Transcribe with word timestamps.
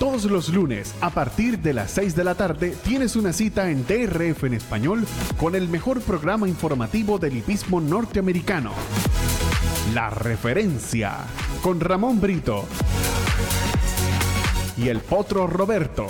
Todos 0.00 0.24
los 0.24 0.48
lunes, 0.48 0.94
a 1.02 1.10
partir 1.10 1.58
de 1.58 1.74
las 1.74 1.90
6 1.90 2.16
de 2.16 2.24
la 2.24 2.34
tarde, 2.34 2.74
tienes 2.82 3.16
una 3.16 3.34
cita 3.34 3.70
en 3.70 3.86
DRF 3.86 4.44
en 4.44 4.54
español 4.54 5.06
con 5.36 5.54
el 5.54 5.68
mejor 5.68 6.00
programa 6.00 6.48
informativo 6.48 7.18
del 7.18 7.36
hipismo 7.36 7.82
norteamericano. 7.82 8.72
La 9.92 10.08
referencia 10.08 11.18
con 11.60 11.80
Ramón 11.80 12.18
Brito 12.18 12.64
y 14.78 14.88
el 14.88 15.00
potro 15.00 15.46
Roberto. 15.46 16.06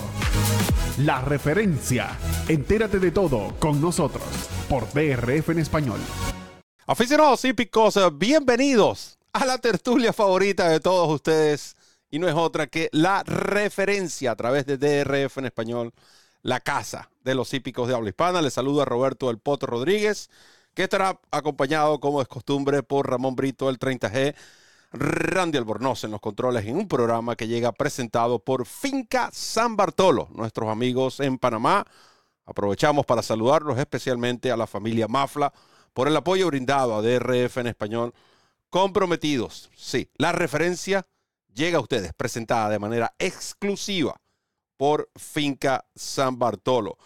La 0.98 1.20
referencia. 1.22 2.16
Entérate 2.46 3.00
de 3.00 3.10
todo 3.10 3.56
con 3.58 3.80
nosotros 3.80 4.22
por 4.68 4.84
DRF 4.92 5.48
en 5.48 5.58
español. 5.58 5.98
Aficionados 6.86 7.44
hípicos, 7.44 7.98
bienvenidos 8.16 9.18
a 9.32 9.44
la 9.44 9.58
tertulia 9.58 10.12
favorita 10.12 10.68
de 10.68 10.78
todos 10.78 11.08
ustedes 11.12 11.74
y 12.10 12.18
no 12.18 12.28
es 12.28 12.34
otra 12.34 12.66
que 12.66 12.88
la 12.92 13.22
referencia 13.22 14.32
a 14.32 14.36
través 14.36 14.66
de 14.66 14.76
DRF 14.76 15.38
en 15.38 15.46
español, 15.46 15.92
la 16.42 16.60
casa 16.60 17.10
de 17.22 17.34
los 17.34 17.52
hípicos 17.54 17.88
de 17.88 17.94
habla 17.94 18.08
hispana. 18.08 18.42
Les 18.42 18.52
saluda 18.52 18.84
Roberto 18.84 19.30
El 19.30 19.38
Poto 19.38 19.66
Rodríguez, 19.66 20.28
que 20.74 20.84
estará 20.84 21.20
acompañado, 21.30 22.00
como 22.00 22.20
es 22.20 22.28
costumbre, 22.28 22.82
por 22.82 23.08
Ramón 23.08 23.36
Brito, 23.36 23.68
el 23.70 23.78
30G, 23.78 24.34
Randy 24.92 25.58
Albornoz 25.58 26.04
en 26.04 26.10
los 26.10 26.20
controles, 26.20 26.66
en 26.66 26.76
un 26.76 26.88
programa 26.88 27.36
que 27.36 27.46
llega 27.46 27.72
presentado 27.72 28.40
por 28.40 28.66
Finca 28.66 29.30
San 29.32 29.76
Bartolo, 29.76 30.28
nuestros 30.32 30.68
amigos 30.68 31.20
en 31.20 31.38
Panamá. 31.38 31.86
Aprovechamos 32.44 33.06
para 33.06 33.22
saludarlos 33.22 33.78
especialmente 33.78 34.50
a 34.50 34.56
la 34.56 34.66
familia 34.66 35.06
Mafla 35.06 35.52
por 35.92 36.08
el 36.08 36.16
apoyo 36.16 36.48
brindado 36.48 36.96
a 36.96 37.02
DRF 37.02 37.58
en 37.58 37.68
español. 37.68 38.14
Comprometidos, 38.68 39.70
sí, 39.76 40.10
la 40.16 40.32
referencia 40.32 41.06
llega 41.54 41.78
a 41.78 41.82
ustedes 41.82 42.12
presentada 42.14 42.68
de 42.68 42.78
manera 42.78 43.14
exclusiva 43.18 44.20
por 44.76 45.10
Finca 45.16 45.84
San 45.94 46.38
Bartolo. 46.38 46.96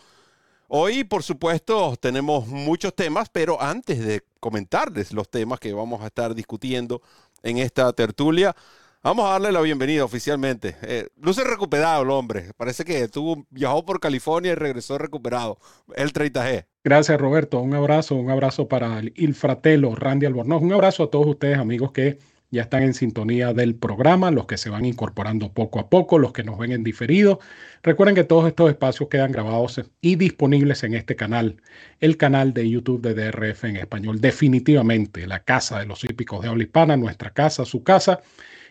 Hoy, 0.68 1.04
por 1.04 1.22
supuesto, 1.22 1.94
tenemos 2.00 2.46
muchos 2.46 2.94
temas, 2.94 3.28
pero 3.28 3.60
antes 3.60 4.04
de 4.04 4.22
comentarles 4.40 5.12
los 5.12 5.30
temas 5.30 5.60
que 5.60 5.72
vamos 5.72 6.02
a 6.02 6.06
estar 6.06 6.34
discutiendo 6.34 7.02
en 7.42 7.58
esta 7.58 7.92
tertulia, 7.92 8.56
vamos 9.02 9.26
a 9.26 9.32
darle 9.32 9.52
la 9.52 9.60
bienvenida 9.60 10.04
oficialmente. 10.04 10.76
Eh, 10.82 11.08
luce 11.20 11.44
recuperado 11.44 12.02
el 12.02 12.10
hombre. 12.10 12.52
Parece 12.56 12.84
que 12.84 13.06
tuvo, 13.08 13.44
viajó 13.50 13.84
por 13.84 14.00
California 14.00 14.52
y 14.52 14.54
regresó 14.54 14.96
recuperado. 14.96 15.58
El 15.94 16.12
30G. 16.12 16.66
Gracias, 16.82 17.20
Roberto. 17.20 17.60
Un 17.60 17.74
abrazo, 17.74 18.14
un 18.14 18.30
abrazo 18.30 18.66
para 18.66 19.00
el 19.00 19.34
fratelo 19.34 19.94
Randy 19.94 20.26
Albornoz. 20.26 20.62
Un 20.62 20.72
abrazo 20.72 21.04
a 21.04 21.10
todos 21.10 21.26
ustedes, 21.26 21.58
amigos, 21.58 21.92
que 21.92 22.18
ya 22.54 22.62
están 22.62 22.84
en 22.84 22.94
sintonía 22.94 23.52
del 23.52 23.74
programa, 23.74 24.30
los 24.30 24.46
que 24.46 24.56
se 24.56 24.70
van 24.70 24.84
incorporando 24.84 25.52
poco 25.52 25.80
a 25.80 25.90
poco, 25.90 26.20
los 26.20 26.32
que 26.32 26.44
nos 26.44 26.56
ven 26.56 26.70
en 26.70 26.84
diferido. 26.84 27.40
Recuerden 27.82 28.14
que 28.14 28.22
todos 28.22 28.46
estos 28.46 28.70
espacios 28.70 29.08
quedan 29.08 29.32
grabados 29.32 29.82
y 30.00 30.14
disponibles 30.14 30.84
en 30.84 30.94
este 30.94 31.16
canal, 31.16 31.60
el 31.98 32.16
canal 32.16 32.54
de 32.54 32.70
YouTube 32.70 33.02
de 33.02 33.14
DRF 33.14 33.64
en 33.64 33.76
español. 33.76 34.20
Definitivamente 34.20 35.26
la 35.26 35.40
casa 35.42 35.80
de 35.80 35.86
los 35.86 36.04
hípicos 36.04 36.42
de 36.42 36.48
habla 36.48 36.62
hispana, 36.62 36.96
nuestra 36.96 37.30
casa, 37.30 37.64
su 37.64 37.82
casa. 37.82 38.20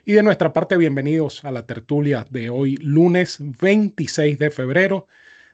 Y 0.05 0.13
de 0.13 0.23
nuestra 0.23 0.53
parte, 0.53 0.77
bienvenidos 0.77 1.43
a 1.43 1.51
la 1.51 1.65
tertulia 1.65 2.25
de 2.29 2.49
hoy, 2.49 2.77
lunes 2.77 3.37
26 3.39 4.39
de 4.39 4.49
febrero. 4.49 5.07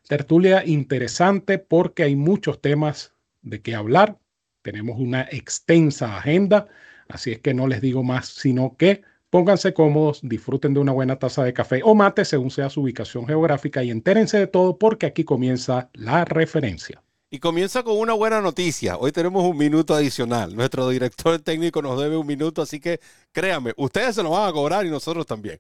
Tertulia 0.08 0.64
interesante 0.66 1.58
porque 1.58 2.04
hay 2.04 2.16
muchos 2.16 2.62
temas 2.62 3.16
de 3.42 3.62
qué 3.64 3.74
hablar. 3.74 4.20
Tenemos 4.62 5.00
una 5.00 5.24
extensa 5.32 6.18
agenda 6.18 6.68
Así 7.10 7.32
es 7.32 7.40
que 7.40 7.56
no 7.56 7.68
les 7.68 7.82
digo 7.82 8.04
más, 8.04 8.28
sino 8.28 8.78
que 8.78 9.02
pónganse 9.32 9.74
cómodos, 9.74 10.20
disfruten 10.24 10.76
de 10.76 10.80
una 10.80 10.92
buena 10.92 11.18
taza 11.18 11.44
de 11.44 11.54
café 11.54 11.82
o 11.84 11.96
mate 11.96 12.24
según 12.24 12.52
sea 12.52 12.70
su 12.70 12.82
ubicación 12.82 13.26
geográfica 13.28 13.84
y 13.84 13.90
entérense 13.90 14.38
de 14.38 14.48
todo 14.48 14.78
porque 14.78 15.08
aquí 15.08 15.24
comienza 15.24 15.90
la 15.94 16.24
referencia. 16.24 17.02
Y 17.32 17.40
comienza 17.40 17.84
con 17.84 17.98
una 17.98 18.14
buena 18.14 18.42
noticia. 18.42 18.98
Hoy 18.98 19.12
tenemos 19.12 19.44
un 19.44 19.56
minuto 19.56 19.94
adicional. 19.94 20.56
Nuestro 20.56 20.90
director 20.90 21.40
técnico 21.40 21.82
nos 21.82 22.00
debe 22.00 22.18
un 22.18 22.26
minuto, 22.26 22.62
así 22.62 22.80
que 22.80 23.00
créanme, 23.32 23.74
ustedes 23.78 24.16
se 24.16 24.24
lo 24.24 24.32
van 24.32 24.50
a 24.50 24.52
cobrar 24.52 24.86
y 24.86 24.90
nosotros 24.90 25.26
también. 25.28 25.60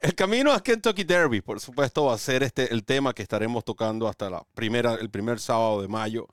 El 0.00 0.14
camino 0.14 0.52
a 0.52 0.62
Kentucky 0.62 1.04
Derby, 1.04 1.40
por 1.40 1.60
supuesto, 1.60 2.04
va 2.04 2.14
a 2.14 2.18
ser 2.18 2.42
este 2.42 2.72
el 2.72 2.84
tema 2.84 3.12
que 3.12 3.22
estaremos 3.22 3.64
tocando 3.64 4.08
hasta 4.08 4.30
la 4.30 4.44
primera, 4.54 4.94
el 4.94 5.10
primer 5.10 5.40
sábado 5.40 5.82
de 5.82 5.88
mayo 5.88 6.28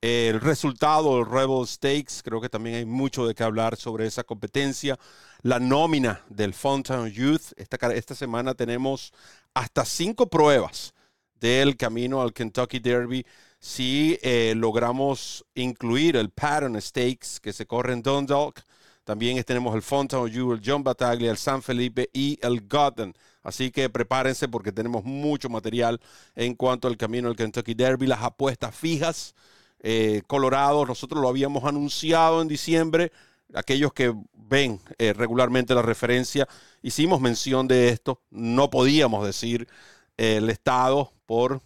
el 0.00 0.40
resultado 0.40 1.16
del 1.16 1.26
Rebel 1.26 1.66
Stakes, 1.66 2.22
creo 2.22 2.40
que 2.40 2.48
también 2.48 2.76
hay 2.76 2.84
mucho 2.84 3.26
de 3.26 3.34
qué 3.34 3.42
hablar 3.42 3.76
sobre 3.76 4.06
esa 4.06 4.22
competencia. 4.22 4.98
La 5.42 5.58
nómina 5.58 6.22
del 6.28 6.54
Fountain 6.54 7.10
Youth, 7.10 7.52
esta, 7.56 7.76
esta 7.92 8.14
semana 8.14 8.54
tenemos 8.54 9.12
hasta 9.54 9.84
cinco 9.84 10.28
pruebas 10.28 10.94
del 11.40 11.76
camino 11.76 12.22
al 12.22 12.32
Kentucky 12.32 12.78
Derby. 12.78 13.26
Si 13.58 14.18
eh, 14.22 14.54
logramos 14.56 15.44
incluir 15.54 16.16
el 16.16 16.30
Pattern 16.30 16.80
Stakes 16.80 17.40
que 17.42 17.52
se 17.52 17.66
corre 17.66 17.92
en 17.92 18.02
Dundalk, 18.02 18.62
también 19.02 19.42
tenemos 19.42 19.74
el 19.74 19.82
Fountain 19.82 20.26
Youth, 20.28 20.52
el 20.52 20.62
John 20.64 20.84
Battaglia, 20.84 21.30
el 21.30 21.38
San 21.38 21.60
Felipe 21.60 22.08
y 22.12 22.38
el 22.42 22.68
Godden. 22.68 23.14
Así 23.42 23.72
que 23.72 23.88
prepárense 23.88 24.46
porque 24.46 24.70
tenemos 24.70 25.02
mucho 25.04 25.48
material 25.48 26.00
en 26.36 26.54
cuanto 26.54 26.86
al 26.86 26.96
camino 26.96 27.28
al 27.28 27.34
Kentucky 27.34 27.74
Derby, 27.74 28.06
las 28.06 28.22
apuestas 28.22 28.76
fijas 28.76 29.34
eh, 29.80 30.22
Colorado. 30.26 30.84
Nosotros 30.86 31.20
lo 31.20 31.28
habíamos 31.28 31.64
anunciado 31.64 32.42
en 32.42 32.48
diciembre. 32.48 33.12
Aquellos 33.54 33.92
que 33.92 34.14
ven 34.34 34.80
eh, 34.98 35.12
regularmente 35.12 35.74
la 35.74 35.82
referencia, 35.82 36.48
hicimos 36.82 37.20
mención 37.20 37.68
de 37.68 37.88
esto. 37.88 38.20
No 38.30 38.70
podíamos 38.70 39.24
decir 39.24 39.68
eh, 40.16 40.36
el 40.36 40.50
estado 40.50 41.12
por, 41.26 41.60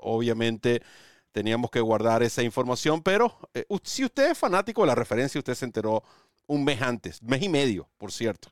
obviamente, 0.00 0.82
teníamos 1.30 1.70
que 1.70 1.80
guardar 1.80 2.24
esa 2.24 2.42
información, 2.42 3.00
pero 3.00 3.38
si 3.84 4.04
usted 4.04 4.32
es 4.32 4.38
fanático 4.38 4.80
de 4.80 4.88
la 4.88 4.96
referencia, 4.96 5.38
usted 5.38 5.54
se 5.54 5.66
enteró 5.66 6.02
un 6.48 6.64
mes 6.64 6.82
antes, 6.82 7.22
mes 7.22 7.40
y 7.42 7.48
medio, 7.48 7.88
por 7.96 8.10
cierto. 8.10 8.50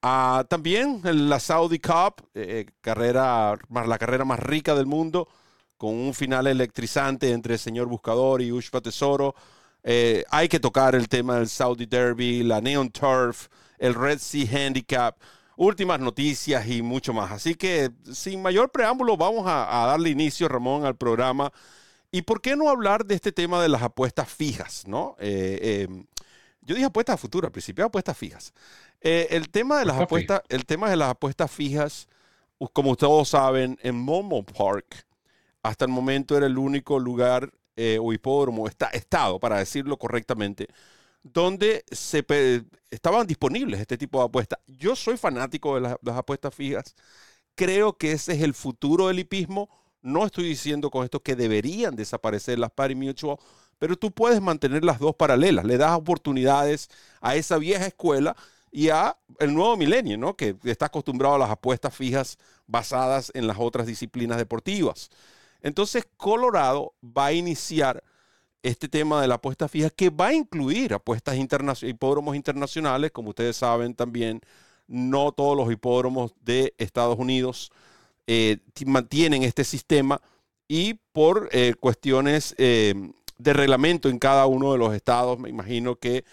Ah, 0.00 0.46
también 0.48 1.02
la 1.02 1.38
Saudi 1.38 1.78
Cup, 1.78 2.26
carrera, 2.80 3.58
la 3.68 3.98
carrera 3.98 4.24
más 4.24 4.40
rica 4.40 4.74
del 4.74 4.86
mundo, 4.86 5.28
con 5.76 5.94
un 5.94 6.14
final 6.14 6.46
electrizante 6.46 7.30
entre 7.30 7.54
el 7.54 7.58
señor 7.58 7.86
Buscador 7.86 8.42
y 8.42 8.52
Ushpa 8.52 8.80
Tesoro. 8.80 9.34
Eh, 9.82 10.24
hay 10.30 10.48
que 10.48 10.60
tocar 10.60 10.94
el 10.94 11.08
tema 11.08 11.36
del 11.36 11.48
Saudi 11.48 11.86
Derby, 11.86 12.42
la 12.42 12.60
Neon 12.60 12.90
Turf, 12.90 13.48
el 13.78 13.94
Red 13.94 14.18
Sea 14.18 14.46
Handicap, 14.50 15.16
últimas 15.56 16.00
noticias 16.00 16.66
y 16.68 16.82
mucho 16.82 17.12
más. 17.12 17.30
Así 17.32 17.54
que 17.54 17.90
sin 18.12 18.40
mayor 18.40 18.70
preámbulo 18.70 19.16
vamos 19.16 19.44
a, 19.46 19.86
darle 19.86 20.10
inicio, 20.10 20.48
Ramón, 20.48 20.84
al 20.84 20.96
programa. 20.96 21.52
¿Y 22.10 22.22
por 22.22 22.40
qué 22.40 22.56
no 22.56 22.70
hablar 22.70 23.04
de 23.04 23.14
este 23.14 23.32
tema 23.32 23.60
de 23.62 23.68
las 23.68 23.82
apuestas 23.82 24.28
fijas? 24.28 24.84
¿no? 24.86 25.16
Eh, 25.18 25.86
em, 25.88 26.06
yo 26.62 26.74
dije 26.74 26.86
apuestas 26.86 27.14
a 27.14 27.18
futuro, 27.18 27.46
al 27.46 27.52
principio 27.52 27.84
apuestas 27.84 28.16
fijas. 28.16 28.54
Eh, 29.00 29.28
el, 29.30 29.50
tema 29.50 29.78
de 29.78 29.84
las 29.84 30.00
apuestas, 30.00 30.40
el 30.48 30.64
tema 30.64 30.88
de 30.88 30.96
las 30.96 31.10
apuestas 31.10 31.50
fijas, 31.50 32.08
como 32.72 32.96
todos 32.96 33.28
saben, 33.28 33.78
en 33.82 33.96
Momo 33.96 34.42
Park, 34.44 35.04
hasta 35.64 35.86
el 35.86 35.90
momento 35.90 36.36
era 36.36 36.46
el 36.46 36.58
único 36.58 36.98
lugar 37.00 37.50
eh, 37.76 37.98
o 38.00 38.12
hipódromo, 38.12 38.68
estado, 38.68 39.40
para 39.40 39.58
decirlo 39.58 39.98
correctamente, 39.98 40.68
donde 41.22 41.84
se 41.90 42.24
estaban 42.90 43.26
disponibles 43.26 43.80
este 43.80 43.96
tipo 43.98 44.18
de 44.18 44.26
apuestas. 44.26 44.60
Yo 44.66 44.94
soy 44.94 45.16
fanático 45.16 45.74
de 45.74 45.80
las, 45.80 46.16
apuestas 46.16 46.54
fijas. 46.54 46.94
Creo 47.54 47.96
que 47.96 48.12
ese 48.12 48.34
es 48.34 48.42
el 48.42 48.54
futuro 48.54 49.08
del 49.08 49.20
hipismo. 49.20 49.70
No 50.02 50.26
estoy 50.26 50.44
diciendo 50.44 50.90
con 50.90 51.04
esto 51.04 51.22
que 51.22 51.34
deberían 51.34 51.96
desaparecer 51.96 52.58
las 52.58 52.70
pari 52.70 52.94
mutual, 52.94 53.38
pero 53.78 53.96
tú 53.96 54.12
puedes 54.12 54.42
mantener 54.42 54.84
las 54.84 54.98
dos 54.98 55.14
paralelas. 55.16 55.64
Le 55.64 55.78
das 55.78 55.96
oportunidades 55.96 56.90
a 57.22 57.36
esa 57.36 57.56
vieja 57.58 57.86
escuela 57.86 58.36
y 58.70 58.90
a 58.90 59.16
el 59.38 59.54
nuevo 59.54 59.76
milenio, 59.78 60.18
¿no? 60.18 60.36
Que 60.36 60.56
está 60.64 60.86
acostumbrado 60.86 61.36
a 61.36 61.38
las 61.38 61.50
apuestas 61.50 61.94
fijas 61.94 62.38
basadas 62.66 63.32
en 63.34 63.46
las 63.46 63.56
otras 63.58 63.86
disciplinas 63.86 64.36
deportivas. 64.36 65.10
Entonces, 65.64 66.06
Colorado 66.18 66.94
va 67.02 67.26
a 67.26 67.32
iniciar 67.32 68.04
este 68.62 68.86
tema 68.86 69.22
de 69.22 69.28
la 69.28 69.36
apuesta 69.36 69.66
fija 69.66 69.88
que 69.88 70.10
va 70.10 70.28
a 70.28 70.34
incluir 70.34 70.92
apuestas 70.92 71.36
internacionales, 71.36 71.94
hipódromos 71.94 72.36
internacionales, 72.36 73.10
como 73.12 73.30
ustedes 73.30 73.56
saben 73.56 73.94
también, 73.94 74.42
no 74.86 75.32
todos 75.32 75.56
los 75.56 75.72
hipódromos 75.72 76.34
de 76.42 76.74
Estados 76.76 77.18
Unidos 77.18 77.72
eh, 78.26 78.58
mantienen 78.84 79.42
este 79.42 79.64
sistema 79.64 80.20
y 80.68 80.94
por 81.12 81.48
eh, 81.52 81.74
cuestiones 81.80 82.54
eh, 82.58 82.94
de 83.38 83.52
reglamento 83.54 84.10
en 84.10 84.18
cada 84.18 84.44
uno 84.46 84.72
de 84.72 84.78
los 84.78 84.94
estados, 84.94 85.38
me 85.38 85.48
imagino 85.48 85.96
que 85.96 86.26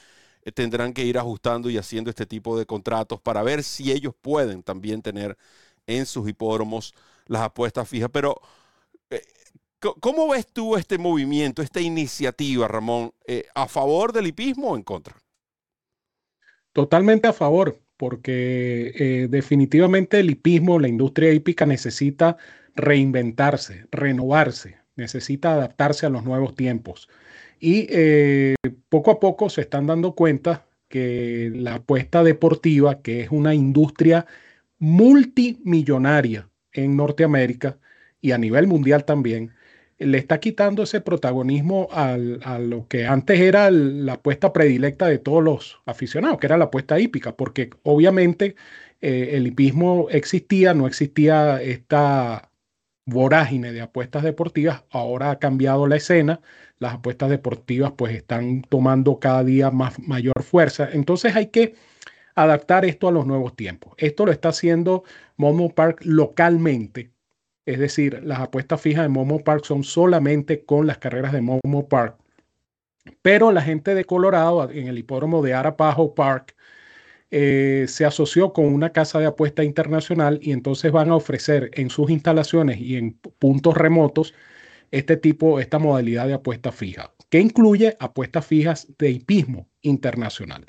tendrán 0.53 0.91
que 0.93 1.05
ir 1.05 1.17
ajustando 1.17 1.69
y 1.69 1.77
haciendo 1.77 2.09
este 2.09 2.25
tipo 2.25 2.57
de 2.57 2.65
contratos 2.65 3.21
para 3.21 3.43
ver 3.43 3.63
si 3.63 3.93
ellos 3.93 4.13
pueden 4.21 4.61
también 4.61 5.01
tener 5.01 5.37
en 5.87 6.05
sus 6.05 6.27
hipódromos 6.27 6.93
las 7.27 7.43
apuestas 7.43 7.87
fijas. 7.87 8.09
Pero 8.11 8.41
¿Cómo 9.99 10.29
ves 10.29 10.45
tú 10.45 10.75
este 10.75 10.99
movimiento, 10.99 11.63
esta 11.63 11.81
iniciativa, 11.81 12.67
Ramón? 12.67 13.13
Eh, 13.25 13.45
¿A 13.55 13.67
favor 13.67 14.13
del 14.13 14.27
hipismo 14.27 14.71
o 14.71 14.75
en 14.75 14.83
contra? 14.83 15.15
Totalmente 16.71 17.27
a 17.27 17.33
favor, 17.33 17.79
porque 17.97 18.93
eh, 18.95 19.27
definitivamente 19.27 20.19
el 20.19 20.29
hipismo, 20.29 20.79
la 20.79 20.87
industria 20.87 21.33
hípica 21.33 21.65
necesita 21.65 22.37
reinventarse, 22.75 23.87
renovarse, 23.91 24.77
necesita 24.95 25.53
adaptarse 25.53 26.05
a 26.05 26.09
los 26.09 26.23
nuevos 26.23 26.53
tiempos. 26.53 27.09
Y 27.59 27.87
eh, 27.89 28.55
poco 28.87 29.09
a 29.09 29.19
poco 29.19 29.49
se 29.49 29.61
están 29.61 29.87
dando 29.87 30.13
cuenta 30.13 30.67
que 30.89 31.51
la 31.55 31.75
apuesta 31.75 32.23
deportiva, 32.23 33.01
que 33.01 33.21
es 33.21 33.31
una 33.31 33.55
industria 33.55 34.27
multimillonaria 34.77 36.49
en 36.71 36.95
Norteamérica 36.95 37.79
y 38.21 38.31
a 38.31 38.37
nivel 38.37 38.67
mundial 38.67 39.05
también, 39.05 39.53
le 39.97 40.17
está 40.17 40.39
quitando 40.39 40.83
ese 40.83 41.01
protagonismo 41.01 41.87
a 41.91 42.17
lo 42.17 42.87
que 42.87 43.05
antes 43.05 43.39
era 43.39 43.69
la 43.69 44.13
apuesta 44.13 44.51
predilecta 44.51 45.07
de 45.07 45.19
todos 45.19 45.43
los 45.43 45.81
aficionados, 45.85 46.39
que 46.39 46.47
era 46.47 46.57
la 46.57 46.65
apuesta 46.65 46.99
hípica, 46.99 47.35
porque 47.35 47.69
obviamente 47.83 48.55
eh, 49.01 49.31
el 49.33 49.47
hipismo 49.47 50.07
existía, 50.09 50.73
no 50.73 50.87
existía 50.87 51.61
esta 51.61 52.51
vorágine 53.05 53.71
de 53.73 53.81
apuestas 53.81 54.23
deportivas, 54.23 54.83
ahora 54.89 55.31
ha 55.31 55.39
cambiado 55.39 55.87
la 55.87 55.97
escena, 55.97 56.41
las 56.79 56.95
apuestas 56.95 57.29
deportivas 57.29 57.93
pues 57.95 58.15
están 58.15 58.63
tomando 58.63 59.19
cada 59.19 59.43
día 59.43 59.71
más 59.71 59.99
mayor 59.99 60.41
fuerza, 60.43 60.89
entonces 60.91 61.35
hay 61.35 61.47
que 61.47 61.75
adaptar 62.35 62.85
esto 62.85 63.07
a 63.07 63.11
los 63.11 63.25
nuevos 63.25 63.55
tiempos. 63.55 63.93
Esto 63.97 64.25
lo 64.25 64.31
está 64.31 64.49
haciendo 64.49 65.03
Momo 65.37 65.69
Park 65.69 66.01
localmente, 66.03 67.11
es 67.65 67.79
decir, 67.79 68.21
las 68.23 68.39
apuestas 68.39 68.81
fijas 68.81 69.03
de 69.03 69.09
Momo 69.09 69.43
Park 69.43 69.65
son 69.65 69.83
solamente 69.83 70.65
con 70.65 70.87
las 70.87 70.97
carreras 70.97 71.33
de 71.33 71.41
Momo 71.41 71.87
Park. 71.87 72.17
Pero 73.21 73.51
la 73.51 73.61
gente 73.61 73.95
de 73.95 74.05
Colorado, 74.05 74.69
en 74.71 74.87
el 74.87 74.97
hipódromo 74.97 75.41
de 75.41 75.53
Arapaho 75.53 76.13
Park, 76.15 76.55
eh, 77.31 77.85
se 77.87 78.05
asoció 78.05 78.51
con 78.53 78.65
una 78.65 78.91
casa 78.91 79.19
de 79.19 79.25
apuesta 79.25 79.63
internacional 79.63 80.39
y 80.41 80.51
entonces 80.51 80.91
van 80.91 81.09
a 81.09 81.15
ofrecer 81.15 81.71
en 81.73 81.89
sus 81.89 82.09
instalaciones 82.09 82.79
y 82.79 82.97
en 82.97 83.13
puntos 83.39 83.77
remotos 83.77 84.33
este 84.91 85.15
tipo, 85.17 85.59
esta 85.59 85.79
modalidad 85.79 86.27
de 86.27 86.33
apuesta 86.33 86.71
fija, 86.73 87.13
que 87.29 87.39
incluye 87.39 87.95
apuestas 87.99 88.45
fijas 88.45 88.87
de 88.97 89.11
hipismo 89.11 89.69
internacional. 89.81 90.65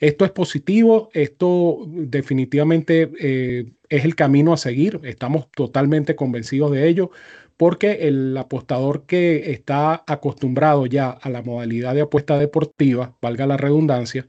Esto 0.00 0.24
es 0.24 0.30
positivo, 0.30 1.10
esto 1.12 1.84
definitivamente 1.88 3.10
eh, 3.18 3.72
es 3.88 4.04
el 4.04 4.14
camino 4.14 4.52
a 4.52 4.56
seguir, 4.56 5.00
estamos 5.02 5.50
totalmente 5.50 6.14
convencidos 6.14 6.70
de 6.70 6.88
ello, 6.88 7.10
porque 7.56 8.06
el 8.08 8.36
apostador 8.36 9.02
que 9.06 9.50
está 9.50 10.04
acostumbrado 10.06 10.86
ya 10.86 11.10
a 11.10 11.28
la 11.28 11.42
modalidad 11.42 11.94
de 11.94 12.02
apuesta 12.02 12.38
deportiva, 12.38 13.16
valga 13.20 13.46
la 13.46 13.56
redundancia, 13.56 14.26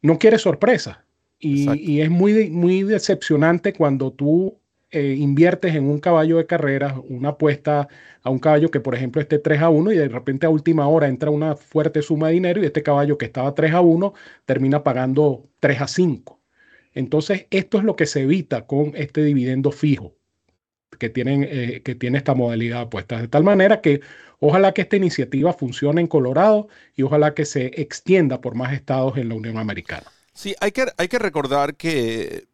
no 0.00 0.18
quiere 0.18 0.38
sorpresa. 0.38 1.04
Y, 1.38 2.00
es 2.00 2.08
muy, 2.08 2.48
muy 2.50 2.82
decepcionante 2.82 3.74
cuando 3.74 4.10
tú 4.10 4.58
eh, 4.96 5.14
inviertes 5.14 5.74
en 5.74 5.90
un 5.90 6.00
caballo 6.00 6.38
de 6.38 6.46
carreras, 6.46 6.94
una 7.08 7.30
apuesta 7.30 7.86
a 8.22 8.30
un 8.30 8.38
caballo 8.38 8.70
que, 8.70 8.80
por 8.80 8.94
ejemplo, 8.94 9.20
esté 9.20 9.38
3 9.38 9.60
a 9.60 9.68
1 9.68 9.92
y 9.92 9.96
de 9.96 10.08
repente 10.08 10.46
a 10.46 10.48
última 10.48 10.88
hora 10.88 11.06
entra 11.06 11.28
una 11.30 11.54
fuerte 11.54 12.00
suma 12.00 12.28
de 12.28 12.34
dinero 12.34 12.62
y 12.62 12.64
este 12.64 12.82
caballo 12.82 13.18
que 13.18 13.26
estaba 13.26 13.54
3 13.54 13.74
a 13.74 13.82
1 13.82 14.14
termina 14.46 14.82
pagando 14.82 15.50
3 15.60 15.82
a 15.82 15.86
5. 15.86 16.40
Entonces, 16.94 17.46
esto 17.50 17.76
es 17.76 17.84
lo 17.84 17.94
que 17.94 18.06
se 18.06 18.22
evita 18.22 18.66
con 18.66 18.92
este 18.94 19.22
dividendo 19.22 19.70
fijo 19.70 20.14
que, 20.98 21.10
tienen, 21.10 21.46
eh, 21.46 21.82
que 21.84 21.94
tiene 21.94 22.16
esta 22.16 22.34
modalidad 22.34 22.76
de 22.76 22.82
apuestas. 22.84 23.20
De 23.20 23.28
tal 23.28 23.44
manera 23.44 23.82
que 23.82 24.00
ojalá 24.40 24.72
que 24.72 24.80
esta 24.80 24.96
iniciativa 24.96 25.52
funcione 25.52 26.00
en 26.00 26.06
Colorado 26.06 26.68
y 26.94 27.02
ojalá 27.02 27.34
que 27.34 27.44
se 27.44 27.66
extienda 27.82 28.40
por 28.40 28.54
más 28.54 28.72
estados 28.72 29.18
en 29.18 29.28
la 29.28 29.34
Unión 29.34 29.58
Americana. 29.58 30.06
Sí, 30.32 30.54
hay 30.60 30.72
que, 30.72 30.86
hay 30.96 31.08
que 31.08 31.18
recordar 31.18 31.76
que 31.76 32.44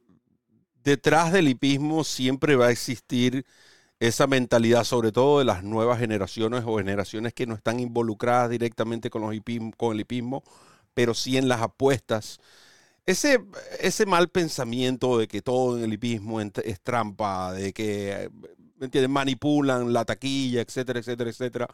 detrás 0.84 1.32
del 1.32 1.48
hipismo 1.48 2.04
siempre 2.04 2.56
va 2.56 2.66
a 2.68 2.70
existir 2.70 3.44
esa 4.00 4.26
mentalidad, 4.26 4.84
sobre 4.84 5.12
todo 5.12 5.38
de 5.38 5.44
las 5.44 5.62
nuevas 5.64 5.98
generaciones 6.00 6.64
o 6.66 6.78
generaciones 6.78 7.34
que 7.34 7.46
no 7.46 7.54
están 7.54 7.80
involucradas 7.80 8.50
directamente 8.50 9.10
con, 9.10 9.22
los 9.22 9.30
con 9.76 9.94
el 9.94 10.00
hipismo, 10.00 10.42
pero 10.94 11.14
sí 11.14 11.36
en 11.38 11.48
las 11.48 11.62
apuestas. 11.62 12.40
Ese, 13.06 13.44
ese 13.80 14.06
mal 14.06 14.28
pensamiento 14.28 15.18
de 15.18 15.28
que 15.28 15.42
todo 15.42 15.78
en 15.78 15.84
el 15.84 15.92
hipismo 15.94 16.40
es 16.40 16.80
trampa, 16.82 17.52
de 17.52 17.72
que 17.72 18.30
manipulan 19.08 19.92
la 19.92 20.04
taquilla, 20.04 20.62
etcétera, 20.62 21.00
etcétera, 21.00 21.30
etcétera. 21.30 21.68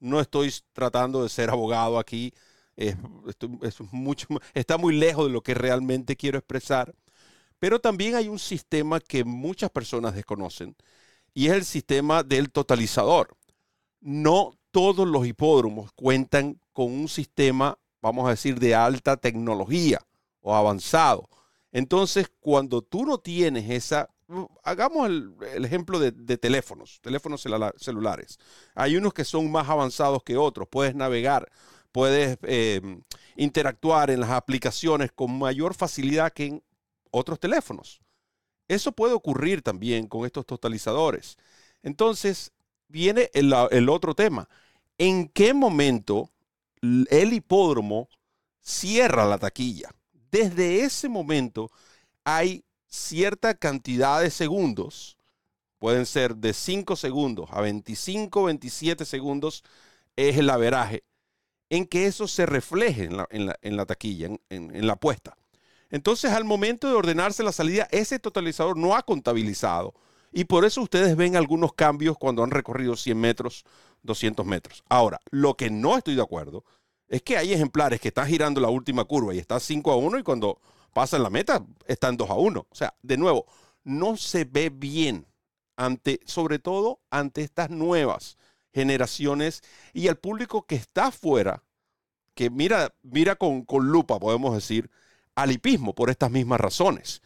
No 0.00 0.20
estoy 0.20 0.52
tratando 0.72 1.22
de 1.22 1.28
ser 1.28 1.50
abogado 1.50 1.98
aquí. 1.98 2.32
Es, 2.76 2.96
mucho, 3.92 4.26
está 4.54 4.76
muy 4.78 4.94
lejos 4.96 5.26
de 5.26 5.32
lo 5.32 5.42
que 5.42 5.54
realmente 5.54 6.16
quiero 6.16 6.38
expresar. 6.38 6.94
Pero 7.58 7.80
también 7.80 8.14
hay 8.14 8.28
un 8.28 8.38
sistema 8.38 9.00
que 9.00 9.24
muchas 9.24 9.70
personas 9.70 10.14
desconocen 10.14 10.76
y 11.32 11.48
es 11.48 11.52
el 11.52 11.64
sistema 11.64 12.22
del 12.22 12.50
totalizador. 12.50 13.36
No 14.00 14.58
todos 14.70 15.08
los 15.08 15.26
hipódromos 15.26 15.90
cuentan 15.94 16.60
con 16.72 16.92
un 16.92 17.08
sistema, 17.08 17.78
vamos 18.02 18.26
a 18.26 18.30
decir, 18.30 18.58
de 18.58 18.74
alta 18.74 19.16
tecnología 19.16 20.00
o 20.40 20.54
avanzado. 20.54 21.28
Entonces, 21.72 22.30
cuando 22.40 22.82
tú 22.82 23.04
no 23.04 23.18
tienes 23.18 23.70
esa, 23.70 24.08
hagamos 24.62 25.08
el, 25.08 25.64
ejemplo 25.64 25.98
de, 25.98 26.38
teléfonos, 26.38 27.00
teléfonos 27.00 27.44
celulares. 27.76 28.38
Hay 28.74 28.96
unos 28.96 29.12
que 29.12 29.24
son 29.24 29.50
más 29.50 29.68
avanzados 29.68 30.22
que 30.22 30.36
otros. 30.36 30.68
Puedes 30.70 30.94
navegar, 30.94 31.50
puedes 31.92 32.38
eh, 32.42 32.80
interactuar 33.36 34.10
en 34.10 34.20
las 34.20 34.30
aplicaciones 34.30 35.12
con 35.12 35.38
mayor 35.38 35.74
facilidad 35.74 36.32
que 36.32 36.46
en 36.46 36.62
otros 37.16 37.40
teléfonos. 37.40 38.00
Eso 38.68 38.92
puede 38.92 39.14
ocurrir 39.14 39.62
también 39.62 40.08
con 40.08 40.26
estos 40.26 40.44
totalizadores. 40.46 41.36
Entonces, 41.82 42.52
viene 42.88 43.30
el, 43.32 43.52
el 43.70 43.88
otro 43.88 44.14
tema. 44.14 44.48
¿En 44.98 45.28
qué 45.28 45.54
momento 45.54 46.30
el 46.82 47.32
hipódromo 47.32 48.08
cierra 48.60 49.24
la 49.26 49.38
taquilla? 49.38 49.90
Desde 50.30 50.80
ese 50.80 51.08
momento 51.08 51.70
hay 52.24 52.64
cierta 52.86 53.54
cantidad 53.54 54.20
de 54.20 54.30
segundos, 54.30 55.16
pueden 55.78 56.06
ser 56.06 56.36
de 56.36 56.52
5 56.52 56.96
segundos 56.96 57.48
a 57.52 57.60
25, 57.60 58.44
27 58.44 59.04
segundos, 59.04 59.62
es 60.16 60.36
el 60.38 60.50
averaje, 60.50 61.04
en 61.68 61.86
que 61.86 62.06
eso 62.06 62.26
se 62.26 62.46
refleje 62.46 63.04
en 63.04 63.16
la, 63.16 63.28
en 63.30 63.76
la, 63.76 63.86
taquilla, 63.86 64.26
en, 64.26 64.40
en 64.48 64.86
la 64.86 64.94
apuesta. 64.94 65.36
Entonces, 65.90 66.32
al 66.32 66.44
momento 66.44 66.88
de 66.88 66.94
ordenarse 66.94 67.42
la 67.42 67.52
salida, 67.52 67.88
ese 67.90 68.18
totalizador 68.18 68.76
no 68.76 68.96
ha 68.96 69.02
contabilizado. 69.02 69.94
Y 70.32 70.44
por 70.44 70.64
eso 70.64 70.82
ustedes 70.82 71.16
ven 71.16 71.36
algunos 71.36 71.72
cambios 71.72 72.18
cuando 72.18 72.42
han 72.42 72.50
recorrido 72.50 72.96
100 72.96 73.18
metros, 73.18 73.64
200 74.02 74.44
metros. 74.44 74.84
Ahora, 74.88 75.20
lo 75.30 75.54
que 75.54 75.70
no 75.70 75.96
estoy 75.96 76.14
de 76.14 76.22
acuerdo 76.22 76.64
es 77.08 77.22
que 77.22 77.36
hay 77.36 77.52
ejemplares 77.52 78.00
que 78.00 78.08
están 78.08 78.26
girando 78.26 78.60
la 78.60 78.68
última 78.68 79.04
curva 79.04 79.34
y 79.34 79.38
está 79.38 79.60
5 79.60 79.92
a 79.92 79.96
1 79.96 80.18
y 80.18 80.22
cuando 80.22 80.60
pasan 80.92 81.22
la 81.22 81.30
meta 81.30 81.64
están 81.86 82.16
2 82.16 82.30
a 82.30 82.34
1. 82.34 82.66
O 82.68 82.74
sea, 82.74 82.94
de 83.02 83.16
nuevo, 83.16 83.46
no 83.84 84.16
se 84.16 84.44
ve 84.44 84.70
bien 84.70 85.26
ante, 85.76 86.20
sobre 86.26 86.58
todo 86.58 87.00
ante 87.10 87.42
estas 87.42 87.70
nuevas 87.70 88.36
generaciones 88.74 89.62
y 89.94 90.08
al 90.08 90.16
público 90.16 90.66
que 90.66 90.74
está 90.74 91.06
afuera, 91.06 91.62
que 92.34 92.50
mira, 92.50 92.94
mira 93.02 93.36
con 93.36 93.64
lupa, 93.70 94.18
podemos 94.18 94.54
decir, 94.54 94.90
al 95.36 95.52
hipismo 95.52 95.94
por 95.94 96.10
estas 96.10 96.30
mismas 96.30 96.60
razones. 96.60 97.22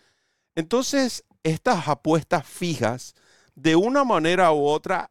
Entonces, 0.54 1.24
estas 1.42 1.88
apuestas 1.88 2.46
fijas, 2.46 3.14
de 3.54 3.76
una 3.76 4.04
manera 4.04 4.52
u 4.52 4.66
otra, 4.66 5.10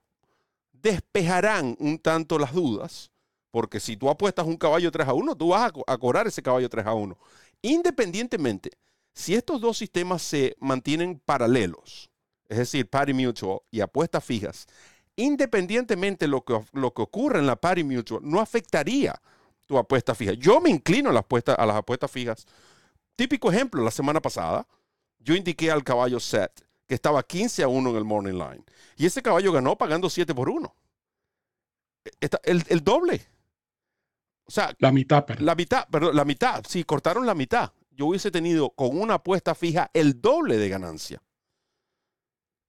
despejarán 0.71 1.75
un 1.79 1.97
tanto 1.97 2.37
las 2.37 2.53
dudas, 2.53 3.11
porque 3.51 3.79
si 3.79 3.97
tú 3.97 4.09
apuestas 4.09 4.45
un 4.45 4.57
caballo 4.57 4.91
3 4.91 5.07
a 5.07 5.13
1, 5.13 5.35
tú 5.35 5.49
vas 5.49 5.71
a, 5.87 5.97
cobrar 5.97 6.27
ese 6.27 6.43
caballo 6.43 6.69
3 6.69 6.85
a 6.85 6.93
1. 6.93 7.17
Independientemente, 7.61 8.71
si 9.13 9.33
estos 9.33 9.59
dos 9.59 9.77
sistemas 9.77 10.21
se 10.21 10.55
mantienen 10.59 11.19
paralelos, 11.19 12.09
es 12.47 12.57
decir, 12.57 12.89
pari 12.89 13.13
mutual 13.13 13.59
y 13.71 13.81
apuestas 13.81 14.23
fijas, 14.23 14.67
independientemente 15.15 16.25
de 16.25 16.29
lo 16.29 16.43
que, 16.43 16.59
lo 16.73 16.93
que 16.93 17.01
ocurra 17.01 17.39
en 17.39 17.47
la 17.47 17.55
pari 17.55 17.83
mutual, 17.83 18.21
no 18.23 18.39
afectaría 18.39 19.19
tu 19.65 19.77
apuesta 19.77 20.15
fija. 20.15 20.33
Yo 20.33 20.61
me 20.61 20.69
inclino 20.69 21.09
a 21.09 21.13
las, 21.13 21.25
a 21.57 21.65
las 21.65 21.75
apuestas 21.75 22.09
fijas 22.09 22.45
Típico 23.19 23.51
ejemplo, 23.51 23.83
la 23.83 23.91
semana 23.91 24.21
pasada, 24.21 24.65
yo 25.19 25.35
indiqué 25.35 25.69
al 25.69 25.83
caballo 25.83 26.21
Set 26.21 26.65
que 26.87 26.95
estaba 26.95 27.21
15 27.21 27.63
a 27.63 27.67
1 27.67 27.89
en 27.89 27.95
el 27.97 28.05
Morning 28.05 28.35
Line. 28.35 28.63
Y 28.95 29.05
ese 29.07 29.21
caballo 29.21 29.51
ganó 29.51 29.77
pagando 29.77 30.09
7 30.09 30.33
por 30.33 30.47
1. 30.47 30.73
E, 32.05 32.29
el, 32.43 32.81
doble. 32.81 33.21
O 34.45 34.51
sea, 34.51 34.73
la 34.79 34.93
mitad, 34.93 35.25
perdón. 35.25 35.45
La 35.45 35.55
mitad, 35.55 35.85
perdón, 35.89 36.15
la 36.15 36.23
mitad. 36.23 36.63
Si 36.65 36.85
cortaron 36.85 37.25
la 37.25 37.35
mitad, 37.35 37.73
yo 37.91 38.05
hubiese 38.05 38.31
tenido 38.31 38.69
con 38.69 38.97
una 38.97 39.15
apuesta 39.15 39.53
fija 39.53 39.91
el 39.93 40.21
doble 40.21 40.55
de 40.55 40.69
ganancia. 40.69 41.21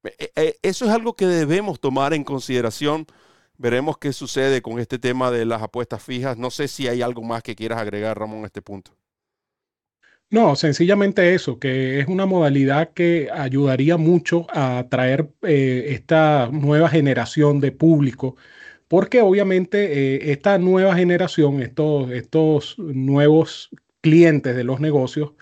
E, 0.03 0.33
e, 0.35 0.59
eso 0.63 0.85
es 0.85 0.91
algo 0.91 1.15
que 1.15 1.27
debemos 1.27 1.79
tomar 1.79 2.13
en 2.13 2.25
consideración. 2.25 3.07
Veremos 3.57 3.99
qué 3.99 4.13
sucede 4.13 4.63
con 4.63 4.81
este 4.81 4.99
tema 4.99 5.31
de 5.31 5.45
las 5.45 5.63
apuestas 5.63 6.03
fijas. 6.03 6.37
No 6.37 6.51
sé 6.51 6.67
si 6.67 6.89
hay 6.89 7.03
algo 7.03 7.23
más 7.23 7.45
que 7.45 7.55
quieras 7.55 7.79
agregar, 7.79 8.19
Ramón, 8.19 8.43
a 8.43 8.47
este 8.47 8.63
punto. 8.63 8.97
No, 10.33 10.55
sencillamente 10.55 11.35
eso, 11.35 11.59
que 11.59 11.99
es 11.99 12.07
una 12.07 12.25
modalidad 12.25 12.93
que 12.93 13.29
ayudaría 13.33 13.97
mucho 13.97 14.47
a 14.51 14.79
atraer 14.79 15.29
eh, 15.43 15.87
esta 15.89 16.49
nueva 16.53 16.89
generación 16.89 17.59
de 17.61 17.73
público, 17.73 18.37
porque 18.87 19.23
obviamente 19.23 20.17
eh, 20.17 20.31
esta 20.33 20.57
nueva 20.59 20.95
generación, 20.95 21.61
estos, 21.63 22.13
estos 22.13 22.79
nuevos 22.79 23.71
clientes 24.03 24.55
de 24.55 24.63
los 24.65 24.79
negocios, 24.81 25.33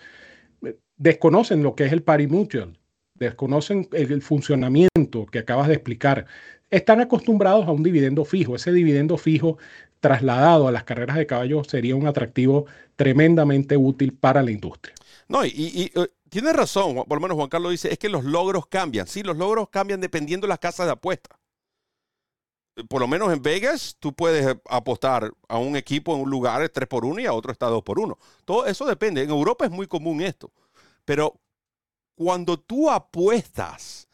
eh, 0.64 0.78
desconocen 0.96 1.62
lo 1.62 1.74
que 1.74 1.84
es 1.86 1.92
el 1.92 2.02
pari 2.02 2.26
mutual, 2.26 2.78
desconocen 3.14 3.88
el 3.92 4.22
funcionamiento 4.22 5.26
que 5.30 5.40
acabas 5.40 5.68
de 5.68 5.74
explicar. 5.74 6.26
Están 6.70 7.00
acostumbrados 7.00 7.66
a 7.66 7.72
un 7.72 7.82
dividendo 7.82 8.24
fijo. 8.24 8.56
Ese 8.56 8.72
dividendo 8.72 9.18
fijo 9.18 9.58
trasladado 10.00 10.68
a 10.68 10.72
las 10.72 10.84
carreras 10.84 11.16
de 11.16 11.26
caballos 11.26 11.66
sería 11.68 11.96
un 11.96 12.06
atractivo 12.06 12.66
tremendamente 12.96 13.76
útil 13.76 14.14
para 14.14 14.42
la 14.42 14.50
industria. 14.50 14.94
No, 15.28 15.44
y, 15.44 15.90
eh, 15.94 16.08
tiene 16.28 16.52
razón, 16.52 16.96
por 17.06 17.18
lo 17.18 17.20
menos 17.20 17.36
Juan 17.36 17.48
Carlos 17.48 17.72
dice, 17.72 17.92
es 17.92 17.98
que 17.98 18.08
los 18.08 18.24
logros 18.24 18.66
cambian. 18.66 19.06
Sí, 19.06 19.22
los 19.22 19.36
logros 19.36 19.68
cambian 19.68 20.00
dependiendo 20.00 20.46
de 20.46 20.48
las 20.48 20.58
casas 20.58 20.86
de 20.86 20.92
apuesta. 20.92 21.38
Eh, 22.76 22.84
por 22.88 23.00
lo 23.00 23.08
menos 23.08 23.32
en 23.32 23.42
Vegas, 23.42 23.96
tú 23.98 24.14
puedes 24.14 24.46
eh, 24.46 24.60
apostar 24.68 25.32
a 25.48 25.58
un 25.58 25.76
equipo 25.76 26.14
en 26.14 26.22
un 26.22 26.30
lugar 26.30 26.68
3 26.68 26.88
por 26.88 27.04
1 27.04 27.20
y 27.20 27.26
a 27.26 27.32
otro 27.32 27.52
está 27.52 27.66
2 27.66 27.82
por 27.82 27.98
1. 27.98 28.18
Todo 28.44 28.66
eso 28.66 28.86
depende. 28.86 29.22
En 29.22 29.30
Europa 29.30 29.64
es 29.64 29.70
muy 29.70 29.86
común 29.86 30.20
esto. 30.20 30.50
Pero 31.04 31.40
cuando 32.14 32.58
tú 32.58 32.90
apuestas 32.90 34.07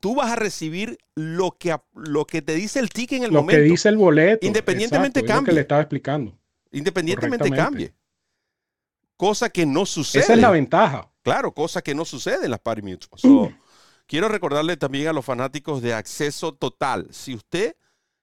tú 0.00 0.14
vas 0.14 0.30
a 0.30 0.36
recibir 0.36 0.98
lo 1.14 1.52
que, 1.58 1.76
lo 1.94 2.26
que 2.26 2.42
te 2.42 2.54
dice 2.54 2.78
el 2.78 2.90
ticket 2.90 3.18
en 3.18 3.24
el 3.24 3.32
momento. 3.32 3.58
Lo 3.58 3.64
que 3.64 3.70
dice 3.70 3.88
el 3.88 3.96
boleto. 3.96 4.46
Independientemente 4.46 5.24
cambie. 5.24 5.40
Lo 5.40 5.46
que 5.46 5.52
le 5.52 5.60
estaba 5.62 5.80
explicando. 5.80 6.38
Independientemente 6.70 7.50
cambie. 7.50 7.92
Cosa 9.16 9.50
que 9.50 9.66
no 9.66 9.84
sucede. 9.84 10.22
Esa 10.22 10.34
es 10.34 10.40
la 10.40 10.50
ventaja. 10.50 11.10
Claro, 11.22 11.52
cosa 11.52 11.82
que 11.82 11.94
no 11.94 12.04
sucede 12.04 12.44
en 12.44 12.50
las 12.50 12.60
party 12.60 12.82
quiero 14.06 14.28
recordarle 14.28 14.76
también 14.76 15.08
a 15.08 15.12
los 15.12 15.24
fanáticos 15.24 15.82
de 15.82 15.92
acceso 15.92 16.54
total. 16.54 17.08
Si 17.10 17.34
usted 17.34 17.76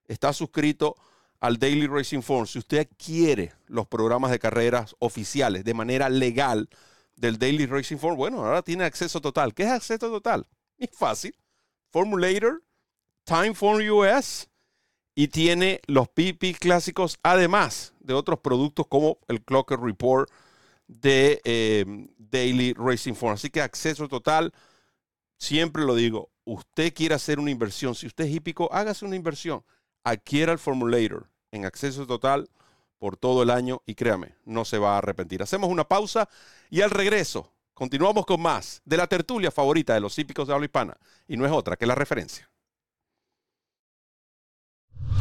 está 0.07 0.31
suscrito 0.33 0.95
al 1.39 1.57
Daily 1.57 1.87
Racing 1.87 2.21
Form, 2.21 2.47
si 2.47 2.59
usted 2.59 2.87
quiere 2.97 3.53
los 3.67 3.87
programas 3.87 4.31
de 4.31 4.39
carreras 4.39 4.95
oficiales 4.99 5.63
de 5.65 5.73
manera 5.73 6.09
legal 6.09 6.69
del 7.15 7.37
Daily 7.37 7.65
Racing 7.65 7.97
Form, 7.97 8.15
bueno, 8.15 8.45
ahora 8.45 8.61
tiene 8.61 8.85
acceso 8.85 9.19
total. 9.21 9.53
¿Qué 9.53 9.63
es 9.63 9.69
acceso 9.69 10.09
total? 10.09 10.47
Es 10.77 10.89
fácil 10.91 11.33
Formulator, 11.95 12.61
Timeform 13.23 13.79
US 13.89 14.49
y 15.15 15.29
tiene 15.29 15.79
los 15.87 16.09
PP 16.09 16.55
clásicos, 16.55 17.17
además 17.23 17.93
de 18.01 18.13
otros 18.13 18.41
productos 18.41 18.87
como 18.87 19.17
el 19.29 19.41
Clocker 19.41 19.79
Report 19.79 20.29
de 20.87 21.39
em, 21.45 22.09
Daily 22.17 22.73
Racing 22.73 23.13
Form. 23.13 23.35
Así 23.35 23.49
que 23.49 23.61
acceso 23.61 24.09
total, 24.09 24.53
siempre 25.37 25.85
lo 25.85 25.95
digo, 25.95 26.31
usted 26.43 26.93
quiere 26.93 27.15
hacer 27.15 27.39
una 27.39 27.51
inversión, 27.51 27.95
si 27.95 28.07
usted 28.07 28.25
es 28.25 28.35
hípico, 28.35 28.67
hágase 28.73 29.05
una 29.05 29.15
inversión, 29.15 29.63
adquiera 30.03 30.51
el 30.51 30.59
Formulator 30.59 31.29
en 31.51 31.63
acceso 31.63 32.05
total 32.05 32.49
por 32.99 33.15
todo 33.15 33.41
el 33.41 33.49
año 33.49 33.83
y 33.85 33.95
créame, 33.95 34.35
no 34.43 34.65
se 34.65 34.79
va 34.79 34.95
a 34.95 34.97
arrepentir. 34.97 35.41
Hacemos 35.41 35.69
una 35.69 35.87
pausa 35.87 36.27
y 36.69 36.81
al 36.81 36.91
regreso 36.91 37.54
Continuamos 37.75 38.25
con 38.25 38.41
más 38.41 38.81
de 38.85 38.95
la 38.95 39.05
tertulia 39.05 39.51
favorita 39.51 39.93
de 39.93 39.99
los 39.99 40.17
hípicos 40.17 40.47
de 40.47 40.53
habla 40.53 40.65
hispana 40.65 40.95
y 41.27 41.35
no 41.35 41.45
es 41.45 41.51
otra 41.51 41.75
que 41.75 41.85
la 41.85 41.93
referencia. 41.93 42.49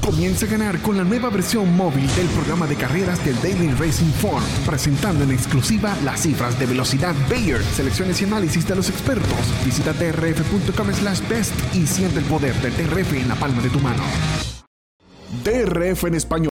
Comienza 0.00 0.46
a 0.46 0.50
ganar 0.50 0.80
con 0.80 0.96
la 0.96 1.02
nueva 1.02 1.30
versión 1.30 1.74
móvil 1.76 2.06
del 2.14 2.28
programa 2.28 2.68
de 2.68 2.76
carreras 2.76 3.24
del 3.24 3.34
Daily 3.42 3.72
Racing 3.72 4.12
Form, 4.12 4.44
presentando 4.64 5.24
en 5.24 5.32
exclusiva 5.32 5.96
las 6.04 6.20
cifras 6.20 6.56
de 6.60 6.66
velocidad 6.66 7.14
Bayer, 7.28 7.60
selecciones 7.60 8.22
y 8.22 8.24
análisis 8.24 8.68
de 8.68 8.76
los 8.76 8.88
expertos. 8.88 9.64
Visita 9.64 9.92
drf.com 9.92 10.92
slash 10.92 11.26
best 11.28 11.74
y 11.74 11.88
siente 11.88 12.20
el 12.20 12.24
poder 12.26 12.54
del 12.62 12.76
DRF 12.76 13.14
en 13.14 13.28
la 13.28 13.34
palma 13.34 13.62
de 13.62 13.70
tu 13.70 13.80
mano. 13.80 14.04
DRF 15.42 16.04
en 16.04 16.14
español 16.14 16.50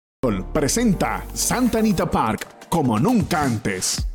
presenta 0.52 1.26
Santa 1.34 1.80
Anita 1.80 2.12
Park 2.12 2.68
como 2.68 3.00
nunca 3.00 3.44
antes. 3.44 4.06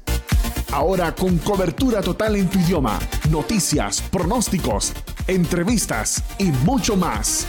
Ahora 0.72 1.12
con 1.12 1.38
cobertura 1.38 2.00
total 2.00 2.36
en 2.36 2.48
tu 2.48 2.60
idioma, 2.60 2.96
noticias, 3.28 4.00
pronósticos, 4.02 4.92
entrevistas 5.26 6.22
y 6.38 6.44
mucho 6.44 6.96
más. 6.96 7.46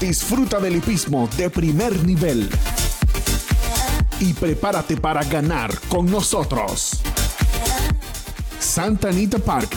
Disfruta 0.00 0.60
del 0.60 0.76
hipismo 0.76 1.28
de 1.36 1.50
primer 1.50 2.04
nivel. 2.04 2.48
Y 4.20 4.34
prepárate 4.34 4.96
para 4.96 5.24
ganar 5.24 5.76
con 5.88 6.06
nosotros. 6.06 7.00
Santa 8.60 9.08
Anita 9.08 9.38
Park, 9.38 9.70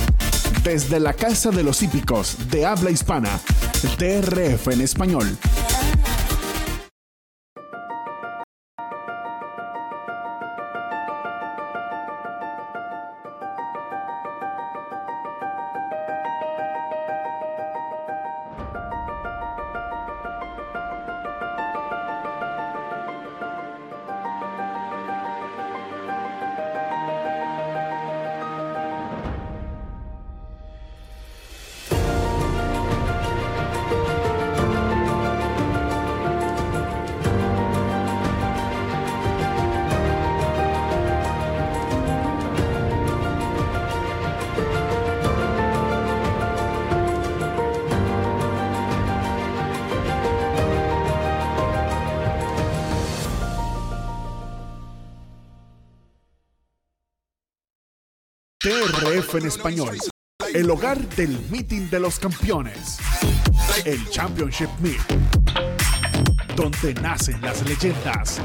desde 0.63 0.99
la 0.99 1.13
Casa 1.13 1.49
de 1.49 1.63
los 1.63 1.81
Hípicos 1.81 2.38
de 2.51 2.67
habla 2.67 2.91
hispana, 2.91 3.39
DRF 3.97 4.67
en 4.67 4.81
español. 4.81 5.38
En 59.33 59.45
español. 59.45 59.95
El 60.55 60.71
hogar 60.71 60.98
del 61.09 61.38
meeting 61.51 61.88
de 61.89 62.00
los 62.00 62.17
campeones. 62.17 62.98
El 63.86 64.09
Championship 64.09 64.69
Meet. 64.79 65.00
Donde 66.55 66.95
nacen 66.95 67.39
las 67.41 67.62
leyendas. 67.67 68.41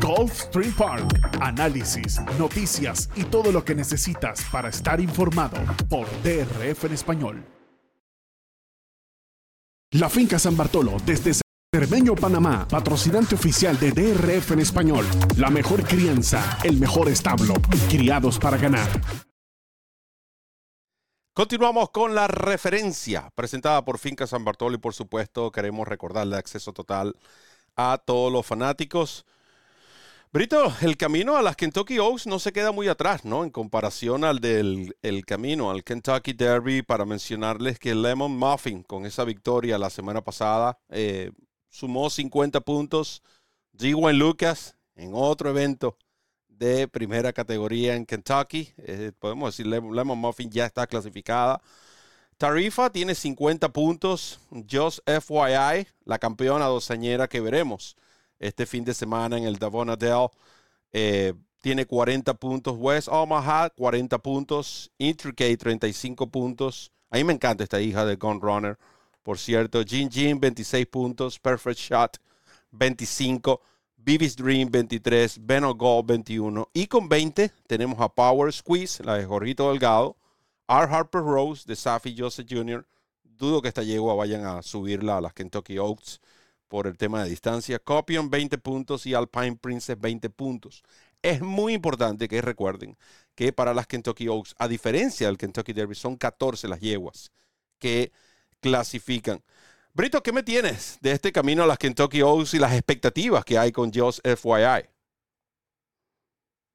Golf 0.00 0.32
Stream 0.32 0.72
Park. 0.74 1.38
Análisis, 1.40 2.20
noticias 2.38 3.10
y 3.16 3.24
todo 3.24 3.50
lo 3.50 3.64
que 3.64 3.74
necesitas 3.74 4.44
para 4.52 4.68
estar 4.68 5.00
informado 5.00 5.56
por 5.88 6.06
TRF 6.22 6.84
en 6.84 6.92
español. 6.92 7.44
La 9.92 10.08
finca 10.08 10.38
San 10.38 10.56
Bartolo 10.56 10.98
desde 11.04 11.32
Cermeño, 11.74 12.14
Panamá, 12.14 12.68
patrocinante 12.68 13.34
oficial 13.34 13.76
de 13.78 13.90
DRF 13.90 14.52
en 14.52 14.60
español. 14.60 15.04
La 15.36 15.50
mejor 15.50 15.82
crianza, 15.82 16.58
el 16.62 16.78
mejor 16.78 17.08
establo, 17.08 17.54
criados 17.88 18.38
para 18.38 18.56
ganar. 18.56 18.88
Continuamos 21.38 21.90
con 21.90 22.16
la 22.16 22.26
referencia 22.26 23.30
presentada 23.36 23.84
por 23.84 24.00
Finca 24.00 24.26
San 24.26 24.44
Bartolo 24.44 24.74
y 24.74 24.78
por 24.78 24.92
supuesto 24.92 25.52
queremos 25.52 25.86
recordarle 25.86 26.36
acceso 26.36 26.72
total 26.72 27.14
a 27.76 28.02
todos 28.04 28.32
los 28.32 28.44
fanáticos. 28.44 29.24
Brito, 30.32 30.72
el 30.80 30.96
camino 30.96 31.36
a 31.36 31.42
las 31.42 31.54
Kentucky 31.54 32.00
Oaks 32.00 32.26
no 32.26 32.40
se 32.40 32.52
queda 32.52 32.72
muy 32.72 32.88
atrás, 32.88 33.24
¿no? 33.24 33.44
En 33.44 33.50
comparación 33.50 34.24
al 34.24 34.40
del 34.40 34.96
el 35.00 35.24
camino 35.24 35.70
al 35.70 35.84
Kentucky 35.84 36.32
Derby, 36.32 36.82
para 36.82 37.04
mencionarles 37.04 37.78
que 37.78 37.94
Lemon 37.94 38.36
Muffin, 38.36 38.82
con 38.82 39.06
esa 39.06 39.22
victoria 39.22 39.78
la 39.78 39.90
semana 39.90 40.24
pasada, 40.24 40.80
eh, 40.88 41.30
sumó 41.68 42.10
50 42.10 42.62
puntos. 42.62 43.22
G. 43.74 44.12
Lucas, 44.12 44.76
en 44.96 45.12
otro 45.14 45.50
evento, 45.50 45.96
de 46.58 46.88
primera 46.88 47.32
categoría 47.32 47.94
en 47.94 48.04
Kentucky. 48.04 48.72
Eh, 48.78 49.12
podemos 49.18 49.56
decir, 49.56 49.66
Lemon 49.66 50.18
Muffin 50.18 50.50
ya 50.50 50.66
está 50.66 50.86
clasificada. 50.86 51.60
Tarifa 52.36 52.90
tiene 52.90 53.14
50 53.14 53.68
puntos. 53.72 54.40
Just 54.70 55.00
FYI, 55.06 55.86
la 56.04 56.18
campeona 56.18 56.66
doceñera 56.66 57.28
que 57.28 57.40
veremos 57.40 57.96
este 58.38 58.66
fin 58.66 58.84
de 58.84 58.94
semana 58.94 59.36
en 59.36 59.44
el 59.44 59.58
Davona 59.58 59.96
Dell, 59.96 60.28
eh, 60.92 61.34
tiene 61.60 61.86
40 61.86 62.34
puntos. 62.34 62.76
West 62.78 63.08
Omaha, 63.08 63.70
40 63.70 64.18
puntos. 64.18 64.90
Intricate, 64.98 65.56
35 65.56 66.26
puntos. 66.28 66.92
A 67.10 67.16
mí 67.16 67.24
me 67.24 67.32
encanta 67.32 67.64
esta 67.64 67.80
hija 67.80 68.04
de 68.04 68.16
Gun 68.16 68.40
Runner. 68.40 68.78
Por 69.22 69.38
cierto, 69.38 69.82
Jin 69.84 70.10
Jin, 70.10 70.40
26 70.40 70.86
puntos. 70.86 71.38
Perfect 71.38 71.78
Shot, 71.78 72.16
25. 72.70 73.60
Beavis 73.98 74.36
Dream 74.36 74.70
23, 74.70 75.38
Ben 75.44 75.64
Gold 75.76 76.06
21. 76.06 76.70
Y 76.72 76.86
con 76.86 77.08
20 77.08 77.50
tenemos 77.66 78.00
a 78.00 78.08
Power 78.08 78.52
Squeeze, 78.52 79.02
la 79.04 79.14
de 79.14 79.26
Jorgito 79.26 79.68
Delgado, 79.68 80.16
R. 80.68 80.86
Harper 80.88 81.20
Rose 81.22 81.64
de 81.66 81.76
Safi 81.76 82.14
Joseph 82.16 82.46
Jr. 82.48 82.86
Dudo 83.24 83.60
que 83.60 83.68
esta 83.68 83.82
yegua 83.82 84.14
vayan 84.14 84.46
a 84.46 84.62
subirla 84.62 85.18
a 85.18 85.20
las 85.20 85.34
Kentucky 85.34 85.78
Oaks 85.78 86.20
por 86.68 86.86
el 86.86 86.96
tema 86.96 87.22
de 87.24 87.30
distancia. 87.30 87.78
Copion 87.78 88.30
20 88.30 88.58
puntos 88.58 89.04
y 89.06 89.14
Alpine 89.14 89.56
Princess 89.56 89.98
20 89.98 90.30
puntos. 90.30 90.82
Es 91.20 91.40
muy 91.40 91.74
importante 91.74 92.28
que 92.28 92.40
recuerden 92.40 92.96
que 93.34 93.52
para 93.52 93.74
las 93.74 93.86
Kentucky 93.86 94.28
Oaks, 94.28 94.54
a 94.58 94.68
diferencia 94.68 95.26
del 95.26 95.38
Kentucky 95.38 95.72
Derby, 95.72 95.94
son 95.94 96.16
14 96.16 96.68
las 96.68 96.80
yeguas 96.80 97.32
que 97.78 98.12
clasifican. 98.60 99.42
Brito, 99.98 100.22
¿qué 100.22 100.30
me 100.30 100.44
tienes 100.44 100.96
de 101.02 101.10
este 101.10 101.32
camino 101.32 101.64
a 101.64 101.66
las 101.66 101.76
Kentucky 101.76 102.22
Oaks 102.22 102.54
y 102.54 102.60
las 102.60 102.72
expectativas 102.72 103.44
que 103.44 103.58
hay 103.58 103.72
con 103.72 103.92
Joss 103.92 104.22
FYI? 104.22 104.88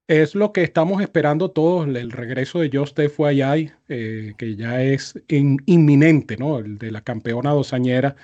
Es 0.09 0.35
lo 0.35 0.51
que 0.51 0.61
estamos 0.61 1.01
esperando 1.01 1.49
todos, 1.49 1.87
el 1.87 2.11
regreso 2.11 2.59
de 2.59 2.69
Just 2.69 2.99
FYI, 2.99 3.71
eh, 3.87 4.33
que 4.37 4.57
ya 4.57 4.83
es 4.83 5.17
inminente, 5.29 6.35
¿no? 6.35 6.59
El 6.59 6.77
de 6.77 6.91
la 6.91 6.99
campeona 6.99 7.51
dosañera. 7.51 8.17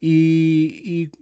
Y, 0.00 1.12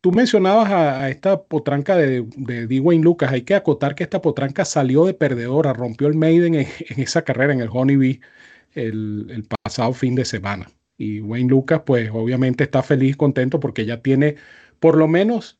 tú 0.00 0.10
mencionabas 0.10 0.72
a, 0.72 1.08
esta 1.08 1.44
potranca 1.44 1.96
de, 1.96 2.26
de 2.36 2.66
Dwayne 2.66 3.04
Lucas. 3.04 3.30
Hay 3.30 3.42
que 3.42 3.54
acotar 3.54 3.94
que 3.94 4.02
esta 4.02 4.20
potranca 4.20 4.64
salió 4.64 5.04
de 5.04 5.14
perdedora, 5.14 5.72
rompió 5.72 6.08
el 6.08 6.16
Maiden 6.16 6.56
en, 6.56 6.66
esa 6.96 7.22
carrera, 7.22 7.52
en 7.52 7.60
el 7.60 7.68
Honeybee, 7.70 8.20
el, 8.74 9.28
el 9.30 9.44
pasado 9.44 9.92
fin 9.92 10.16
de 10.16 10.24
semana. 10.24 10.66
Y 10.98 11.20
Wayne 11.20 11.50
Lucas, 11.50 11.82
pues 11.84 12.10
obviamente 12.12 12.64
está 12.64 12.82
feliz, 12.82 13.16
contento 13.16 13.60
porque 13.60 13.84
ya 13.84 14.02
tiene 14.02 14.36
por 14.80 14.96
lo 14.96 15.08
menos 15.08 15.58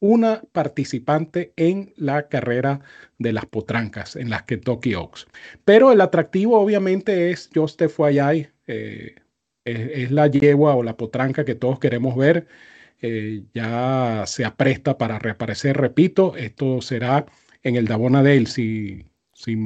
una 0.00 0.42
participante 0.50 1.52
en 1.56 1.94
la 1.96 2.28
carrera 2.28 2.80
de 3.18 3.32
las 3.32 3.46
potrancas, 3.46 4.16
en 4.16 4.30
las 4.30 4.42
Kentucky 4.42 4.94
Oaks. 4.94 5.28
Pero 5.64 5.92
el 5.92 6.00
atractivo 6.00 6.58
obviamente 6.58 7.30
es 7.30 7.48
Just 7.54 7.80
FYI, 7.80 8.48
eh, 8.66 9.14
es, 9.64 10.10
la 10.10 10.26
yegua 10.26 10.74
o 10.74 10.82
la 10.82 10.96
potranca 10.96 11.44
que 11.44 11.54
todos 11.54 11.78
queremos 11.78 12.16
ver. 12.16 12.48
Eh, 13.00 13.44
ya 13.54 14.24
se 14.26 14.44
apresta 14.44 14.98
para 14.98 15.20
reaparecer, 15.20 15.76
repito, 15.76 16.36
esto 16.36 16.80
será 16.80 17.26
en 17.62 17.76
el 17.76 17.86
Davona 17.86 18.24
Dale, 18.24 18.46
si, 18.46 19.04
si 19.32 19.56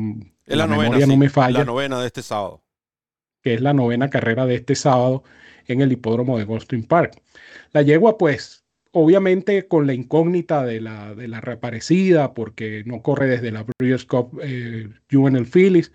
la, 0.44 0.66
memoria 0.66 1.06
no 1.06 1.16
me 1.16 1.30
falla. 1.30 1.60
La 1.60 1.64
novena 1.64 1.98
de 1.98 2.06
este 2.06 2.22
sábado 2.22 2.65
que 3.46 3.54
es 3.54 3.60
la 3.60 3.72
novena 3.72 4.10
carrera 4.10 4.44
de 4.44 4.56
este 4.56 4.74
sábado 4.74 5.22
en 5.68 5.80
el 5.80 5.92
hipódromo 5.92 6.36
de 6.36 6.42
Goldstream 6.42 6.82
Park. 6.82 7.22
La 7.70 7.82
yegua, 7.82 8.18
pues, 8.18 8.64
obviamente 8.90 9.68
con 9.68 9.86
la 9.86 9.94
incógnita 9.94 10.64
de 10.64 10.80
la, 10.80 11.14
de 11.14 11.28
la 11.28 11.40
reaparecida, 11.40 12.34
porque 12.34 12.82
no 12.86 13.02
corre 13.02 13.28
desde 13.28 13.52
la 13.52 13.64
Breeders' 13.78 14.04
Cup 14.04 14.40
eh, 14.42 14.88
Juvenile 15.08 15.44
Phillies, 15.44 15.92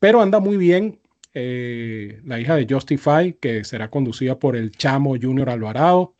pero 0.00 0.20
anda 0.20 0.38
muy 0.38 0.58
bien. 0.58 1.00
Eh, 1.32 2.20
la 2.26 2.38
hija 2.38 2.56
de 2.56 2.66
Justify, 2.68 3.38
que 3.40 3.64
será 3.64 3.88
conducida 3.88 4.38
por 4.38 4.54
el 4.54 4.70
chamo 4.72 5.16
Junior 5.18 5.48
Alvarado, 5.48 6.14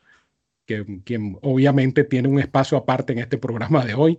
que, 0.65 0.87
quien 1.05 1.37
obviamente 1.43 2.03
tiene 2.03 2.29
un 2.29 2.41
espacio 2.41 2.79
aparte 2.79 3.13
en 3.13 3.19
este 3.19 3.37
programa 3.37 3.85
de 3.85 3.93
hoy. 3.93 4.19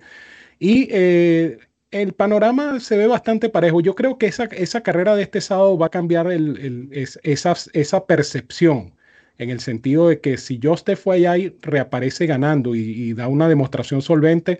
Y 0.60 0.88
eh, 0.91 1.57
el 1.94 2.14
panorama 2.14 2.80
se 2.80 2.98
ve 2.98 3.08
bastante 3.08 3.50
parejo. 3.50 3.80
Yo 3.80 3.94
creo 3.96 4.18
que 4.18 4.26
esa, 4.26 4.46
esa 4.46 4.82
carrera 4.82 5.16
de 5.16 5.24
este 5.24 5.42
sábado 5.42 5.78
va 5.78 5.86
a 5.88 5.90
cambiar 5.92 6.28
esa, 6.32 7.56
esa, 7.74 8.06
percepción, 8.08 8.94
en 9.38 9.50
el 9.52 9.60
sentido 9.60 10.10
de 10.10 10.20
que 10.20 10.38
si 10.38 10.60
Juste 10.62 10.96
fue 10.96 11.28
ahí, 11.28 11.56
reaparece 11.62 12.26
ganando 12.26 12.76
y, 12.76 13.14
da 13.14 13.28
una 13.28 13.48
demostración 13.48 14.02
solvente, 14.02 14.60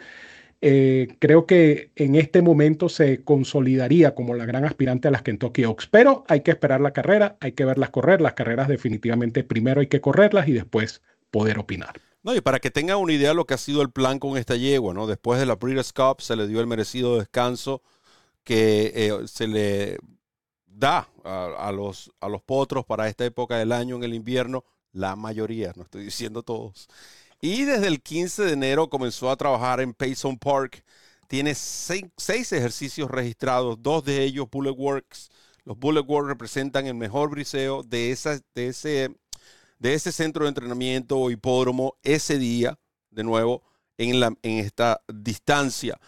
eh, 0.62 1.16
creo 1.20 1.46
que 1.46 1.90
en 1.96 2.16
este 2.16 2.42
momento 2.42 2.88
se 2.88 3.24
consolidaría 3.24 4.16
como 4.16 4.36
la 4.36 4.46
gran 4.46 4.63
aspirante 4.63 5.08
a 5.08 5.12
las 5.12 5.24
Kentucky 5.24 5.66
Oaks. 5.66 5.88
Pero 5.88 6.24
hay 6.28 6.42
que 6.42 6.52
esperar 6.52 6.82
la 6.82 6.94
carrera, 6.94 7.36
hay 7.42 7.54
que 7.54 7.66
verlas 7.66 7.90
correr. 7.90 8.22
Las 8.22 8.34
carreras 8.34 8.68
definitivamente 8.68 9.44
primero 9.44 9.82
hay 9.82 9.88
que 9.88 10.02
correrlas 10.02 10.48
y 10.48 10.54
después 10.54 11.02
poder 11.32 11.58
opinar. 11.58 11.93
No, 12.23 12.33
y 12.33 12.41
para 12.41 12.59
que 12.59 12.71
tengan 12.71 12.97
una 12.97 13.13
idea 13.13 13.29
de 13.29 13.36
lo 13.36 13.45
que 13.45 13.53
ha 13.53 13.57
sido 13.57 13.81
el 13.81 13.91
plan 13.91 14.17
con 14.17 14.38
esta 14.38 14.55
yegua, 14.55 14.93
¿no? 14.93 15.07
Después 15.07 15.39
de 15.39 15.45
la 15.45 15.55
Breeders' 15.55 15.91
Cup 15.91 16.21
se 16.21 16.36
le 16.38 16.47
dio 16.47 16.62
el 16.62 16.67
merecido 16.67 17.17
descanso 17.17 17.81
que 18.43 18.91
eh, 18.95 19.27
se 19.27 19.47
le 19.47 19.97
da 20.65 21.09
a, 21.23 21.71
los, 21.71 22.12
a 22.19 22.29
los 22.29 22.41
potros 22.41 22.86
para 22.86 23.07
esta 23.09 23.25
época 23.25 23.57
del 23.57 23.71
año 23.71 23.97
en 23.97 24.03
el 24.03 24.13
invierno, 24.13 24.63
la 24.91 25.15
mayoría, 25.15 25.73
no 25.75 25.83
estoy 25.83 26.05
diciendo 26.05 26.43
todos. 26.43 26.88
Y 27.41 27.65
desde 27.65 27.88
el 27.88 28.01
15 28.01 28.43
de 28.43 28.53
enero 28.53 28.89
comenzó 28.89 29.29
a 29.29 29.36
trabajar 29.38 29.81
en 29.81 29.93
Payson 29.93 30.38
Park. 30.38 30.83
Tiene 31.27 31.55
seis, 31.55 32.05
seis 32.17 32.51
ejercicios 32.53 33.12
registrados, 33.12 33.81
dos 33.81 34.03
de 34.05 34.23
ellos 34.23 34.47
Bullet 34.49 34.71
Works. 34.71 35.29
Los 35.65 35.77
Bullet 35.77 36.01
Works 36.07 36.29
representan 36.29 36.88
el 36.88 36.95
mejor 36.95 37.29
briseo 37.31 37.83
de, 37.83 38.12
esa, 38.12 38.39
de 38.55 38.67
ese 38.67 39.15
de 39.84 39.96
ese 39.96 40.13
centro 40.13 40.46
de 40.46 40.50
entrenamiento 40.50 41.17
o 41.19 41.30
hipódromo 41.30 41.98
ese 42.04 42.38
día, 42.38 42.80
de 43.12 43.22
nuevo, 43.22 43.63
en, 43.98 44.17
la, 44.22 44.28
en 44.41 44.60
esta 44.60 45.02
distancia. 45.13 46.00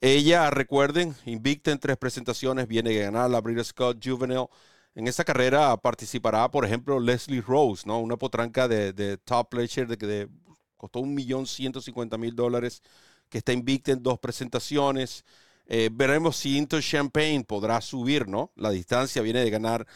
Ella, 0.00 0.50
recuerden, 0.50 1.14
invicta 1.24 1.70
en 1.70 1.78
tres 1.78 1.96
presentaciones, 1.96 2.66
viene 2.66 2.90
a 2.98 3.04
ganar 3.04 3.30
la 3.30 3.40
Breeders' 3.40 3.68
Scott 3.68 4.04
Juvenile. 4.04 4.48
En 4.96 5.06
esa 5.06 5.22
carrera 5.22 5.76
participará, 5.76 6.50
por 6.50 6.64
ejemplo, 6.64 6.98
Leslie 6.98 7.40
Rose, 7.40 7.84
¿no? 7.86 8.00
una 8.00 8.16
potranca 8.16 8.66
de, 8.66 9.16
top 9.18 9.50
pleasure 9.50 9.86
de 9.86 9.96
que 9.96 10.28
costó 10.76 11.04
ciento 11.46 11.80
cincuenta 11.80 12.18
mil 12.18 12.34
dólares, 12.34 12.82
que 13.28 13.38
está 13.38 13.52
invicta 13.52 13.92
en 13.92 14.02
dos 14.02 14.18
presentaciones. 14.18 15.24
Eh, 15.66 15.90
veremos 15.92 16.36
si 16.38 16.58
Into 16.58 16.80
Champagne 16.80 17.44
podrá 17.44 17.80
subir, 17.80 18.26
¿no? 18.26 18.50
La 18.56 18.70
distancia 18.70 19.22
viene 19.22 19.44
de 19.44 19.50
ganar 19.50 19.86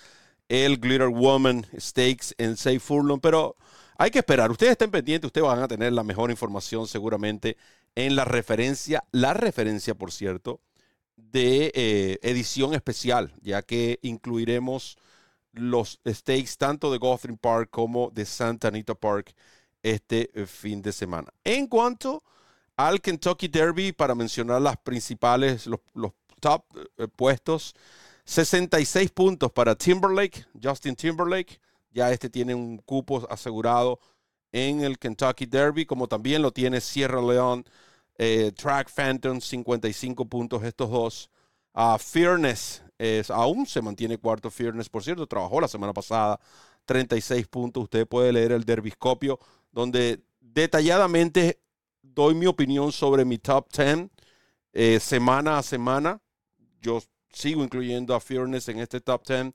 el 0.49 0.79
Glitter 0.79 1.09
Woman 1.09 1.67
Stakes 1.79 2.35
en 2.39 2.57
Safe 2.57 2.81
Furlong, 2.81 3.21
pero 3.21 3.57
hay 3.99 4.11
que 4.11 4.19
esperar. 4.19 4.51
Ustedes 4.51 4.73
estén 4.73 4.91
pendientes, 4.91 5.29
ustedes 5.29 5.47
van 5.47 5.63
a 5.63 5.69
tener 5.69 5.93
la 5.93 6.05
mejor 6.05 6.31
información 6.31 6.87
seguramente 6.87 7.57
en 7.95 8.15
la 8.15 8.25
referencia, 8.25 9.05
la 9.11 9.35
referencia, 9.35 9.95
por 9.95 10.13
cierto, 10.13 10.61
de 11.17 11.73
eh, 11.75 12.19
edición 12.23 12.75
especial, 12.75 13.35
ya 13.41 13.63
que 13.63 13.99
incluiremos 14.03 14.99
los 15.53 16.01
stakes 16.07 16.57
tanto 16.59 16.93
de 16.93 16.99
Gotham 16.99 17.39
Park 17.39 17.71
como 17.71 18.11
de 18.11 18.27
Santa 18.27 18.69
Anita 18.69 18.95
Park 18.95 19.35
este 19.83 20.31
eh, 20.35 20.47
fin 20.47 20.83
de 20.83 20.93
semana. 20.93 21.33
En 21.45 21.67
cuanto 21.67 22.23
al 22.77 23.01
Kentucky 23.01 23.49
Derby, 23.49 23.93
para 23.93 24.15
mencionar 24.15 24.61
las 24.61 24.77
principales, 24.77 25.67
los, 25.67 25.81
top 26.41 26.65
eh, 26.99 27.09
puestos, 27.09 27.75
66 28.27 29.12
puntos 29.12 29.53
para 29.53 29.77
Timberlake, 29.77 30.47
Justin 30.61 30.97
Timberlake. 30.97 31.61
Ya 31.91 32.11
este 32.11 32.29
tiene 32.29 32.55
un 32.55 32.79
cupo 32.79 33.27
asegurado 33.31 34.01
en 34.53 34.83
el 34.83 34.99
Kentucky 34.99 35.47
Derby, 35.47 35.87
como 35.87 36.09
también 36.09 36.43
lo 36.43 36.51
tiene 36.51 36.81
Sierra 36.81 37.23
Leone, 37.23 37.65
eh, 38.19 38.53
Track 38.55 38.91
Phantom, 38.93 39.41
55 39.41 40.27
puntos 40.27 40.62
estos 40.65 40.91
dos. 40.91 41.31
Uh, 41.73 41.99
Fearness 41.99 42.83
es, 42.99 43.31
aún 43.31 43.65
se 43.65 43.81
mantiene 43.81 44.19
cuarto 44.19 44.51
Fearness, 44.51 44.89
por 44.89 45.05
cierto, 45.05 45.27
trabajó 45.27 45.61
la 45.61 45.69
semana 45.69 45.93
pasada, 45.93 46.41
36 46.85 47.47
puntos. 47.47 47.85
Usted 47.85 48.09
puede 48.09 48.33
leer 48.33 48.53
el 48.53 48.65
Derbiscopio, 48.65 49.39
donde 49.71 50.21
detalladamente 50.41 51.61
doy 52.03 52.35
mi 52.35 52.47
opinión 52.47 52.91
sobre 52.91 53.25
mi 53.25 53.39
top 53.39 53.69
10 53.73 54.09
eh, 54.73 54.99
semana 55.01 55.59
a 55.59 55.62
semana. 55.62 56.21
Yo 56.81 57.01
sigo 57.33 57.62
incluyendo 57.62 58.15
a 58.15 58.21
Fearness 58.21 58.69
en 58.69 58.79
este 58.79 59.01
top 59.01 59.27
10. 59.27 59.53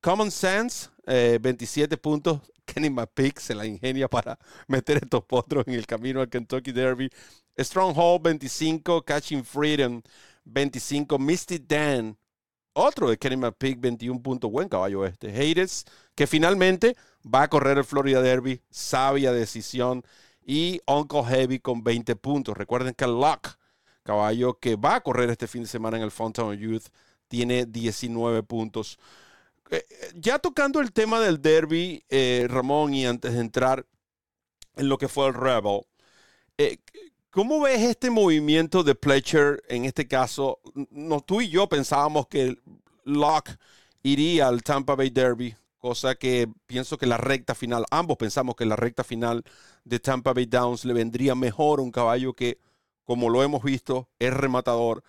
Common 0.00 0.30
Sense, 0.30 0.88
27 1.06 1.94
eh, 1.94 1.98
puntos. 1.98 2.40
Kenny 2.66 2.90
McPeak 2.90 3.40
se 3.40 3.54
la 3.54 3.64
ingenia 3.66 4.08
para 4.08 4.38
meter 4.68 4.98
estos 4.98 5.24
potros 5.24 5.66
en 5.66 5.74
el 5.74 5.86
camino 5.86 6.20
al 6.20 6.28
Kentucky 6.28 6.72
Derby. 6.72 7.10
Stronghold, 7.56 8.22
25. 8.22 9.02
Catching 9.02 9.44
Freedom, 9.44 10.02
25. 10.44 11.18
Misty 11.18 11.58
Dan, 11.58 12.16
otro 12.74 13.10
de 13.10 13.18
Kenny 13.18 13.36
McPeak, 13.36 13.80
21 13.80 14.22
puntos. 14.22 14.50
Buen 14.50 14.68
caballo 14.68 15.04
este. 15.04 15.28
Hayes, 15.28 15.84
que 16.14 16.26
finalmente 16.26 16.94
va 17.24 17.42
a 17.42 17.48
correr 17.48 17.78
el 17.78 17.84
Florida 17.84 18.22
Derby. 18.22 18.62
Sabia 18.70 19.32
decisión. 19.32 20.04
Y 20.46 20.80
Uncle 20.86 21.24
Heavy 21.24 21.58
con 21.58 21.82
20 21.82 22.16
puntos. 22.16 22.56
Recuerden 22.56 22.94
que 22.94 23.06
Luck, 23.06 23.57
caballo 24.08 24.58
que 24.58 24.76
va 24.76 24.94
a 24.96 25.00
correr 25.02 25.28
este 25.28 25.46
fin 25.46 25.62
de 25.62 25.68
semana 25.68 25.98
en 25.98 26.02
el 26.02 26.10
Fountain 26.10 26.58
Youth, 26.58 26.86
tiene 27.28 27.66
19 27.66 28.42
puntos. 28.42 28.98
Eh, 29.70 29.84
eh, 29.88 30.12
ya 30.14 30.38
tocando 30.38 30.80
el 30.80 30.92
tema 30.92 31.20
del 31.20 31.42
derby, 31.42 32.02
eh, 32.08 32.46
Ramón, 32.48 32.94
y 32.94 33.04
antes 33.04 33.34
de 33.34 33.40
entrar 33.40 33.84
en 34.76 34.88
lo 34.88 34.96
que 34.96 35.08
fue 35.08 35.26
el 35.26 35.34
Rebel, 35.34 35.82
¿cómo 37.30 37.60
ves 37.60 37.82
este 37.82 38.08
movimiento 38.08 38.82
de 38.82 38.94
Pletcher 38.94 39.62
en 39.68 39.84
este 39.84 40.08
caso? 40.08 40.58
No, 40.90 41.20
tú 41.20 41.42
y 41.42 41.50
yo 41.50 41.68
pensábamos 41.68 42.28
que 42.28 42.56
Locke 43.04 43.58
iría 44.02 44.48
al 44.48 44.62
Tampa 44.62 44.94
Bay 44.94 45.10
Derby 45.10 45.54
cosa 45.78 46.16
que 46.16 46.48
pienso 46.66 46.98
que 46.98 47.06
la 47.06 47.16
recta 47.16 47.54
final, 47.54 47.84
ambos 47.90 48.16
pensamos 48.16 48.56
que 48.56 48.66
la 48.66 48.76
recta 48.76 49.04
final 49.04 49.44
de 49.84 50.00
Tampa 50.00 50.32
Bay 50.32 50.46
Downs 50.46 50.84
le 50.84 50.92
vendría 50.92 51.34
mejor 51.34 51.80
un 51.80 51.92
caballo 51.92 52.34
que, 52.34 52.58
como 53.08 53.30
lo 53.30 53.42
hemos 53.42 53.62
visto, 53.62 54.06
es 54.18 54.34
rematador. 54.34 55.02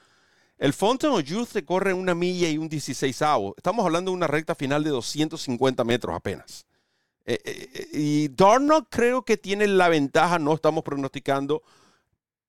El 0.57 0.71
Fountain 0.71 1.11
of 1.11 1.23
Youth 1.23 1.49
se 1.49 1.65
corre 1.65 1.93
una 1.93 2.15
milla 2.15 2.47
y 2.47 2.57
un 2.57 2.69
16 2.69 3.21
avo. 3.23 3.53
Estamos 3.57 3.85
hablando 3.85 4.11
de 4.11 4.15
una 4.15 4.25
recta 4.25 4.55
final 4.55 4.85
de 4.85 4.89
250 4.91 5.83
metros 5.83 6.15
apenas. 6.15 6.65
Eh, 7.25 7.37
eh, 7.43 7.87
y 7.91 8.29
Darnold 8.29 8.85
creo 8.89 9.25
que 9.25 9.35
tiene 9.35 9.67
la 9.67 9.89
ventaja, 9.89 10.39
no 10.39 10.53
estamos 10.53 10.85
pronosticando 10.85 11.61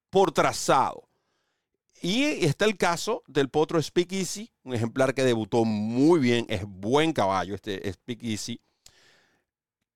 por 0.09 0.31
trazado. 0.31 1.09
Y 2.01 2.45
está 2.47 2.65
el 2.65 2.77
caso 2.77 3.25
del 3.27 3.49
potro 3.49 3.83
Speak 3.83 4.13
Easy, 4.13 4.53
un 4.63 4.75
ejemplar 4.75 5.15
que 5.15 5.25
debutó 5.25 5.65
muy 5.65 6.21
bien, 6.21 6.47
es 6.49 6.63
buen 6.65 7.13
caballo 7.13 7.57
este 7.57 7.93
Speak 7.93 8.23
Easy, 8.23 8.61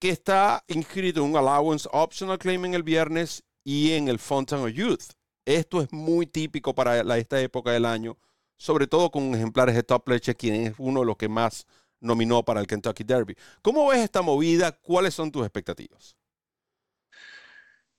que 0.01 0.09
está 0.09 0.65
inscrito 0.67 1.21
en 1.21 1.31
un 1.31 1.37
Allowance 1.37 1.89
Optional 1.93 2.39
Claim 2.39 2.65
en 2.65 2.75
el 2.75 2.83
viernes 2.83 3.45
y 3.63 3.93
en 3.93 4.09
el 4.09 4.19
Fountain 4.19 4.63
of 4.63 4.73
Youth. 4.73 5.13
Esto 5.45 5.83
es 5.83 5.93
muy 5.93 6.27
típico 6.27 6.75
para 6.75 7.01
esta 7.19 7.41
época 7.41 7.71
del 7.71 7.85
año, 7.85 8.17
sobre 8.57 8.87
todo 8.87 9.11
con 9.11 9.35
ejemplares 9.35 9.75
de 9.75 9.83
Top 9.83 10.09
Leche, 10.09 10.35
quien 10.35 10.55
es 10.67 10.75
uno 10.79 11.01
de 11.01 11.07
los 11.07 11.17
que 11.17 11.29
más 11.29 11.67
nominó 12.01 12.43
para 12.45 12.61
el 12.61 12.67
Kentucky 12.67 13.05
Derby. 13.05 13.37
¿Cómo 13.63 13.89
ves 13.89 14.01
esta 14.01 14.23
movida? 14.23 14.73
¿Cuáles 14.73 15.15
son 15.15 15.31
tus 15.31 15.43
expectativas? 15.43 16.17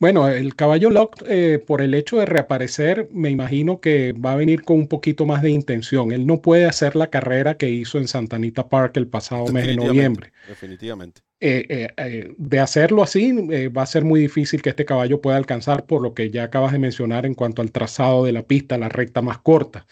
Bueno, 0.06 0.30
el 0.30 0.56
caballo 0.56 0.92
Lock, 0.92 1.24
eh, 1.28 1.58
por 1.58 1.82
el 1.82 1.96
hecho 1.96 2.18
de 2.18 2.28
reaparecer, 2.28 3.10
me 3.12 3.32
imagino 3.32 3.82
que 3.82 4.14
va 4.14 4.34
a 4.34 4.36
venir 4.36 4.62
con 4.62 4.78
un 4.78 4.88
poquito 4.88 5.26
más 5.26 5.42
de 5.42 5.50
intención. 5.50 6.12
Él 6.12 6.28
no 6.28 6.44
puede 6.44 6.66
hacer 6.66 6.96
la 6.96 7.10
carrera 7.10 7.58
que 7.58 7.72
hizo 7.72 7.98
en 7.98 8.08
Santa 8.08 8.36
Anita 8.36 8.70
Park 8.70 8.98
el 8.98 9.08
pasado 9.08 9.48
mes 9.48 9.66
de 9.66 9.76
noviembre. 9.76 10.32
Definitivamente. 10.48 11.22
Eh, 11.40 11.88
eh, 11.98 12.36
de 12.38 12.60
hacerlo 12.60 13.02
así, 13.02 13.32
va 13.76 13.82
a 13.82 13.88
ser 13.88 14.06
muy 14.06 14.20
difícil 14.20 14.62
que 14.62 14.70
este 14.70 14.86
caballo 14.86 15.22
pueda 15.22 15.38
alcanzar 15.38 15.88
por 15.88 16.04
lo 16.04 16.14
que 16.14 16.30
ya 16.30 16.44
acabas 16.44 16.74
de 16.74 16.78
mencionar 16.78 17.26
en 17.26 17.34
cuanto 17.34 17.64
al 17.64 17.72
trazado 17.72 18.26
de 18.26 18.32
la 18.32 18.44
pista, 18.44 18.78
la 18.78 18.90
recta 18.90 19.24
más 19.24 19.40
corta. 19.40 19.88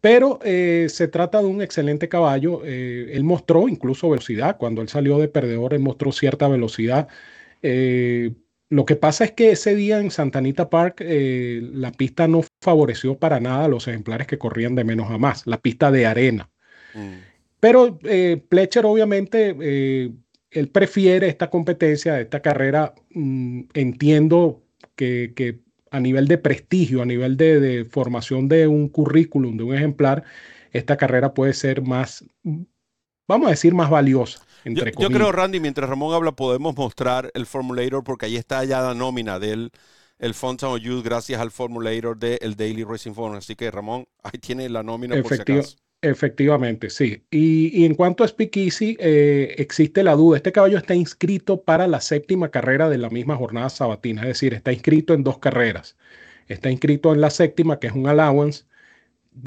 Pero 0.00 0.40
se 0.42 1.06
trata 1.06 1.38
de 1.38 1.46
un 1.46 1.62
excelente 1.62 2.08
caballo. 2.08 2.64
él 2.64 3.22
mostró 3.22 3.68
incluso 3.68 4.10
velocidad. 4.10 4.56
Cuando 4.58 4.82
él 4.82 4.88
salió 4.88 5.16
de 5.16 5.28
perdedor, 5.28 5.74
él 5.74 5.80
mostró 5.80 6.10
cierta 6.10 6.48
velocidad. 6.48 7.06
Lo 8.70 8.84
que 8.84 8.96
pasa 8.96 9.24
es 9.24 9.32
que 9.32 9.50
ese 9.50 9.74
día 9.74 9.98
en 9.98 10.10
Santa 10.10 10.40
Anita 10.40 10.68
Park 10.68 11.00
eh, 11.00 11.60
la 11.72 11.90
pista 11.90 12.28
no 12.28 12.44
favoreció 12.60 13.18
para 13.18 13.40
nada 13.40 13.64
a 13.64 13.68
los 13.68 13.88
ejemplares 13.88 14.26
que 14.26 14.38
corrían 14.38 14.74
de 14.74 14.84
menos 14.84 15.10
a 15.10 15.16
más, 15.16 15.46
la 15.46 15.58
pista 15.58 15.90
de 15.90 16.06
arena. 16.06 16.50
Mm. 16.94 17.14
Pero 17.60 17.98
eh, 18.04 18.42
Pletcher 18.48 18.84
obviamente, 18.84 19.56
eh, 19.60 20.12
él 20.50 20.68
prefiere 20.68 21.28
esta 21.28 21.48
competencia, 21.48 22.20
esta 22.20 22.40
carrera, 22.40 22.94
mm, 23.14 23.62
entiendo 23.72 24.62
que, 24.94 25.60
a 25.90 26.00
nivel 26.00 26.28
de 26.28 26.36
prestigio, 26.36 27.00
a 27.00 27.06
nivel 27.06 27.38
de, 27.38 27.60
de, 27.60 27.84
formación 27.86 28.48
de 28.48 28.66
un 28.66 28.88
currículum, 28.88 29.56
de 29.56 29.64
un 29.64 29.74
ejemplar, 29.74 30.24
esta 30.72 30.98
carrera 30.98 31.32
puede 31.32 31.54
ser 31.54 31.80
más, 31.80 32.24
vamos 33.26 33.46
a 33.46 33.50
decir, 33.50 33.74
más 33.74 33.88
valiosa. 33.88 34.40
Yo, 34.64 35.08
creo, 35.10 35.32
Randy, 35.32 35.60
mientras 35.60 35.88
Ramón 35.88 36.14
habla, 36.14 36.32
podemos 36.32 36.76
mostrar 36.76 37.30
el 37.34 37.46
formulator 37.46 38.02
porque 38.04 38.26
ahí 38.26 38.36
está 38.36 38.64
ya 38.64 38.80
la 38.80 38.94
nómina 38.94 39.38
del 39.38 39.70
el 40.18 40.34
Fountain 40.34 40.78
Youth 40.78 41.04
gracias 41.04 41.40
al 41.40 41.50
formulator 41.50 42.18
del 42.18 42.56
Daily 42.56 42.84
Racing 42.84 43.12
Form. 43.12 43.36
Así 43.36 43.54
que, 43.54 43.70
Ramón, 43.70 44.06
ahí 44.22 44.38
tiene 44.40 44.68
la 44.68 44.82
nómina 44.82 45.20
por 45.22 45.34
si 45.34 45.40
acaso. 45.40 45.76
Efectivamente, 46.00 46.90
sí. 46.90 47.24
Y, 47.30 47.84
en 47.84 47.94
cuanto 47.94 48.22
a 48.22 48.28
Speak 48.28 48.56
Easy, 48.56 48.96
eh, 49.00 49.54
existe 49.58 50.04
la 50.04 50.14
duda. 50.14 50.36
Este 50.36 50.52
caballo 50.52 50.78
está 50.78 50.94
inscrito 50.94 51.62
para 51.62 51.88
la 51.88 52.00
séptima 52.00 52.50
carrera 52.50 52.88
de 52.88 52.98
la 52.98 53.10
misma 53.10 53.36
jornada 53.36 53.68
sabatina, 53.68 54.22
es 54.22 54.28
decir, 54.28 54.54
está 54.54 54.72
inscrito 54.72 55.12
en 55.14 55.24
dos 55.24 55.38
carreras. 55.38 55.96
Está 56.46 56.70
inscrito 56.70 57.12
en 57.12 57.20
la 57.20 57.30
séptima, 57.30 57.80
que 57.80 57.88
es 57.88 57.92
un 57.92 58.06
allowance, 58.06 58.64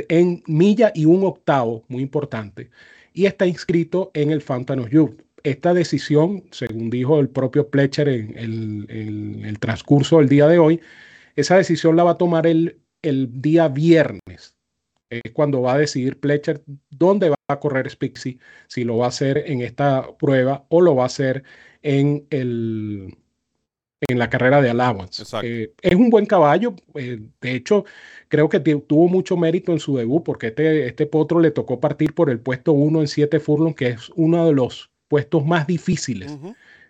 en 0.10 0.44
milla 0.46 0.92
y 0.94 1.06
un 1.06 1.24
octavo, 1.24 1.86
muy 1.88 2.04
importante 2.04 2.70
y 3.14 3.26
está 3.26 3.46
inscrito 3.46 4.12
en 4.14 4.32
el 4.32 4.42
Fountain 4.42 4.80
of 4.80 4.90
Youth. 4.90 5.22
Esta 5.44 5.74
decisión, 5.74 6.44
según 6.52 6.90
dijo 6.90 7.20
el 7.20 7.30
propio 7.30 7.70
Pletcher 7.70 8.08
en 8.10 8.86
el, 8.88 9.60
transcurso 9.60 10.20
del 10.20 10.30
día 10.30 10.48
de 10.48 10.60
hoy, 10.60 10.82
esa 11.36 11.58
decisión 11.58 11.96
la 11.96 12.04
va 12.04 12.12
a 12.12 12.18
tomar 12.18 12.46
el, 12.46 12.80
el 13.02 13.42
día 13.42 13.68
viernes. 13.68 14.56
Es 15.10 15.32
cuando 15.34 15.62
va 15.62 15.74
a 15.74 15.78
decidir 15.78 16.20
Pletcher 16.20 16.64
dónde 16.90 17.30
va 17.30 17.36
a 17.48 17.60
correr 17.60 17.90
Spixie, 17.90 18.40
si 18.68 18.84
lo 18.84 18.98
va 18.98 19.06
a 19.06 19.10
hacer 19.10 19.44
en 19.48 19.62
esta 19.62 20.16
prueba 20.18 20.66
o 20.70 20.82
lo 20.82 20.96
va 20.96 21.04
a 21.04 21.08
hacer 21.08 21.44
en 21.82 22.28
el, 22.30 23.18
en 24.08 24.18
la 24.18 24.30
carrera 24.30 24.62
de 24.62 24.70
allowance. 24.70 25.24
Eh, 25.44 25.74
es 25.82 25.96
un 25.96 26.10
buen 26.10 26.26
caballo. 26.26 26.76
Eh, 26.96 27.20
de 27.40 27.56
hecho, 27.56 27.86
creo 28.28 28.50
que 28.50 28.60
tuvo 28.60 29.08
mucho 29.08 29.38
mérito 29.38 29.72
en 29.72 29.80
su 29.80 29.96
debut 29.96 30.24
porque 30.24 30.48
este, 30.48 30.88
este 30.88 31.06
potro 31.06 31.40
le 31.40 31.52
tocó 31.52 31.80
partir 31.80 32.14
por 32.14 32.30
el 32.30 32.40
puesto 32.40 32.74
1 32.74 33.02
en 33.02 33.08
7 33.08 33.40
furlongs, 33.40 33.76
que 33.76 33.88
es 33.90 34.12
uno 34.16 34.46
de 34.46 34.54
los 34.54 34.90
puestos 35.08 35.46
más 35.46 35.68
difíciles. 35.68 36.32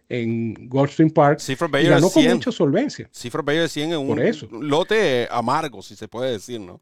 En 0.07 0.67
Goldstream 0.67 1.09
Park 1.09 1.39
y 1.47 1.87
ganó 1.87 2.09
con 2.09 2.23
mucha 2.25 2.51
solvencia. 2.51 3.09
Cifra 3.13 3.41
Bello 3.41 3.61
de 3.61 3.69
100 3.69 3.93
en 3.93 3.97
un 3.99 4.69
lote 4.69 5.27
amargo, 5.31 5.81
si 5.81 5.95
se 5.95 6.09
puede 6.09 6.31
decir, 6.31 6.59
¿no? 6.59 6.81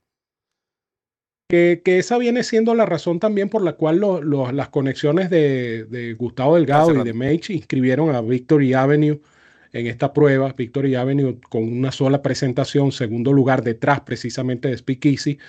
Que, 1.47 1.81
que, 1.83 1.97
esa 1.97 2.17
viene 2.17 2.43
siendo 2.43 2.75
la 2.75 2.85
razón 2.85 3.19
también 3.19 3.49
por 3.49 3.63
la 3.63 3.73
cual 3.73 4.01
las 4.53 4.69
conexiones 4.69 5.31
de, 5.31 5.83
de 5.85 6.13
Gustavo 6.13 6.55
Delgado 6.55 6.93
y 6.93 7.03
de 7.03 7.13
Meich 7.13 7.49
inscribieron 7.49 8.15
a 8.15 8.21
Victory 8.21 8.73
Avenue 8.73 9.19
en 9.73 9.87
esta 9.87 10.13
prueba. 10.13 10.53
Victory 10.53 10.95
Avenue 10.95 11.39
con 11.49 11.63
una 11.63 11.91
sola 11.91 12.21
presentación, 12.21 12.91
segundo 12.91 13.33
lugar 13.33 13.63
detrás 13.63 14.01
precisamente 14.01 14.69
de 14.69 14.77
Speak 14.77 15.05
Easy. 15.05 15.39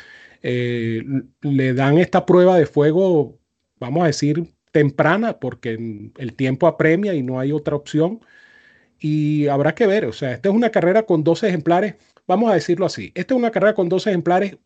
Eh, 0.43 1.03
le 1.43 1.75
dan 1.75 1.99
esta 1.99 2.27
prueba 2.27 2.57
de 2.59 2.67
fuego, 2.67 3.39
vamos 3.79 4.05
a 4.05 4.07
decir, 4.07 4.53
temprana, 4.73 5.39
porque 5.39 6.11
el 6.19 6.35
tiempo 6.35 6.67
apremia 6.67 7.15
y 7.15 7.23
no 7.23 7.41
hay 7.41 7.53
otra 7.53 7.77
opción. 7.77 8.21
Y 8.99 9.49
habrá 9.49 9.75
que 9.75 9.87
ver, 9.87 10.05
o 10.07 10.13
sea, 10.13 10.33
esta 10.33 10.51
es 10.51 10.55
una 10.55 10.71
carrera 10.71 11.05
con 11.05 11.25
dos 11.25 11.43
ejemplares, 11.43 11.97
vamos 12.27 12.51
a 12.51 12.55
decirlo 12.55 12.87
así, 12.87 13.13
esta 13.15 13.35
es 13.35 13.39
una 13.39 13.51
carrera 13.51 13.75
con 13.75 13.89
dos 13.89 14.07
ejemplares 14.07 14.59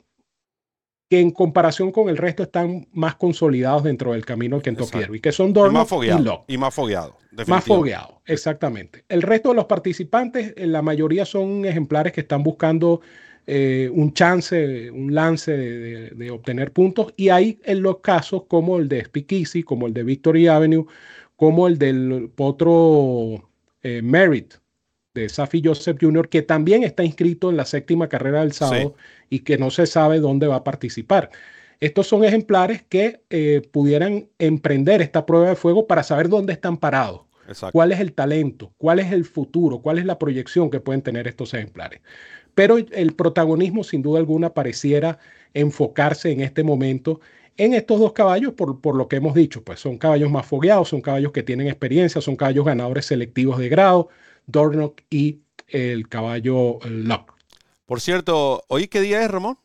que 1.15 1.21
en 1.21 1.31
comparación 1.31 1.93
con 1.93 2.09
el 2.09 2.17
resto 2.17 2.43
están 2.43 2.89
más 2.93 3.15
consolidados 3.15 3.85
dentro 3.85 4.13
del 4.13 4.25
camino 4.25 4.59
que 4.59 4.65
Kentucky 4.65 4.99
y 5.15 5.21
que 5.21 5.31
son 5.31 5.53
Dorno 5.53 5.71
y, 5.71 5.75
más 5.75 5.89
fogueado, 5.89 6.45
y, 6.49 6.59
más 6.59 6.75
fogueado. 6.75 7.17
Más 7.47 7.65
fogueado, 7.65 8.21
exactamente. 8.27 9.05
El 9.09 9.23
resto 9.23 9.51
de 9.51 9.55
los 9.55 9.67
participantes, 9.67 10.55
eh, 10.57 10.67
la 10.67 10.83
mayoría 10.83 11.25
son 11.25 11.65
ejemplares 11.67 12.13
que 12.13 12.23
están 12.23 12.43
buscando 12.43 13.01
eh, 13.47 13.89
un 13.93 14.13
chance, 14.13 14.91
un 14.91 15.15
lance 15.15 15.57
de, 15.57 16.31
obtener 16.33 16.73
puntos. 16.73 17.15
Y 17.17 17.29
hay 17.29 17.61
en 17.65 17.81
los 17.83 17.99
casos 17.99 18.45
como 18.49 18.79
el 18.79 18.89
de 18.89 19.05
Speakeasy, 19.05 19.63
como 19.63 19.87
el 19.87 19.95
de 19.95 20.03
Victory 20.03 20.49
Avenue, 20.49 20.87
como 21.37 21.69
el 21.69 21.79
del 21.79 22.29
Potro 22.35 23.51
eh, 23.85 24.03
Merit, 24.03 24.55
de 25.15 25.29
Safi 25.29 25.63
Joseph 25.65 25.99
Jr., 26.01 26.29
que 26.29 26.43
también 26.43 26.83
está 26.83 27.05
inscrito 27.05 27.51
en 27.51 27.57
la 27.57 27.67
séptima 27.67 28.09
carrera 28.09 28.41
del 28.41 28.53
sábado 28.53 28.97
y 29.31 29.41
que 29.41 29.59
no 29.59 29.71
se 29.71 29.87
sabe 29.87 30.21
dónde 30.21 30.47
va 30.47 30.57
a 30.57 30.65
participar. 30.65 31.31
Estos 31.81 32.07
son 32.07 32.25
ejemplares 32.25 32.83
que 32.83 33.21
eh, 33.31 33.63
pudieran 33.71 34.29
emprender 34.39 35.03
esta 35.03 35.27
prueba 35.27 35.51
de 35.51 35.57
fuego 35.57 35.87
para 35.87 36.03
saber 36.03 36.29
dónde 36.29 36.53
están 36.53 36.79
parados, 36.79 37.23
cuál 37.73 37.93
es 37.93 38.01
el 38.01 38.13
talento, 38.13 38.73
cuál 38.79 39.01
es 39.01 39.13
el 39.13 39.25
futuro, 39.25 39.81
cuál 39.81 39.99
es 39.99 40.05
la 40.05 40.19
proyección 40.19 40.71
que 40.71 40.81
pueden 40.81 41.03
tener 41.03 41.29
estos 41.29 41.53
ejemplares. 41.53 42.01
Pero 42.55 42.79
el 42.79 43.15
protagonismo, 43.15 43.83
sin 43.83 44.03
duda 44.03 44.21
alguna, 44.21 44.55
pareciera 44.55 45.19
enfocarse 45.53 46.31
en 46.31 46.41
este 46.41 46.63
momento 46.63 47.21
en 47.57 47.73
estos 47.75 48.01
dos 48.01 48.13
caballos, 48.13 48.55
por, 48.55 48.81
por, 48.81 48.97
lo 48.97 49.07
que 49.09 49.17
hemos 49.17 49.35
dicho, 49.35 49.63
pues 49.63 49.79
son 49.79 49.97
caballos 49.97 50.31
más 50.31 50.47
fogueados, 50.47 50.89
son 50.89 51.01
caballos 51.01 51.33
que 51.33 51.43
tienen 51.43 51.69
experiencia, 51.69 52.21
son 52.21 52.35
caballos 52.35 52.65
ganadores 52.65 53.07
selectivos 53.07 53.59
de 53.59 53.69
grado, 53.69 54.09
Dornock 54.47 55.03
y 55.09 55.41
el 55.69 56.09
caballo 56.09 56.79
Lock. 56.85 57.34
Por 57.87 58.01
cierto, 58.01 58.65
¿hoy 58.69 58.89
qué 58.89 59.01
día 59.01 59.23
es, 59.23 59.31
Ramón? 59.31 59.59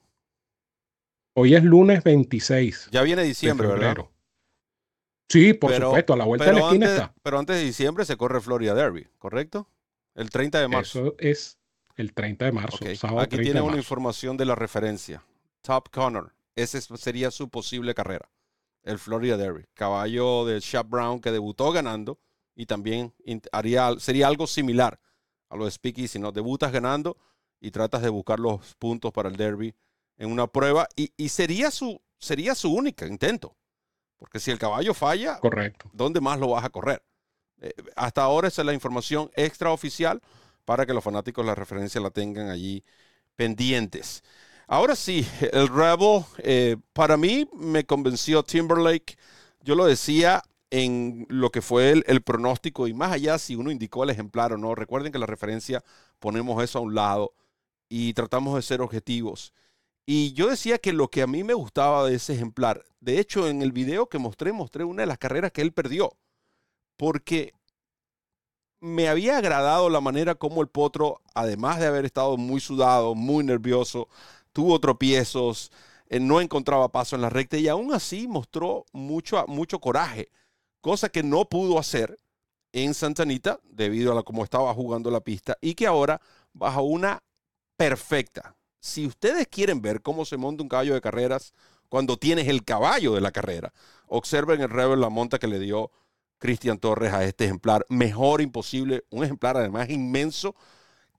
Hoy 1.35 1.55
es 1.55 1.63
lunes 1.63 2.03
26. 2.03 2.89
Ya 2.91 3.01
viene 3.01 3.23
diciembre, 3.23 3.67
¿verdad? 3.67 3.95
Sí, 5.29 5.53
por 5.53 5.73
supuesto, 5.73 6.13
a 6.13 6.17
la 6.17 6.25
vuelta 6.25 6.47
de 6.47 6.53
la 6.53 6.59
esquina 6.61 6.85
está. 6.87 7.13
Pero 7.21 7.39
antes 7.39 7.55
de 7.55 7.63
diciembre 7.63 8.03
se 8.03 8.17
corre 8.17 8.41
Florida 8.41 8.73
Derby, 8.73 9.07
¿correcto? 9.19 9.69
El 10.15 10.29
30 10.31 10.59
de 10.59 10.67
marzo. 10.67 10.99
Eso 10.99 11.15
es 11.19 11.59
el 11.95 12.13
30 12.13 12.45
de 12.45 12.51
marzo. 12.51 12.79
Aquí 13.19 13.37
tiene 13.37 13.61
una 13.61 13.77
información 13.77 14.35
de 14.35 14.45
la 14.45 14.55
referencia. 14.55 15.23
Top 15.61 15.89
Connor. 15.89 16.33
Esa 16.55 16.81
sería 16.97 17.31
su 17.31 17.49
posible 17.49 17.93
carrera. 17.93 18.29
El 18.83 18.99
Florida 18.99 19.37
Derby. 19.37 19.65
Caballo 19.75 20.45
de 20.45 20.59
Shap 20.59 20.89
Brown 20.89 21.21
que 21.21 21.31
debutó 21.31 21.71
ganando 21.71 22.19
y 22.55 22.65
también 22.65 23.13
haría, 23.51 23.93
sería 23.99 24.27
algo 24.27 24.47
similar 24.47 24.99
a 25.47 25.55
lo 25.55 25.65
de 25.65 25.71
Speaky, 25.71 26.07
si 26.07 26.19
no 26.19 26.31
debutas 26.31 26.71
ganando 26.71 27.17
y 27.59 27.71
tratas 27.71 28.01
de 28.01 28.09
buscar 28.09 28.39
los 28.39 28.75
puntos 28.75 29.11
para 29.11 29.29
el 29.29 29.35
derby 29.35 29.75
en 30.17 30.31
una 30.31 30.47
prueba 30.47 30.87
y, 30.95 31.29
sería, 31.29 31.71
su, 31.71 32.01
sería 32.17 32.55
su 32.55 32.71
único 32.73 33.05
intento 33.05 33.55
Porque 34.17 34.39
si 34.39 34.51
el 34.51 34.59
caballo 34.59 34.93
falla, 34.93 35.39
Correcto. 35.39 35.89
¿dónde 35.93 36.21
más 36.21 36.39
lo 36.39 36.49
vas 36.49 36.65
a 36.65 36.69
correr? 36.69 37.01
Eh, 37.61 37.73
hasta 37.95 38.21
ahora 38.21 38.47
esa 38.47 38.61
es 38.61 38.65
la 38.65 38.73
información 38.73 39.29
extraoficial 39.35 40.21
para 40.65 40.85
que 40.85 40.93
los 40.93 41.03
fanáticos 41.03 41.45
la 41.45 41.55
referencia 41.55 41.99
la 41.99 42.11
tengan 42.11 42.49
allí 42.49 42.83
pendientes. 43.35 44.23
Ahora 44.67 44.95
sí, 44.95 45.27
el 45.51 45.67
Rebel, 45.67 46.23
eh, 46.39 46.77
para 46.93 47.17
mí 47.17 47.49
me 47.53 47.85
convenció 47.85 48.43
Timberlake. 48.43 49.17
Yo 49.61 49.75
lo 49.75 49.85
decía 49.85 50.43
en 50.69 51.25
lo 51.29 51.49
que 51.49 51.61
fue 51.61 51.91
el, 51.91 52.03
el, 52.05 52.21
pronóstico 52.21 52.87
y 52.87 52.93
más 52.93 53.11
allá 53.11 53.39
si 53.39 53.55
uno 53.55 53.71
indicó 53.71 54.03
el 54.03 54.11
ejemplar 54.11 54.53
o 54.53 54.57
no. 54.57 54.75
Recuerden 54.75 55.11
que 55.11 55.17
la 55.17 55.25
referencia 55.25 55.83
ponemos 56.19 56.63
eso 56.63 56.79
a 56.79 56.81
un 56.81 56.93
lado 56.93 57.33
y 57.89 58.13
tratamos 58.13 58.55
de 58.55 58.61
ser 58.61 58.81
objetivos. 58.81 59.53
Y 60.05 60.33
yo 60.33 60.49
decía 60.49 60.77
que 60.77 60.93
lo 60.93 61.09
que 61.09 61.21
a 61.21 61.27
mí 61.27 61.43
me 61.43 61.53
gustaba 61.53 62.07
de 62.07 62.15
ese 62.15 62.33
ejemplar, 62.33 62.85
de 62.99 63.19
hecho 63.19 63.47
en 63.47 63.61
el 63.61 63.71
video 63.71 64.07
que 64.07 64.17
mostré, 64.17 64.53
mostré 64.53 64.83
una 64.83 65.03
de 65.03 65.07
las 65.07 65.17
carreras 65.17 65.51
que 65.51 65.61
él 65.61 65.73
perdió, 65.73 66.17
porque 66.97 67.53
me 68.79 69.09
había 69.09 69.37
agradado 69.37 69.89
la 69.89 70.01
manera 70.01 70.35
como 70.35 70.61
el 70.61 70.67
potro, 70.67 71.21
además 71.33 71.79
de 71.79 71.87
haber 71.87 72.05
estado 72.05 72.37
muy 72.37 72.59
sudado, 72.59 73.13
muy 73.15 73.43
nervioso, 73.43 74.07
tuvo 74.53 74.79
tropiezos, 74.79 75.71
eh, 76.09 76.19
no 76.19 76.41
encontraba 76.41 76.91
paso 76.91 77.15
en 77.15 77.21
la 77.21 77.29
recta 77.29 77.57
y 77.57 77.67
aún 77.67 77.93
así 77.93 78.27
mostró 78.27 78.85
mucho, 78.93 79.45
mucho 79.47 79.79
coraje, 79.79 80.31
cosa 80.81 81.09
que 81.09 81.23
no 81.23 81.45
pudo 81.45 81.77
hacer 81.77 82.17
en 82.71 82.93
Santa 82.93 83.23
Anita 83.23 83.59
debido 83.63 84.11
a 84.11 84.15
la, 84.15 84.23
cómo 84.23 84.43
estaba 84.43 84.73
jugando 84.73 85.11
la 85.11 85.21
pista 85.21 85.57
y 85.61 85.75
que 85.75 85.87
ahora 85.87 86.21
bajo 86.53 86.81
una 86.83 87.21
perfecta. 87.79 88.57
Si 88.81 89.07
ustedes 89.07 89.47
quieren 89.47 89.81
ver 89.81 90.01
cómo 90.01 90.25
se 90.25 90.35
monta 90.35 90.63
un 90.63 90.67
caballo 90.67 90.93
de 90.93 91.01
carreras 91.01 91.53
cuando 91.87 92.17
tienes 92.17 92.49
el 92.49 92.65
caballo 92.65 93.13
de 93.13 93.21
la 93.21 93.31
carrera, 93.31 93.73
observen 94.07 94.59
el 94.59 94.69
Rebel 94.69 94.99
la 94.99 95.09
monta 95.09 95.39
que 95.39 95.47
le 95.47 95.59
dio 95.59 95.89
Cristian 96.39 96.77
Torres 96.77 97.13
a 97.13 97.23
este 97.23 97.45
ejemplar. 97.45 97.85
Mejor 97.87 98.41
imposible, 98.41 99.05
un 99.09 99.23
ejemplar 99.23 99.55
además 99.55 99.89
inmenso. 99.89 100.55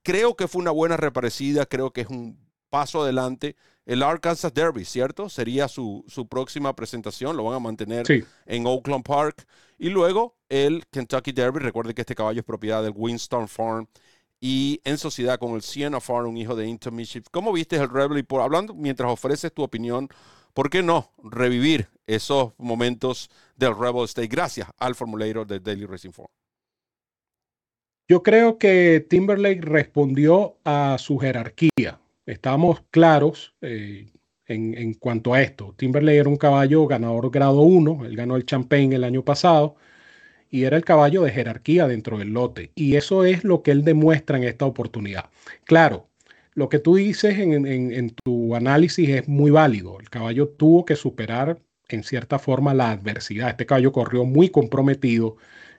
Creo 0.03 0.35
que 0.35 0.47
fue 0.47 0.61
una 0.61 0.69
buena 0.69 0.97
reparecida, 0.97 1.65
creo 1.65 1.91
que 1.91 2.01
es 2.01 2.07
un 2.07 2.37
paso 2.69 3.01
adelante. 3.01 3.55
El 3.87 4.03
Arkansas 4.03 4.53
Derby, 4.53 4.85
¿cierto? 4.85 5.29
Sería 5.29 5.67
su, 5.67 6.05
su 6.07 6.27
próxima 6.27 6.75
presentación, 6.75 7.35
lo 7.37 7.43
van 7.43 7.55
a 7.55 7.59
mantener 7.59 8.05
sí. 8.05 8.23
en 8.45 8.67
Oakland 8.67 9.03
Park. 9.03 9.47
Y 9.79 9.89
luego 9.89 10.35
el 10.47 10.85
Kentucky 10.91 11.31
Derby, 11.31 11.57
recuerde 11.57 11.95
que 11.95 12.01
este 12.01 12.13
caballo 12.13 12.41
es 12.41 12.45
propiedad 12.45 12.83
del 12.83 12.93
Winston 12.95 13.47
Farm 13.47 13.87
y 14.43 14.81
en 14.83 14.97
sociedad 14.97 15.37
con 15.37 15.53
el 15.53 15.61
Siena 15.61 16.01
Farm, 16.01 16.27
un 16.27 16.37
hijo 16.37 16.55
de 16.55 16.67
Intermission. 16.67 17.23
¿Cómo 17.29 17.53
viste 17.53 17.75
el 17.75 17.87
Rebel? 17.87 18.17
Y 18.17 18.23
por, 18.23 18.41
hablando, 18.41 18.73
mientras 18.73 19.11
ofreces 19.11 19.53
tu 19.53 19.61
opinión, 19.61 20.09
¿por 20.55 20.71
qué 20.71 20.81
no 20.81 21.11
revivir 21.23 21.87
esos 22.07 22.53
momentos 22.57 23.29
del 23.55 23.77
Rebel 23.77 24.05
State 24.05 24.27
gracias 24.27 24.67
al 24.79 24.95
formulator 24.95 25.45
de 25.45 25.59
Daily 25.59 25.85
Racing 25.85 26.09
Form? 26.09 26.27
Yo 28.09 28.23
creo 28.23 28.57
que 28.57 29.05
Timberlake 29.07 29.61
respondió 29.61 30.57
a 30.65 30.97
su 30.97 31.19
jerarquía. 31.19 31.99
Estamos 32.25 32.81
claros 32.89 33.53
eh, 33.61 34.11
en, 34.47 34.75
en, 34.75 34.95
cuanto 34.95 35.35
a 35.35 35.41
esto. 35.41 35.75
Timberlake 35.77 36.17
era 36.17 36.29
un 36.29 36.35
caballo 36.35 36.87
ganador 36.87 37.29
grado 37.29 37.61
1, 37.61 38.05
él 38.05 38.15
ganó 38.15 38.35
el 38.35 38.45
Champagne 38.45 38.95
el 38.95 39.03
año 39.03 39.23
pasado 39.23 39.75
y 40.51 40.65
era 40.65 40.75
el 40.77 40.83
caballo 40.83 41.23
de 41.23 41.31
jerarquía 41.31 41.87
dentro 41.87 42.19
del 42.19 42.33
lote. 42.33 42.71
Y 42.75 42.97
eso 42.97 43.23
es 43.23 43.43
lo 43.45 43.63
que 43.63 43.71
él 43.71 43.83
demuestra 43.83 44.37
en 44.37 44.43
esta 44.43 44.65
oportunidad. 44.65 45.29
Claro, 45.63 46.09
lo 46.53 46.67
que 46.67 46.77
tú 46.77 46.95
dices 46.95 47.39
en, 47.39 47.65
en, 47.65 47.91
en, 47.91 48.13
tu 48.23 48.53
análisis 48.53 49.09
es 49.09 49.27
muy 49.29 49.49
válido. 49.49 49.97
El 49.99 50.09
caballo 50.09 50.49
tuvo 50.49 50.83
que 50.83 50.97
superar 50.97 51.59
en 51.87 52.03
cierta 52.03 52.37
forma 52.37 52.73
la 52.73 52.91
adversidad. 52.91 53.49
Este 53.49 53.65
caballo 53.65 53.93
corrió 53.93 54.25
muy 54.25 54.49
comprometido 54.49 55.37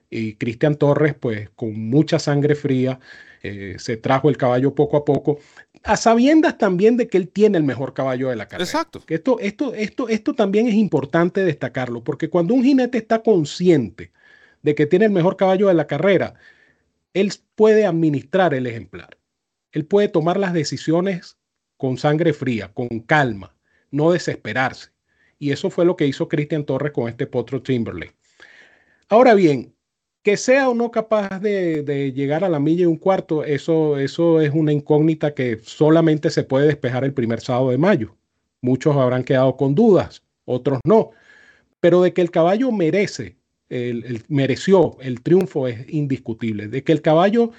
y 0.08 0.34
Cristian 0.34 0.76
Torres, 0.76 1.14
pues 1.14 1.50
con 1.50 1.78
mucha 1.88 2.18
sangre 2.18 2.54
fría, 2.54 2.98
eh, 3.42 3.76
se 3.78 3.98
trajo 3.98 4.30
el 4.30 4.36
caballo 4.38 4.74
poco 4.74 4.96
a 4.96 5.04
poco, 5.04 5.38
a 5.82 5.96
sabiendas 5.96 6.56
también 6.56 6.96
de 6.96 7.08
que 7.08 7.18
él 7.18 7.28
tiene 7.28 7.58
el 7.58 7.64
mejor 7.64 7.92
caballo 7.92 8.30
de 8.30 8.36
la 8.36 8.46
carrera. 8.46 8.64
Exacto. 8.64 9.02
Esto, 9.08 9.38
esto, 9.40 9.74
esto, 9.74 10.08
esto 10.08 10.34
también 10.34 10.66
es 10.66 10.74
importante 10.74 11.44
destacarlo, 11.44 12.02
porque 12.04 12.30
cuando 12.30 12.54
un 12.54 12.62
jinete 12.62 12.98
está 12.98 13.22
consciente 13.22 14.12
de 14.62 14.74
que 14.74 14.86
tiene 14.86 15.06
el 15.06 15.10
mejor 15.10 15.36
caballo 15.36 15.68
de 15.68 15.74
la 15.74 15.86
carrera, 15.86 16.34
él 17.14 17.32
puede 17.54 17.86
administrar 17.86 18.54
el 18.54 18.66
ejemplar. 18.66 19.18
Él 19.72 19.86
puede 19.86 20.08
tomar 20.08 20.38
las 20.38 20.52
decisiones 20.52 21.38
con 21.76 21.98
sangre 21.98 22.32
fría, 22.32 22.72
con 22.72 22.88
calma, 23.00 23.54
no 23.90 24.12
desesperarse. 24.12 24.90
Y 25.38 25.50
eso 25.50 25.70
fue 25.70 25.84
lo 25.84 25.96
que 25.96 26.06
hizo 26.06 26.28
Cristian 26.28 26.64
Torres 26.64 26.92
con 26.92 27.08
este 27.08 27.26
potro 27.26 27.62
Timberlake. 27.62 28.14
Ahora 29.08 29.34
bien, 29.34 29.74
que 30.22 30.36
sea 30.36 30.68
o 30.68 30.74
no 30.74 30.90
capaz 30.90 31.40
de, 31.40 31.82
de, 31.82 32.12
llegar 32.12 32.44
a 32.44 32.48
la 32.48 32.60
milla 32.60 32.82
y 32.82 32.86
un 32.86 32.96
cuarto, 32.96 33.42
eso, 33.44 33.98
eso 33.98 34.40
es 34.40 34.52
una 34.54 34.72
incógnita 34.72 35.34
que 35.34 35.58
solamente 35.62 36.30
se 36.30 36.44
puede 36.44 36.68
despejar 36.68 37.04
el 37.04 37.12
primer 37.12 37.40
sábado 37.40 37.70
de 37.70 37.78
mayo. 37.78 38.16
Muchos 38.60 38.96
habrán 38.96 39.24
quedado 39.24 39.56
con 39.56 39.74
dudas, 39.74 40.22
otros 40.44 40.78
no. 40.84 41.10
Pero 41.80 42.02
de 42.02 42.12
que 42.12 42.22
el 42.22 42.30
caballo 42.30 42.70
merece, 42.70 43.36
el, 43.72 44.04
el, 44.04 44.22
mereció 44.28 44.98
el 45.00 45.22
triunfo 45.22 45.66
es 45.66 45.88
indiscutible. 45.88 46.68
De 46.68 46.84
que 46.84 46.92
el 46.92 47.00
caballo 47.00 47.52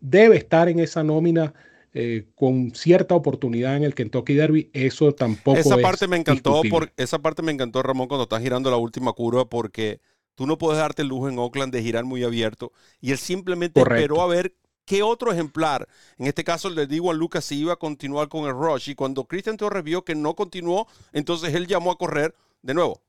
debe 0.00 0.36
estar 0.36 0.68
en 0.68 0.80
esa 0.80 1.02
nómina 1.02 1.54
eh, 1.96 2.26
con 2.34 2.74
cierta 2.74 3.14
oportunidad 3.14 3.76
en 3.76 3.84
el 3.84 3.94
Kentucky 3.94 4.34
Derby, 4.34 4.68
eso 4.72 5.14
tampoco 5.14 5.60
esa 5.60 5.76
es 5.76 5.80
parte 5.80 6.08
me 6.08 6.16
encantó 6.16 6.60
por, 6.68 6.92
esa 6.96 7.20
parte 7.20 7.40
me 7.40 7.52
encantó 7.52 7.84
Ramón 7.84 8.08
cuando 8.08 8.24
estás 8.24 8.42
girando 8.42 8.68
la 8.68 8.76
última 8.76 9.12
curva 9.12 9.48
porque 9.48 10.00
tú 10.34 10.44
no 10.48 10.58
puedes 10.58 10.80
darte 10.80 11.02
el 11.02 11.08
lujo 11.08 11.28
en 11.28 11.38
Oakland 11.38 11.72
de 11.72 11.84
girar 11.84 12.02
muy 12.02 12.24
abierto 12.24 12.72
y 13.00 13.12
él 13.12 13.18
simplemente 13.18 13.80
Correcto. 13.80 14.00
esperó 14.00 14.22
a 14.22 14.26
ver 14.26 14.56
qué 14.84 15.04
otro 15.04 15.30
ejemplar, 15.30 15.86
en 16.18 16.26
este 16.26 16.42
caso 16.42 16.66
el 16.66 16.74
de 16.74 16.88
Diwan 16.88 17.16
Lucas, 17.16 17.44
si 17.44 17.60
iba 17.60 17.74
a 17.74 17.76
continuar 17.76 18.28
con 18.28 18.46
el 18.46 18.54
rush 18.54 18.90
y 18.90 18.96
cuando 18.96 19.26
Christian 19.26 19.56
Torres 19.56 19.84
vio 19.84 20.04
que 20.04 20.16
no 20.16 20.34
continuó, 20.34 20.88
entonces 21.12 21.54
él 21.54 21.68
llamó 21.68 21.92
a 21.92 21.96
correr 21.96 22.34
de 22.62 22.74
nuevo, 22.74 23.02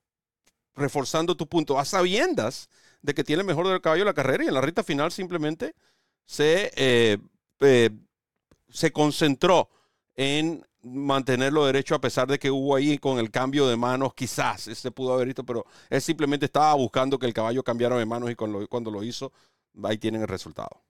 reforzando 0.76 1.36
tu 1.36 1.48
punto, 1.48 1.80
a 1.80 1.86
sabiendas 1.86 2.70
de 3.02 3.14
que 3.14 3.24
tiene 3.24 3.44
mejor 3.44 3.68
del 3.68 3.82
caballo 3.82 4.04
la 4.06 4.14
carrera 4.14 4.44
y 4.44 4.48
en 4.48 4.54
la 4.54 4.62
recta 4.62 4.84
final 4.84 5.12
simplemente 5.12 5.76
se 6.26 6.72
eh, 6.76 7.18
eh, 7.62 7.90
se 8.70 8.92
concentró 8.92 9.70
en 10.16 10.66
mantenerlo 10.84 11.66
derecho 11.66 11.96
a 11.96 12.02
pesar 12.02 12.28
de 12.28 12.38
que 12.38 12.52
hubo 12.52 12.76
ahí 12.76 12.98
con 12.98 13.18
el 13.18 13.32
cambio 13.32 13.68
de 13.68 13.76
manos, 13.76 14.14
quizás 14.14 14.62
se 14.62 14.92
pudo 14.92 15.14
haber 15.14 15.28
visto, 15.28 15.44
pero 15.44 15.66
él 15.90 16.02
simplemente 16.02 16.46
estaba 16.46 16.74
buscando 16.76 17.18
que 17.18 17.26
el 17.26 17.34
caballo 17.34 17.64
cambiara 17.64 17.98
de 17.98 18.06
manos 18.06 18.30
y 18.30 18.36
cuando 18.36 18.92
lo, 18.92 19.04
hizo, 19.04 19.32
ahí 19.84 19.98
tienen 19.98 20.22
el 20.22 20.28
resultado. 20.28 20.82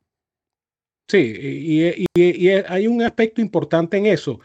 Sí, 1.08 1.95
y, 2.15 2.50
hay 2.50 2.88
un 2.88 3.04
aspecto 3.04 3.39
importante 3.39 3.98
en 3.98 4.08
eso, 4.08 4.39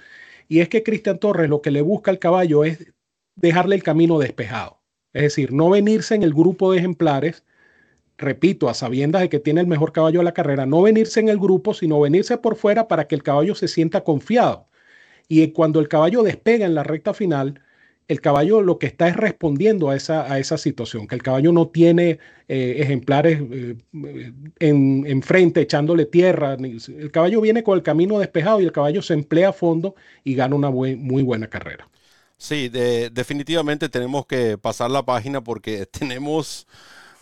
y 0.47 0.61
es 0.61 0.69
que 0.69 0.83
Cristian 0.83 1.19
Torres 1.19 1.49
lo 1.49 1.63
que 1.63 1.71
le 1.71 1.81
busca 1.81 2.11
al 2.11 2.19
caballo 2.19 2.65
es 2.65 2.93
dejarle 3.35 3.75
el 3.75 3.83
camino 3.83 4.19
despejado, 4.19 4.80
es 5.13 5.23
decir, 5.23 5.53
no 5.53 5.71
venirse 5.71 6.15
en 6.15 6.23
el 6.23 6.33
grupo 6.35 6.73
de 6.73 6.79
ejemplares 6.79 7.45
repito, 8.21 8.69
a 8.69 8.75
sabiendas 8.75 9.23
de 9.23 9.29
que 9.29 9.41
tiene 9.41 9.61
el 9.61 9.67
mejor 9.67 9.93
caballo 9.93 10.21
de 10.21 10.25
la 10.25 10.35
carrera, 10.35 10.67
no 10.67 10.83
venirse 10.83 11.21
en 11.21 11.29
el 11.29 11.39
grupo, 11.39 11.75
sino 11.75 12.01
venirse 12.01 12.37
por 12.39 12.57
fuera 12.57 12.87
para 12.87 13.09
que 13.09 13.15
el 13.15 13.23
caballo 13.23 13.55
se 13.55 13.69
sienta 13.69 14.05
confiado. 14.05 14.69
Y 15.29 15.53
cuando 15.53 15.81
el 15.81 15.89
caballo 15.89 16.23
despega 16.23 16.67
en 16.67 16.75
la 16.75 16.83
recta 16.83 17.15
final, 17.15 17.63
el 18.09 18.21
caballo 18.21 18.63
lo 18.63 18.79
que 18.79 18.87
está 18.87 19.09
es 19.09 19.17
respondiendo 19.17 19.91
a 19.91 19.97
esa, 19.97 20.31
a 20.31 20.39
esa 20.39 20.59
situación, 20.59 21.07
que 21.07 21.15
el 21.15 21.23
caballo 21.23 21.53
no 21.53 21.69
tiene 21.69 22.19
eh, 22.49 22.77
ejemplares 22.79 23.41
eh, 23.53 23.77
en, 24.59 25.05
en, 25.07 25.23
frente 25.23 25.61
echándole 25.61 26.07
tierra. 26.07 26.55
El 26.55 27.11
caballo 27.13 27.41
viene 27.41 27.63
con 27.63 27.77
el 27.77 27.85
camino 27.85 28.19
despejado 28.19 28.61
y 28.61 28.65
el 28.65 28.73
caballo 28.73 29.03
se 29.03 29.15
emplea 29.15 29.51
a 29.51 29.53
fondo 29.53 29.95
y 30.25 30.35
gana 30.35 30.57
una 30.57 30.71
muy 30.71 31.23
buena 31.23 31.49
carrera. 31.49 31.89
Sí, 32.41 32.71
de, 32.71 33.11
definitivamente 33.11 33.91
tenemos 33.91 34.25
que 34.25 34.57
pasar 34.57 34.91
la 34.91 35.05
página 35.05 35.43
porque 35.45 35.85
tenemos 35.93 36.67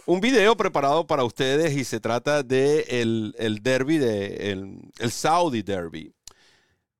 un 0.06 0.20
video 0.20 0.56
preparado 0.56 1.06
para 1.08 1.24
ustedes 1.24 1.76
y 1.76 1.84
se 1.84 1.98
trata 1.98 2.44
de 2.44 2.82
el, 2.88 3.34
el 3.38 3.62
derby, 3.62 3.98
de 3.98 4.52
el, 4.52 4.78
el 4.98 5.10
Saudi 5.10 5.62
Derby. 5.62 6.14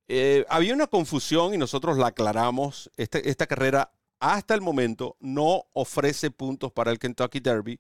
Eh, 0.09 0.45
había 0.49 0.75
una 0.75 0.89
confusión 0.89 1.55
y 1.55 1.59
nosotros 1.59 1.97
la 1.97 2.09
aclaramos. 2.09 2.91
Este, 2.97 3.29
esta 3.31 3.47
carrera 3.47 3.93
hasta 4.19 4.55
el 4.55 4.63
momento 4.63 5.17
no 5.21 5.67
ofrece 5.73 6.33
puntos 6.33 6.73
para 6.73 6.91
el 6.91 6.99
Kentucky 6.99 7.39
Derby. 7.39 7.79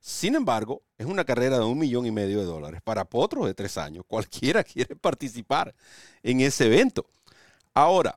Sin 0.00 0.34
embargo, 0.34 0.82
es 0.96 1.06
una 1.06 1.24
carrera 1.24 1.58
de 1.58 1.64
un 1.66 1.78
millón 1.78 2.06
y 2.06 2.10
medio 2.10 2.38
de 2.38 2.46
dólares 2.46 2.80
para 2.82 3.04
potros 3.04 3.46
de 3.46 3.54
tres 3.54 3.76
años. 3.76 4.04
Cualquiera 4.08 4.64
quiere 4.64 4.96
participar 4.96 5.74
en 6.22 6.40
ese 6.40 6.66
evento. 6.66 7.06
Ahora, 7.74 8.16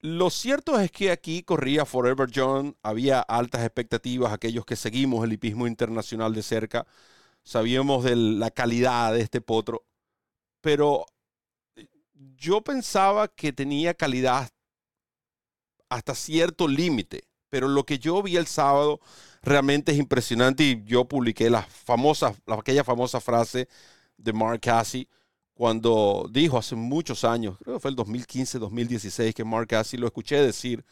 lo 0.00 0.30
cierto 0.30 0.78
es 0.78 0.90
que 0.90 1.10
aquí 1.10 1.42
corría 1.42 1.84
Forever 1.84 2.30
John, 2.34 2.76
había 2.82 3.20
altas 3.20 3.64
expectativas, 3.64 4.32
aquellos 4.32 4.64
que 4.64 4.76
seguimos 4.76 5.24
el 5.24 5.32
hipismo 5.32 5.66
internacional 5.66 6.34
de 6.34 6.42
cerca, 6.42 6.86
sabíamos 7.42 8.04
de 8.04 8.16
la 8.16 8.50
calidad 8.50 9.12
de 9.12 9.22
este 9.22 9.40
potro, 9.40 9.84
pero 10.60 11.06
yo 12.36 12.62
pensaba 12.62 13.28
que 13.28 13.52
tenía 13.52 13.94
calidad 13.94 14.50
hasta 15.88 16.14
cierto 16.14 16.68
límite, 16.68 17.24
pero 17.48 17.68
lo 17.68 17.84
que 17.84 17.98
yo 17.98 18.22
vi 18.22 18.36
el 18.36 18.46
sábado 18.46 19.00
realmente 19.42 19.92
es 19.92 19.98
impresionante 19.98 20.64
y 20.64 20.84
yo 20.84 21.06
publiqué 21.06 21.50
la 21.50 21.62
famosa, 21.62 22.34
aquella 22.46 22.84
famosa 22.84 23.20
frase 23.20 23.68
de 24.16 24.32
Mark 24.32 24.60
Cassie 24.60 25.08
cuando 25.58 26.28
dijo 26.30 26.56
hace 26.56 26.76
muchos 26.76 27.24
años, 27.24 27.58
creo 27.58 27.74
que 27.74 27.80
fue 27.80 27.90
el 27.90 27.96
2015, 27.96 28.60
2016, 28.60 29.34
que 29.34 29.42
Mark 29.42 29.66
Cassie 29.66 29.98
lo 29.98 30.06
escuché 30.06 30.40
decir 30.40 30.84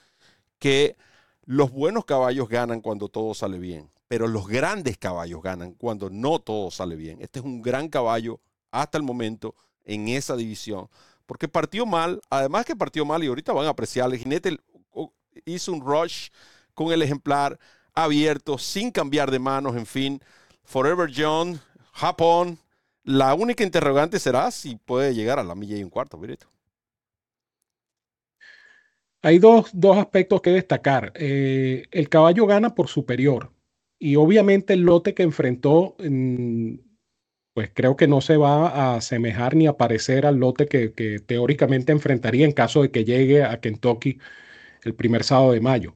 que 0.59 0.97
los 1.45 1.71
buenos 1.71 2.05
caballos 2.05 2.49
ganan 2.49 2.81
cuando 2.81 3.09
todo 3.09 3.33
sale 3.33 3.61
bien, 3.61 3.89
pero 4.09 4.27
los 4.27 4.49
grandes 4.49 4.99
caballos 4.99 5.41
ganan 5.41 5.75
cuando 5.75 6.11
no 6.11 6.41
todo 6.41 6.73
sale 6.73 6.97
bien. 6.97 7.23
Este 7.23 7.39
es 7.39 7.45
un 7.45 7.63
gran 7.63 7.89
caballo 7.89 8.41
hasta 8.73 8.99
el 8.99 9.05
momento 9.05 9.55
en 9.85 10.09
esa 10.09 10.35
división, 10.35 10.89
porque 11.27 11.47
partió 11.47 11.87
mal, 11.87 12.21
además 12.29 12.65
que 12.65 12.75
partió 12.75 13.05
mal 13.05 13.23
y 13.23 13.29
ahorita 13.29 13.53
van 13.53 13.67
a 13.67 13.71
apreciar, 13.71 14.13
el 14.13 14.19
jinete 14.19 14.59
hizo 15.45 15.73
un 15.73 15.81
rush 15.81 16.31
con 16.75 16.93
el 16.93 17.03
ejemplar 17.03 17.57
abierto, 17.95 18.59
sin 18.59 18.91
cambiar 18.91 19.31
de 19.31 19.39
manos, 19.39 19.77
en 19.77 19.87
fin. 19.87 20.21
Forever 20.65 21.09
John, 21.17 21.61
Japón. 21.93 22.59
La 23.07 23.35
única 23.35 23.63
interrogante 23.63 24.19
será 24.19 24.51
si 24.51 24.77
puede 24.77 25.15
llegar 25.15 25.39
a 25.39 25.45
la 25.45 25.55
milla 25.55 25.77
y 25.77 25.85
un 25.85 25.91
cuarto, 25.91 26.19
Virito. 26.19 26.49
Hay 29.23 29.39
dos, 29.39 29.73
aspectos 29.97 30.41
que 30.43 30.51
destacar. 30.51 31.13
Eh, 31.15 31.85
el 31.93 32.09
caballo 32.09 32.47
gana 32.47 32.75
por 32.75 32.89
superior 32.89 33.53
y 33.99 34.17
obviamente 34.17 34.75
el 34.75 34.83
lote 34.83 35.15
que 35.15 35.23
enfrentó, 35.23 35.97
pues 37.55 37.71
creo 37.73 37.97
que 37.97 38.09
no 38.09 38.21
se 38.21 38.37
va 38.37 38.69
a 38.69 38.97
asemejar 38.97 39.57
ni 39.57 39.69
a 39.69 39.77
parecer 39.77 40.27
al 40.27 40.37
lote 40.37 40.67
que, 40.67 40.93
que 40.93 41.21
teóricamente 41.21 41.93
enfrentaría 41.93 42.45
en 42.45 42.53
caso 42.53 42.83
de 42.83 42.91
que 42.91 43.05
llegue 43.05 43.45
a 43.45 43.61
Kentucky 43.61 44.19
el 44.83 44.95
primer 44.95 45.25
sábado 45.25 45.53
de 45.53 45.61
mayo. 45.61 45.95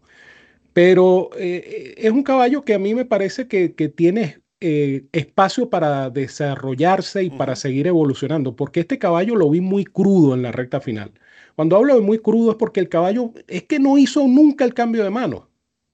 Pero 0.72 1.30
eh, 1.36 1.94
es 1.98 2.10
un 2.12 2.22
caballo 2.22 2.64
que 2.64 2.74
a 2.74 2.78
mí 2.78 2.94
me 2.94 3.04
parece 3.04 3.48
que, 3.48 3.68
tiene 3.68 4.39
eh, 4.62 5.06
espacio 5.12 5.70
para 5.70 6.10
desarrollarse 6.10 7.24
y 7.24 7.30
para 7.30 7.56
seguir 7.56 7.86
evolucionando, 7.86 8.54
porque 8.54 8.80
este 8.80 8.98
caballo 8.98 9.34
lo 9.34 9.48
vi 9.48 9.62
muy 9.62 9.84
crudo 9.84 10.34
en 10.34 10.42
la 10.42 10.52
recta 10.52 10.80
final. 10.80 11.12
Cuando 11.56 11.76
hablo 11.76 11.94
de 11.94 12.02
muy 12.02 12.18
crudo 12.18 12.50
es 12.50 12.56
porque 12.56 12.80
el 12.80 12.88
caballo 12.88 13.32
es 13.48 13.62
que 13.62 13.78
no 13.78 13.96
hizo 13.96 14.26
nunca 14.26 14.64
el 14.64 14.74
cambio 14.74 15.02
de 15.02 15.10
mano. 15.10 15.48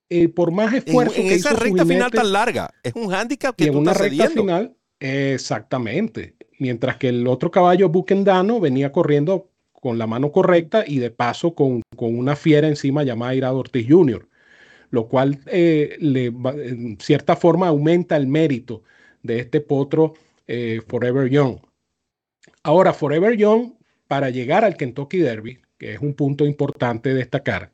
Eh, 0.08 0.28
por 0.28 0.50
más 0.50 0.72
esfuerzo 0.72 1.20
en, 1.20 1.28
que 1.28 1.34
esa 1.34 1.52
recta 1.52 1.84
final 1.84 2.10
tan 2.10 2.32
larga, 2.32 2.70
es 2.82 2.92
un 2.94 3.08
hándicap 3.08 3.56
que 3.56 3.66
en 3.66 3.76
una 3.76 3.92
recta 3.92 4.30
final, 4.30 4.76
exactamente. 5.00 6.34
Mientras 6.58 6.96
que 6.96 7.08
el 7.08 7.26
otro 7.26 7.50
caballo 7.50 7.88
Buchendano 7.88 8.60
venía 8.60 8.90
corriendo 8.90 9.48
con 9.72 9.98
la 9.98 10.06
mano 10.06 10.32
correcta 10.32 10.84
y 10.86 10.98
de 10.98 11.10
paso 11.10 11.54
con, 11.54 11.82
con 11.96 12.18
una 12.18 12.34
fiera 12.34 12.66
encima 12.66 13.04
llamada 13.04 13.34
Irado 13.34 13.58
Ortiz 13.58 13.86
Jr., 13.88 14.28
lo 14.90 15.08
cual 15.08 15.40
eh, 15.46 15.96
le, 16.00 16.26
en 16.26 16.98
cierta 17.00 17.36
forma 17.36 17.68
aumenta 17.68 18.16
el 18.16 18.26
mérito 18.26 18.82
de 19.22 19.40
este 19.40 19.60
potro 19.60 20.14
eh, 20.46 20.80
Forever 20.86 21.28
Young. 21.28 21.58
Ahora, 22.62 22.92
Forever 22.92 23.36
Young, 23.36 23.74
para 24.08 24.30
llegar 24.30 24.64
al 24.64 24.76
Kentucky 24.76 25.18
Derby, 25.18 25.58
que 25.78 25.94
es 25.94 26.00
un 26.00 26.14
punto 26.14 26.46
importante 26.46 27.14
destacar, 27.14 27.72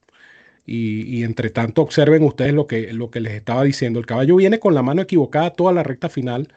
y, 0.65 1.19
y, 1.19 1.25
entre 1.25 1.51
tanto 1.51 1.83
observen 1.83 2.23
ustedes 2.23 2.55
lo 2.55 2.67
que, 2.67 2.93
lo 2.93 3.11
que 3.11 3.21
les 3.21 3.35
estaba 3.35 3.65
diciendo, 3.65 3.99
el 3.99 4.07
caballo 4.07 4.37
viene 4.37 4.61
con 4.61 4.75
la 4.75 4.83
mano 4.83 5.03
equivocada 5.03 5.51
toda 5.51 5.73
la 5.73 5.83
recta 5.83 6.09
final, 6.09 6.49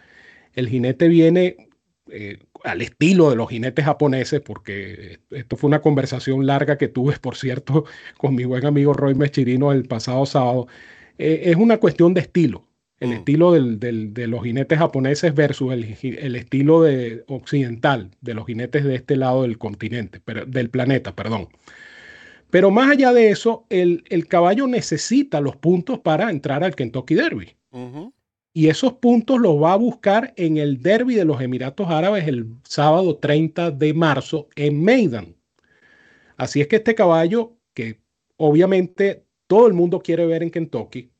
el 0.54 0.70
jinete 0.70 1.08
viene 1.08 1.70
eh, 2.12 2.40
al 2.66 2.82
estilo 2.82 3.30
de 3.30 3.36
los 3.36 3.50
jinetes 3.50 3.86
japoneses, 3.86 4.42
porque 4.42 5.20
esto 5.30 5.56
fue 5.56 5.68
una 5.68 5.82
conversación 5.82 6.46
larga 6.46 6.78
que 6.78 6.88
tuve, 6.88 7.18
por 7.22 7.38
cierto, 7.38 7.86
con 8.18 8.36
mi 8.36 8.46
buen 8.46 8.66
amigo 8.66 8.94
Roy 8.94 9.16
Mechirino 9.16 9.72
el 9.72 9.86
pasado 9.86 10.26
sábado. 10.26 10.68
Eh, 11.18 11.44
es 11.46 11.56
una 11.56 11.78
cuestión 11.78 12.14
de 12.14 12.22
estilo, 12.22 12.68
el 13.00 13.10
mm. 13.10 13.14
estilo 13.14 13.52
de 13.52 14.28
los 14.28 14.44
jinetes 14.44 14.80
japoneses 14.80 15.34
versus 15.34 15.72
el, 15.72 16.36
estilo 16.36 16.82
de, 16.82 17.24
occidental 17.28 18.12
de 18.22 18.34
los 18.34 18.46
jinetes 18.46 18.84
de 18.84 18.96
este 18.96 19.16
lado 19.16 19.44
del 19.44 19.58
continente, 19.58 20.22
del 20.48 20.70
planeta, 20.70 21.16
perdón. 21.16 21.48
Pero 22.50 22.72
más 22.72 22.90
allá 22.90 23.12
de 23.12 23.30
eso, 23.30 23.66
el, 23.70 24.28
caballo 24.28 24.68
necesita 24.68 25.42
los 25.42 25.56
puntos 25.56 26.00
para 26.00 26.30
entrar 26.30 26.64
al 26.64 26.76
Kentucky 26.76 27.16
Derby 27.16 27.56
y 28.58 28.70
esos 28.70 28.94
puntos 28.94 29.38
los 29.42 29.62
va 29.62 29.74
a 29.74 29.76
buscar 29.76 30.34
en 30.38 30.56
el 30.56 30.82
derby 30.82 31.16
de 31.16 31.26
los 31.26 31.42
Emiratos 31.42 31.90
Árabes 31.90 32.26
el 32.26 32.48
sábado 32.64 33.18
30 33.18 33.72
de 33.72 33.94
marzo 33.94 34.48
en 34.56 34.82
Maidan. 34.82 35.36
Así 36.38 36.62
es 36.62 36.68
que 36.68 36.78
este 36.78 36.96
caballo, 36.96 37.58
que 37.74 38.00
obviamente 38.38 39.26
todo 39.48 39.68
el 39.68 39.74
mundo 39.74 40.00
quiere 40.00 40.26
ver 40.26 40.42
en 40.42 40.52
Kentucky, 40.52 41.12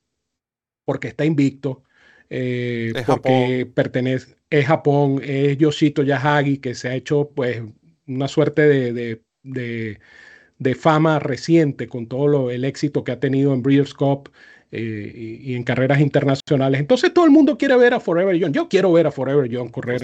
porque 0.86 1.10
está 1.10 1.26
invicto, 1.26 1.84
eh, 2.30 2.94
porque 3.06 3.70
pertenece, 3.76 4.38
es 4.50 4.66
Japón, 4.66 5.20
es 5.22 5.58
Yoshito 5.58 6.04
Yahagi, 6.04 6.60
que 6.60 6.74
se 6.74 6.88
ha 6.88 6.96
hecho 6.96 7.32
pues 7.36 7.62
una 8.08 8.30
suerte 8.30 8.62
de, 8.62 9.22
de, 9.44 10.76
fama 10.76 11.20
reciente 11.20 11.90
con 11.90 12.08
todo 12.08 12.50
el 12.50 12.64
éxito 12.64 13.04
que 13.04 13.12
ha 13.12 13.20
tenido 13.20 13.54
en 13.54 13.62
Breeders' 13.62 13.94
Cup 13.94 14.32
eh, 14.72 15.40
y, 15.44 15.56
en 15.56 15.64
carreras 15.64 16.00
internacionales. 16.00 16.80
Entonces 16.80 17.14
todo 17.14 17.26
el 17.26 17.32
mundo 17.32 17.58
quiere 17.58 17.78
ver 17.78 17.94
a 17.94 18.00
Forever 18.00 18.38
John. 18.42 18.54
Yo 18.54 18.68
quiero 18.68 18.92
ver 18.92 19.08
a 19.08 19.12
Forever 19.12 19.50
John 19.52 19.70
correr 19.70 20.02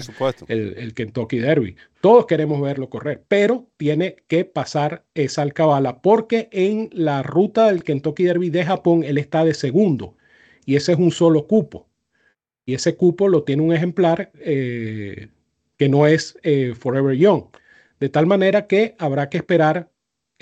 el, 0.48 0.74
el, 0.78 0.94
Kentucky 0.94 1.38
Derby. 1.38 1.76
Todos 2.00 2.26
queremos 2.26 2.60
verlo 2.60 2.88
correr, 2.88 3.22
pero 3.28 3.66
tiene 3.76 4.16
que 4.28 4.44
pasar 4.44 5.04
esa 5.14 5.42
alcabala 5.42 6.00
porque 6.00 6.48
en 6.52 6.88
la 6.92 7.22
ruta 7.22 7.66
del 7.66 7.84
Kentucky 7.84 8.24
Derby 8.24 8.50
de 8.50 8.64
Japón 8.64 9.04
él 9.04 9.18
está 9.18 9.44
de 9.44 9.54
segundo 9.54 10.16
y 10.64 10.76
ese 10.76 10.92
es 10.92 10.98
un 10.98 11.10
solo 11.10 11.46
cupo. 11.46 11.88
Y 12.64 12.74
ese 12.74 12.96
cupo 12.96 13.28
lo 13.28 13.42
tiene 13.42 13.62
un 13.62 13.72
ejemplar 13.72 14.30
eh, 14.36 15.28
que 15.76 15.88
no 15.88 16.06
es 16.06 16.38
eh, 16.42 16.74
Forever 16.78 17.16
Young. 17.16 17.44
De 17.98 18.08
tal 18.08 18.26
manera 18.26 18.66
que 18.66 18.94
habrá 18.98 19.28
que 19.28 19.38
esperar 19.38 19.90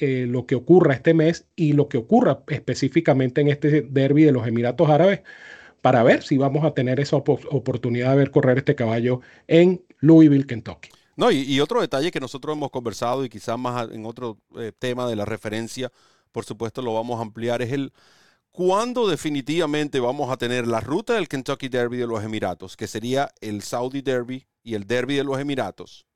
eh, 0.00 0.26
lo 0.26 0.46
que 0.46 0.54
ocurra 0.54 0.94
este 0.94 1.14
mes 1.14 1.46
y 1.56 1.74
lo 1.74 1.88
que 1.88 1.98
ocurra 1.98 2.42
específicamente 2.48 3.40
en 3.40 3.48
este 3.48 3.82
derby 3.82 4.24
de 4.24 4.32
los 4.32 4.46
Emiratos 4.46 4.88
Árabes 4.88 5.20
para 5.82 6.02
ver 6.02 6.22
si 6.22 6.36
vamos 6.38 6.64
a 6.64 6.72
tener 6.72 7.00
esa 7.00 7.16
oportunidad 7.16 8.10
de 8.10 8.16
ver 8.16 8.30
correr 8.30 8.58
este 8.58 8.74
caballo 8.74 9.20
en 9.46 9.82
Louisville, 10.00 10.46
Kentucky. 10.46 10.90
No, 11.16 11.30
y, 11.30 11.60
otro 11.60 11.82
detalle 11.82 12.10
que 12.10 12.20
nosotros 12.20 12.56
hemos 12.56 12.70
conversado 12.70 13.24
y 13.24 13.28
quizás 13.28 13.58
más 13.58 13.90
en 13.90 14.06
otro 14.06 14.38
eh, 14.56 14.72
tema 14.78 15.06
de 15.06 15.16
la 15.16 15.26
referencia, 15.26 15.92
por 16.32 16.44
supuesto 16.44 16.80
lo 16.80 16.94
vamos 16.94 17.18
a 17.18 17.22
ampliar, 17.22 17.60
es 17.60 17.72
el 17.72 17.92
cuándo 18.52 19.06
definitivamente 19.06 20.00
vamos 20.00 20.30
a 20.30 20.38
tener 20.38 20.66
la 20.66 20.80
ruta 20.80 21.14
del 21.14 21.28
Kentucky 21.28 21.68
Derby 21.68 21.98
de 21.98 22.06
los 22.06 22.24
Emiratos, 22.24 22.76
que 22.76 22.86
sería 22.86 23.30
el 23.40 23.62
Saudi 23.62 24.00
Derby 24.00 24.46
y 24.62 24.74
el 24.74 24.86
Derby 24.86 25.16
de 25.16 25.24
los 25.24 25.38
Emiratos, 25.38 26.06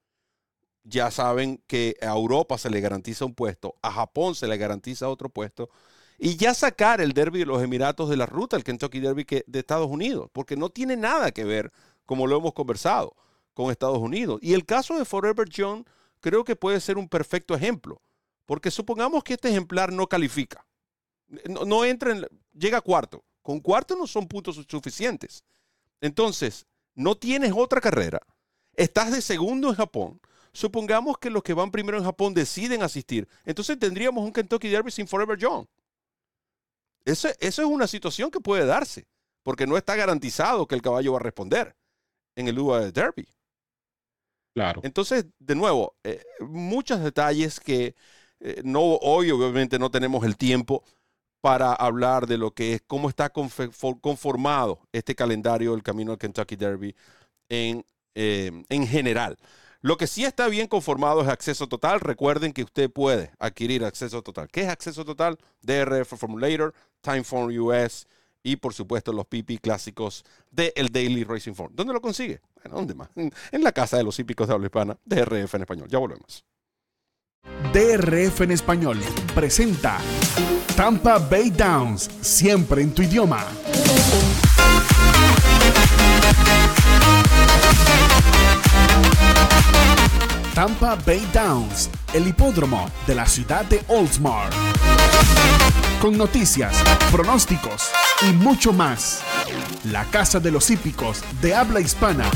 ya 0.85 1.11
saben 1.11 1.63
que 1.67 1.97
a 2.03 2.11
Europa 2.11 2.59
se 2.59 2.71
le 2.71 2.81
garantiza 2.81 3.25
un 3.25 3.35
puesto, 3.35 3.75
a 3.83 3.91
Japón 3.91 4.35
se 4.35 4.47
le 4.47 4.57
garantiza 4.57 5.09
otro 5.09 5.31
puesto, 5.31 5.71
y 6.19 6.37
ya 6.37 6.55
sacar 6.55 7.01
el 7.01 7.13
derby 7.13 7.41
de 7.41 7.47
los 7.47 7.63
Emiratos 7.63 8.09
de 8.09 8.17
la 8.17 8.27
ruta, 8.27 8.57
el 8.57 8.65
Kentucky 8.65 9.01
Derby 9.01 9.27
de 9.47 9.59
Estados 9.59 9.89
Unidos, 9.89 10.31
porque 10.33 10.57
no 10.57 10.71
tiene 10.71 10.97
nada 10.97 11.33
que 11.33 11.45
ver, 11.45 11.73
como 12.07 12.27
lo 12.27 12.37
hemos 12.37 12.53
conversado, 12.53 13.17
con 13.53 13.71
Estados 13.71 13.99
Unidos. 13.99 14.39
Y 14.43 14.53
el 14.53 14.65
caso 14.65 14.99
de 14.99 15.05
Forever 15.05 15.49
John 15.55 15.85
creo 16.21 16.45
que 16.45 16.57
puede 16.57 16.81
ser 16.81 16.99
un 16.99 17.09
perfecto 17.09 17.55
ejemplo, 17.55 18.01
porque 18.47 18.71
supongamos 18.71 19.25
que 19.25 19.35
este 19.35 19.49
ejemplar 19.49 19.93
no 19.93 20.07
califica, 20.07 20.67
no, 21.47 21.85
entra 21.85 22.13
en, 22.13 22.27
llega 22.53 22.79
a 22.79 22.83
cuarto, 22.83 23.25
con 23.43 23.61
cuarto 23.61 23.97
no 23.97 24.07
son 24.07 24.29
puntos 24.29 24.65
suficientes. 24.69 25.43
Entonces, 26.01 26.67
no 26.95 27.17
tienes 27.17 27.53
otra 27.57 27.81
carrera, 27.81 28.21
estás 28.77 29.11
de 29.11 29.23
segundo 29.23 29.71
en 29.71 29.75
Japón, 29.75 30.21
Supongamos 30.55 31.19
que 31.19 31.31
los 31.31 31.43
que 31.43 31.53
van 31.53 31.73
primero 31.73 31.99
en 31.99 32.05
Japón 32.05 32.33
deciden 32.33 32.83
asistir. 32.83 33.29
Entonces 33.45 33.77
tendríamos 33.77 34.25
un 34.25 34.33
Kentucky 34.33 34.69
Derby 34.69 34.93
sin 34.93 35.09
Forever 35.09 35.37
John. 35.39 35.69
Eso, 37.05 37.29
es 37.41 37.59
una 37.59 37.89
situación 37.89 38.31
que 38.31 38.41
puede 38.41 38.65
darse, 38.65 39.07
porque 39.43 39.67
no 39.67 39.77
está 39.77 39.97
garantizado 39.97 40.67
que 40.67 40.77
el 40.77 40.81
caballo 40.81 41.13
va 41.13 41.19
a 41.19 41.23
responder 41.23 41.77
en 42.37 42.47
el 42.47 42.59
UA 42.59 42.93
Derby. 42.93 43.27
Claro. 44.55 44.81
Entonces, 44.85 45.27
de 45.41 45.55
nuevo, 45.57 45.97
eh, 46.05 46.23
muchos 46.41 47.01
detalles 47.03 47.59
que 47.59 47.97
eh, 48.39 48.63
no, 48.65 48.81
hoy 48.81 49.33
obviamente 49.33 49.81
no 49.81 49.91
tenemos 49.91 50.25
el 50.25 50.37
tiempo 50.37 50.85
para 51.41 51.75
hablar 51.75 52.29
de 52.29 52.39
lo 52.39 52.53
que 52.53 52.75
es, 52.75 52.83
cómo 52.87 53.09
está 53.09 53.31
conformado 53.31 54.81
este 54.93 55.17
calendario 55.17 55.73
del 55.73 55.83
camino 55.83 56.13
al 56.13 56.19
Kentucky 56.19 56.55
Derby 56.55 56.95
en, 57.49 57.85
eh, 58.15 58.65
en 58.69 58.87
general. 58.87 59.37
Lo 59.85 59.99
que 59.99 60.07
sí 60.07 60.25
está 60.25 60.49
bien 60.49 60.67
conformado 60.67 61.21
es 61.21 61.29
acceso 61.29 61.67
total. 61.67 62.01
Recuerden 62.01 62.55
que 62.55 62.63
usted 62.63 62.91
puede 62.91 63.33
adquirir 63.39 63.85
acceso 63.85 64.23
total. 64.23 64.49
¿Qué 64.51 64.63
es 64.63 64.69
acceso 64.69 65.05
total? 65.05 65.37
DRF 65.61 66.17
Formulator, 66.17 66.73
Timeform 67.03 67.55
US 67.59 68.07
y 68.43 68.57
por 68.57 68.73
supuesto 68.73 69.13
los 69.13 69.27
PP 69.27 69.59
clásicos 69.59 70.25
de 70.51 70.73
el 70.75 70.89
Daily 70.89 71.25
Racing 71.25 71.53
Form. 71.53 71.75
¿Dónde 71.77 71.93
lo 71.93 72.01
consigue? 72.01 72.41
Bueno, 72.55 72.77
¿dónde 72.77 72.95
más? 72.95 73.11
En 73.15 73.63
la 73.63 73.73
casa 73.73 73.99
de 73.99 74.05
los 74.05 74.19
hípicos 74.19 74.49
de 74.49 74.55
habla 74.55 74.69
hispana, 74.69 74.97
DRF 75.05 75.55
en 75.55 75.61
español. 75.61 75.89
Ya 75.91 75.99
volvemos. 75.99 76.47
DRF 77.75 78.41
en 78.41 78.53
español 78.53 78.99
presenta 79.35 79.99
Tampa 80.75 81.19
Bay 81.19 81.51
Downs, 81.51 82.09
siempre 82.23 82.81
en 82.81 82.95
tu 82.95 83.03
idioma. 83.03 83.47
Tampa 90.55 90.97
Bay 91.05 91.27
Downs, 91.33 91.91
el 92.13 92.29
hipódromo 92.29 92.89
de 93.07 93.15
la 93.15 93.27
ciudad 93.27 93.65
de 93.65 93.83
Oldsmar. 93.89 94.51
Con 96.01 96.17
noticias, 96.17 96.77
pronósticos 97.11 97.91
y 98.23 98.33
mucho 98.33 98.73
más. 98.73 99.23
La 99.85 100.05
casa 100.05 100.39
de 100.39 100.51
los 100.51 100.71
hípicos 100.71 101.23
de 101.41 101.55
habla 101.55 101.81
hispana 101.81 102.31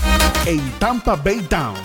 en 0.47 0.61
Tampa 0.79 1.14
Bay 1.16 1.47
Downs. 1.49 1.79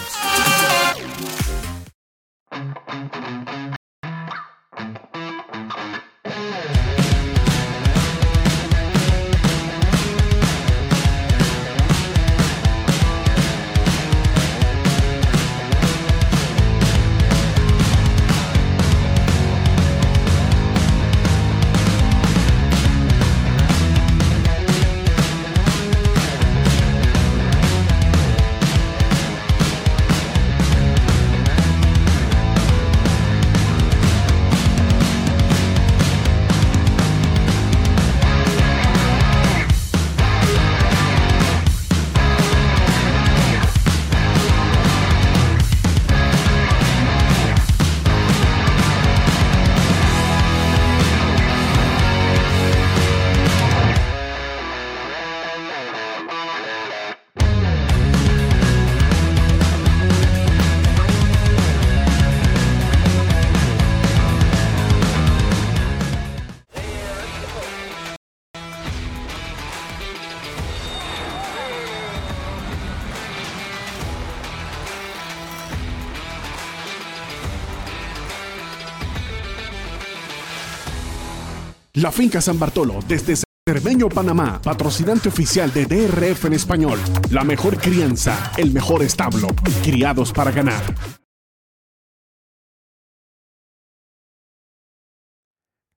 La 82.03 82.11
Finca 82.11 82.41
San 82.41 82.59
Bartolo, 82.59 82.99
desde 83.07 83.33
Cermeño, 83.65 84.09
Panamá, 84.09 84.61
patrocinante 84.61 85.29
oficial 85.29 85.71
de 85.71 85.85
DRF 85.85 86.43
en 86.47 86.51
español. 86.51 86.99
La 87.31 87.45
mejor 87.45 87.77
crianza, 87.77 88.51
el 88.57 88.73
mejor 88.73 89.03
establo, 89.03 89.47
criados 89.85 90.33
para 90.33 90.51
ganar. 90.51 90.83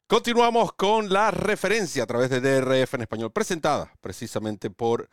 Continuamos 0.07 0.75
con 0.75 1.13
la 1.13 1.33
referencia 1.33 2.05
a 2.05 2.07
través 2.07 2.31
de 2.31 2.41
DRF 2.41 2.95
en 2.95 3.01
español, 3.01 3.33
presentada 3.33 3.93
precisamente 4.01 4.71
por 4.71 5.11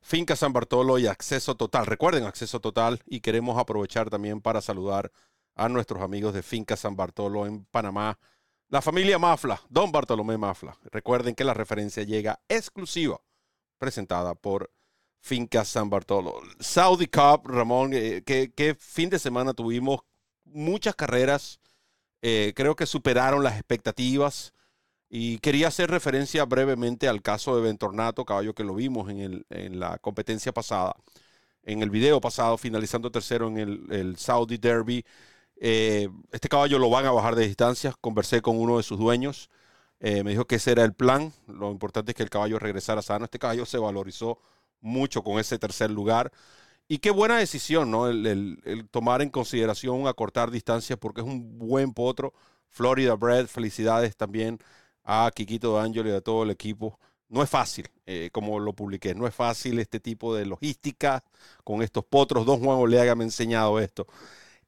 Finca 0.00 0.36
San 0.36 0.54
Bartolo 0.54 0.98
y 0.98 1.06
Acceso 1.06 1.54
Total. 1.54 1.84
Recuerden, 1.84 2.24
Acceso 2.24 2.60
Total, 2.60 3.02
y 3.04 3.20
queremos 3.20 3.58
aprovechar 3.58 4.08
también 4.08 4.40
para 4.40 4.62
saludar 4.62 5.12
a 5.54 5.68
nuestros 5.68 6.00
amigos 6.00 6.32
de 6.32 6.42
Finca 6.42 6.78
San 6.78 6.96
Bartolo 6.96 7.44
en 7.44 7.66
Panamá 7.66 8.18
la 8.70 8.80
familia 8.80 9.18
Mafla, 9.18 9.60
Don 9.68 9.90
Bartolomé 9.90 10.38
Mafla. 10.38 10.78
Recuerden 10.92 11.34
que 11.34 11.44
la 11.44 11.54
referencia 11.54 12.04
llega 12.04 12.40
exclusiva, 12.48 13.20
presentada 13.78 14.34
por 14.34 14.70
Finca 15.18 15.64
San 15.64 15.90
Bartolo. 15.90 16.40
Saudi 16.60 17.08
Cup, 17.08 17.46
Ramón, 17.46 17.90
eh, 17.92 18.22
¿qué, 18.24 18.76
fin 18.78 19.10
de 19.10 19.18
semana 19.18 19.54
tuvimos? 19.54 20.00
Muchas 20.44 20.94
carreras, 20.94 21.60
eh, 22.22 22.52
creo 22.54 22.76
que 22.76 22.86
superaron 22.86 23.42
las 23.42 23.54
expectativas. 23.54 24.54
Y 25.08 25.38
quería 25.40 25.66
hacer 25.66 25.90
referencia 25.90 26.44
brevemente 26.44 27.08
al 27.08 27.20
caso 27.20 27.56
de 27.56 27.62
Ventornato, 27.62 28.24
caballo 28.24 28.54
que 28.54 28.62
lo 28.62 28.76
vimos 28.76 29.10
en, 29.10 29.44
la 29.80 29.98
competencia 29.98 30.52
pasada, 30.52 30.94
en 31.64 31.82
el 31.82 31.90
video 31.90 32.20
pasado, 32.20 32.56
finalizando 32.56 33.10
tercero 33.10 33.48
en 33.48 33.58
el 33.90 34.16
Saudi 34.16 34.56
Derby. 34.56 35.04
Eh, 35.62 36.08
este 36.32 36.48
caballo 36.48 36.78
lo 36.78 36.88
van 36.88 37.06
a 37.06 37.12
bajar 37.12 37.36
de 37.36 37.46
distancia. 37.46 37.94
Conversé 38.00 38.42
con 38.42 38.58
uno 38.58 38.78
de 38.78 38.82
sus 38.82 38.98
dueños. 38.98 39.50
Eh, 40.00 40.24
me 40.24 40.30
dijo 40.30 40.46
que 40.46 40.56
ese 40.56 40.72
era 40.72 40.84
el 40.84 40.94
plan. 40.94 41.32
Lo 41.46 41.70
importante 41.70 42.12
es 42.12 42.16
que 42.16 42.22
el 42.22 42.30
caballo 42.30 42.58
regresara 42.58 43.02
sano. 43.02 43.26
Este 43.26 43.38
caballo 43.38 43.66
se 43.66 43.78
valorizó 43.78 44.38
mucho 44.80 45.22
con 45.22 45.38
ese 45.38 45.58
tercer 45.58 45.90
lugar. 45.90 46.32
Y 46.88 46.98
qué 46.98 47.10
buena 47.10 47.38
decisión, 47.38 47.90
¿no? 47.90 48.08
El, 48.08 48.88
tomar 48.90 49.22
en 49.22 49.30
consideración 49.30 50.08
acortar 50.08 50.50
distancias 50.50 50.98
porque 50.98 51.20
es 51.20 51.26
un 51.26 51.58
buen 51.58 51.92
potro. 51.92 52.32
Florida 52.68 53.14
Bread, 53.14 53.46
felicidades 53.46 54.16
también 54.16 54.58
a 55.04 55.30
Kikito 55.34 55.74
D'Angelo 55.74 56.08
y 56.10 56.12
a 56.12 56.20
todo 56.20 56.44
el 56.44 56.50
equipo. 56.50 56.98
No 57.28 57.42
es 57.42 57.50
fácil, 57.50 57.88
eh, 58.06 58.30
como 58.32 58.58
lo 58.58 58.72
publiqué, 58.72 59.14
no 59.14 59.26
es 59.26 59.34
fácil 59.34 59.78
este 59.78 60.00
tipo 60.00 60.34
de 60.34 60.46
logística 60.46 61.22
con 61.64 61.82
estos 61.82 62.04
potros. 62.04 62.44
Don 62.46 62.60
Juan 62.60 62.78
Oleaga 62.78 63.14
me 63.14 63.24
ha 63.24 63.26
enseñado 63.26 63.78
esto 63.78 64.06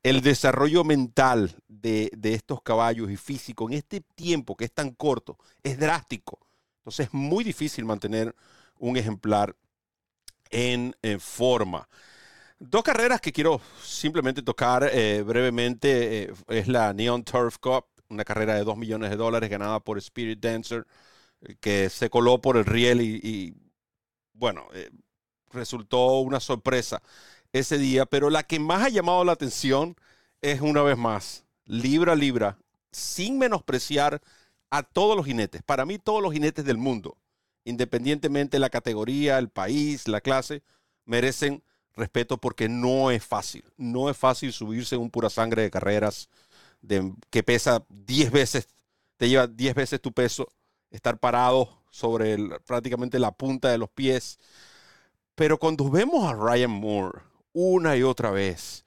el 0.03 0.21
desarrollo 0.21 0.85
mental 0.85 1.55
de, 1.69 2.11
estos 2.23 2.63
caballos 2.63 3.11
y 3.11 3.17
físico 3.17 3.69
en 3.69 3.75
este 3.77 4.01
tiempo 4.01 4.57
que 4.57 4.65
es 4.65 4.73
tan 4.73 4.91
corto 4.91 5.39
es 5.63 5.79
drástico. 5.79 6.39
Entonces 6.79 7.07
es 7.07 7.15
muy 7.15 7.45
difícil 7.45 7.85
mantener 7.85 8.35
un 8.79 8.97
ejemplar 8.97 9.55
en, 10.51 10.95
forma. 11.21 11.89
Dos 12.59 12.83
carreras 12.83 13.21
que 13.21 13.33
quiero 13.33 13.61
simplemente 13.83 14.43
tocar 14.43 14.89
eh, 14.93 15.23
brevemente 15.23 16.25
eh, 16.25 16.33
es 16.49 16.69
la 16.69 16.93
Neon 16.93 17.25
Turf 17.25 17.59
Cup, 17.59 17.87
una 18.09 18.25
carrera 18.25 18.55
de 18.55 18.65
2 18.65 18.77
millones 18.77 19.11
de 19.11 19.17
dólares 19.17 19.51
ganada 19.51 19.81
por 19.81 19.99
Spirit 19.99 20.41
Dancer, 20.41 20.87
que 21.61 21.89
se 21.91 22.11
coló 22.11 22.41
por 22.41 22.57
el 22.57 22.65
riel 22.65 23.01
y, 23.01 23.55
bueno, 24.33 24.69
eh, 24.75 24.91
resultó 25.51 26.21
una 26.21 26.41
sorpresa 26.41 27.03
ese 27.53 27.79
día, 27.79 28.07
pero 28.07 28.31
la 28.31 28.43
que 28.43 28.59
más 28.59 28.83
ha 28.83 28.89
llamado 28.89 29.25
la 29.25 29.33
atención 29.33 29.97
es 30.41 30.61
una 30.61 30.83
vez 30.83 30.97
más, 30.97 31.45
libra 31.65 32.15
libra, 32.15 32.59
sin 32.91 33.39
menospreciar 33.39 34.21
a 34.71 34.83
todos 34.83 35.17
los 35.17 35.27
jinetes. 35.27 35.63
Para 35.63 35.85
mí 35.85 35.99
todos 35.99 36.23
los 36.23 36.33
jinetes 36.33 36.65
del 36.65 36.79
mundo, 36.79 37.19
independientemente 37.65 38.57
de 38.57 38.61
la 38.61 38.71
categoría, 38.71 39.39
el 39.39 39.49
país, 39.49 40.09
la 40.09 40.21
clase, 40.21 40.63
merecen 41.05 41.63
respeto 41.95 42.39
porque 42.39 42.69
no 42.69 43.11
es 43.11 43.25
fácil. 43.25 43.65
No 43.77 44.09
es 44.09 44.17
fácil 44.17 44.53
subirse 44.53 44.97
un 44.97 45.11
pura 45.11 45.31
sangre 45.31 45.63
de 45.63 45.71
carreras 45.71 46.29
que 47.31 47.43
pesa 47.43 47.85
10 47.89 48.33
veces, 48.33 48.69
te 49.17 49.29
lleva 49.29 49.47
10 49.47 49.75
veces 49.75 50.01
tu 50.01 50.13
peso, 50.13 50.49
estar 50.91 51.19
parado 51.19 51.83
sobre 51.91 52.37
prácticamente 52.67 53.19
la 53.19 53.31
punta 53.31 53.71
de 53.71 53.79
los 53.79 53.91
pies. 53.91 54.39
Pero 55.35 55.59
cuando 55.59 55.89
vemos 55.91 56.25
a 56.25 56.35
Ryan 56.35 56.71
Moore, 56.71 57.21
una 57.53 57.97
y 57.97 58.03
otra 58.03 58.31
vez 58.31 58.85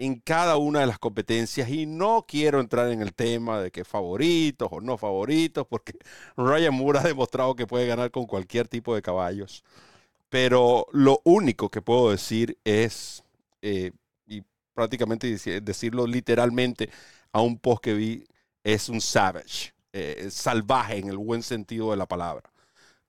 en 0.00 0.18
cada 0.18 0.56
una 0.56 0.80
de 0.80 0.86
las 0.86 0.98
competencias 0.98 1.68
y 1.68 1.84
no 1.84 2.24
quiero 2.26 2.60
entrar 2.60 2.90
en 2.90 3.02
el 3.02 3.12
tema 3.14 3.60
de 3.60 3.70
que 3.70 3.84
favoritos 3.84 4.68
o 4.72 4.80
no 4.80 4.96
favoritos, 4.96 5.66
porque 5.68 5.92
Ryan 6.38 6.74
Moore 6.74 7.00
ha 7.00 7.02
demostrado 7.02 7.54
que 7.54 7.66
puede 7.66 7.86
ganar 7.86 8.10
con 8.10 8.26
cualquier 8.26 8.66
tipo 8.66 8.94
de 8.94 9.02
caballos. 9.02 9.62
Pero 10.30 10.86
lo 10.92 11.20
único 11.24 11.70
que 11.70 11.82
puedo 11.82 12.10
decir 12.10 12.58
es, 12.64 13.24
eh, 13.62 13.92
y 14.26 14.42
prácticamente 14.74 15.28
decirlo 15.60 16.06
literalmente 16.06 16.90
a 17.32 17.42
un 17.42 17.58
post 17.58 17.82
que 17.84 17.94
vi, 17.94 18.24
es 18.64 18.88
un 18.88 19.00
savage, 19.02 19.74
eh, 19.92 20.28
salvaje 20.30 20.98
en 20.98 21.08
el 21.08 21.18
buen 21.18 21.42
sentido 21.42 21.90
de 21.90 21.98
la 21.98 22.06
palabra. 22.06 22.50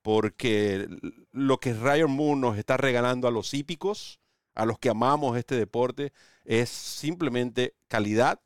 Porque 0.02 0.90
lo 1.32 1.60
que 1.60 1.74
Ryan 1.74 2.12
Moore 2.12 2.42
nos 2.42 2.58
está 2.58 2.78
regalando 2.78 3.28
a 3.28 3.32
los 3.32 3.54
hípicos, 3.54 4.21
a 4.56 4.66
los 4.66 4.80
que 4.80 4.90
amamos 4.90 5.38
este 5.38 5.56
deporte, 5.56 6.14
es 6.46 6.70
simplemente 6.70 7.74
calidad 7.88 8.40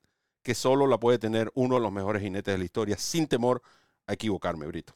que 0.44 0.56
solo 0.56 0.88
la 0.88 1.00
puede 1.00 1.18
tener 1.18 1.52
uno 1.56 1.76
de 1.76 1.82
los 1.82 1.92
mejores 1.92 2.22
jinetes 2.22 2.54
de 2.54 2.58
la 2.60 2.66
historia, 2.66 2.98
sin 2.98 3.28
temor 3.28 3.62
a 4.08 4.14
equivocarme, 4.14 4.68
Brito. 4.68 4.94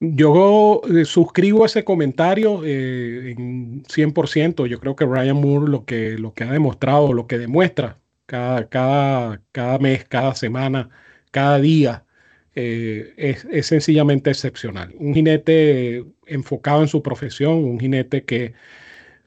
Yo 0.00 0.80
eh, 0.90 1.04
suscribo 1.04 1.64
ese 1.64 1.84
comentario 1.84 2.64
eh, 2.64 3.30
en 3.30 3.84
100%. 3.84 4.66
Yo 4.66 4.80
creo 4.80 4.96
que 4.96 5.06
Ryan 5.06 5.36
Moore 5.36 5.70
lo 5.70 5.84
que, 5.84 6.18
lo 6.18 6.34
que 6.34 6.44
ha 6.44 6.50
demostrado, 6.50 7.12
lo 7.12 7.26
que 7.28 7.38
demuestra 7.38 7.98
cada, 8.26 8.68
cada, 8.68 9.40
cada 9.52 9.78
mes, 9.78 10.04
cada 10.04 10.34
semana, 10.34 10.90
cada 11.30 11.58
día 11.60 12.04
eh, 12.54 13.14
es, 13.16 13.66
sencillamente 13.66 14.30
excepcional. 14.30 14.94
Un 14.98 15.14
jinete 15.14 16.04
enfocado 16.26 16.82
en 16.82 16.88
su 16.88 17.02
profesión, 17.02 17.64
un 17.64 17.80
jinete 17.80 18.24
que 18.24 18.54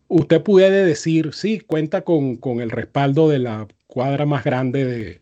usted 0.07 0.41
puede 0.43 0.85
decir, 0.85 1.33
sí, 1.33 1.59
cuenta 1.59 2.03
con, 2.03 2.39
el 2.61 2.71
respaldo 2.71 3.29
de 3.29 3.39
la 3.39 3.67
cuadra 3.87 4.25
más 4.25 4.43
grande 4.43 4.85
de, 4.85 5.21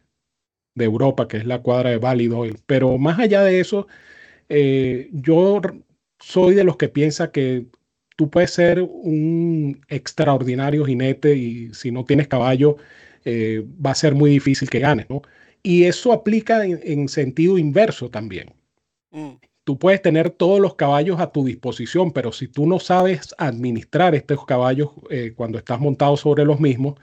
Europa, 0.75 1.27
que 1.27 1.37
es 1.37 1.45
la 1.45 1.61
cuadra 1.61 1.91
de 1.91 1.97
Validoil, 1.97 2.57
pero 2.65 2.97
más 2.97 3.19
allá 3.19 3.43
de 3.43 3.59
eso, 3.59 3.87
eh, 4.49 5.09
yo 5.13 5.61
soy 6.19 6.55
de 6.55 6.63
los 6.63 6.77
que 6.77 6.89
piensa 6.89 7.31
que 7.31 7.67
tú 8.15 8.29
puedes 8.29 8.51
ser 8.51 8.81
un 8.81 9.81
extraordinario 9.89 10.85
jinete 10.85 11.35
y 11.35 11.73
si 11.73 11.91
no 11.91 12.05
tienes 12.05 12.27
caballo, 12.27 12.77
eh, 13.25 13.65
va 13.85 13.91
a 13.91 13.95
ser 13.95 14.15
muy 14.15 14.31
difícil 14.31 14.69
que 14.69 14.79
ganes, 14.79 15.09
¿no? 15.09 15.21
Y 15.63 15.85
eso 15.85 16.11
aplica 16.11 16.65
en, 16.65 17.07
sentido 17.07 17.57
inverso 17.57 18.09
también. 18.09 18.53
Mm. 19.11 19.31
Tú 19.63 19.79
puedes 19.79 20.01
tener 20.01 20.29
todos 20.29 20.59
los 20.59 20.75
caballos 20.75 21.21
a 21.21 21.31
tu 21.31 21.45
disposición, 21.45 22.11
pero 22.11 22.33
si 22.33 22.49
tú 22.49 22.67
no 22.67 22.79
sabes 22.79 23.33
administrar 23.37 24.13
estos 24.13 24.45
caballos 24.45 24.89
eh, 25.09 25.31
cuando 25.33 25.57
estás 25.57 25.79
montado 25.79 26.17
sobre 26.17 26.43
los 26.43 26.59
mismos, 26.59 26.95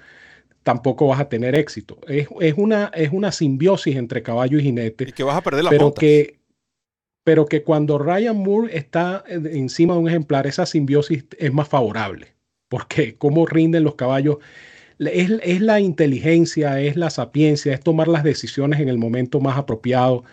tampoco 0.63 1.07
vas 1.07 1.21
a 1.21 1.29
tener 1.29 1.55
éxito. 1.55 1.99
Es, 2.07 2.29
una, 2.59 2.91
es 2.95 3.11
una 3.13 3.33
simbiosis 3.33 3.97
entre 3.97 4.23
caballo 4.23 4.59
y 4.59 4.63
jinete. 4.63 5.09
Y 5.09 5.13
que 5.13 5.23
vas 5.23 5.37
a 5.39 5.43
perder 5.43 5.65
la 5.65 5.71
pero 5.71 5.95
que 5.95 6.41
pero 7.23 7.47
que 7.47 7.63
cuando 7.63 7.99
Ryan 7.99 8.37
Moore 8.37 8.77
está 8.77 9.23
encima 9.29 9.95
de 9.95 10.01
un 10.01 10.09
ejemplar, 10.09 10.47
esa 10.47 10.67
simbiosis 10.67 11.25
es 11.39 11.53
más 11.53 11.69
favorable, 11.69 12.35
porque 12.69 13.17
cómo 13.17 13.47
rinden 13.47 13.85
los 13.85 13.95
caballos 13.95 14.39
es, 15.09 15.61
la 15.61 15.81
inteligencia, 15.81 16.81
es 16.81 16.97
la 16.97 17.11
sapiencia, 17.11 17.73
es 17.73 17.81
tomar 17.81 18.09
las 18.09 18.23
decisiones 18.23 18.81
en 18.81 18.89
el 18.89 18.99
momento 18.99 19.41
más 19.41 19.57
apropiado, 19.57 20.25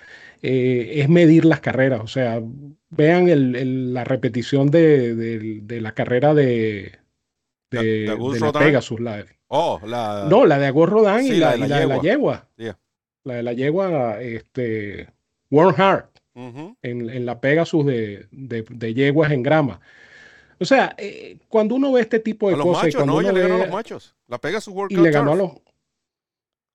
eh, 0.42 0.94
es 0.96 1.10
medir 1.10 1.46
las 1.46 1.62
carreras. 1.62 2.02
O 2.04 2.08
sea, 2.08 2.42
vean 2.90 3.94
la 3.94 4.04
repetición 4.04 4.70
de, 4.70 5.64
la 5.82 5.94
carrera 5.94 6.34
de, 6.34 7.00
de, 7.72 8.16
la 8.40 8.52
Pegasus. 8.52 9.00
La, 9.00 9.26
oh, 9.48 9.80
la, 9.86 10.28
no, 10.30 10.46
la 10.46 10.60
de 10.60 10.68
Agor 10.68 10.90
Rodan 10.90 11.26
y, 11.26 11.32
la, 11.38 11.56
de 11.56 11.88
la 11.88 12.02
yegua. 12.02 12.48
La 13.24 13.36
de 13.36 13.44
la 13.44 13.54
yegua, 13.54 14.22
este, 14.22 15.08
Warren 15.50 15.82
Hart, 15.82 16.18
en, 16.82 17.26
la 17.26 17.40
Pegasus 17.40 17.86
de, 17.86 18.94
yeguas 18.94 19.32
en 19.32 19.44
grama. 19.44 19.80
O 20.60 20.66
sea, 20.66 20.96
eh, 20.98 21.38
cuando 21.48 21.76
uno 21.76 21.92
ve 21.92 22.02
este 22.02 22.20
tipo 22.20 22.50
de 22.50 22.56
a 22.56 22.58
cosas. 22.58 22.94
Los 22.94 22.96
machos, 22.96 23.08
no, 23.08 23.22
ella 23.22 23.32
le 23.32 23.42
ganó 23.42 23.56
a 23.56 23.60
los 23.60 23.70
machos. 23.70 24.16
La 24.28 24.40
Pegasus 24.40 24.74
World 24.74 24.96
Cup. 24.96 25.00
Y 25.00 25.04
le 25.04 25.12
ganó 25.12 25.34
a 25.34 25.36
los. 25.36 25.52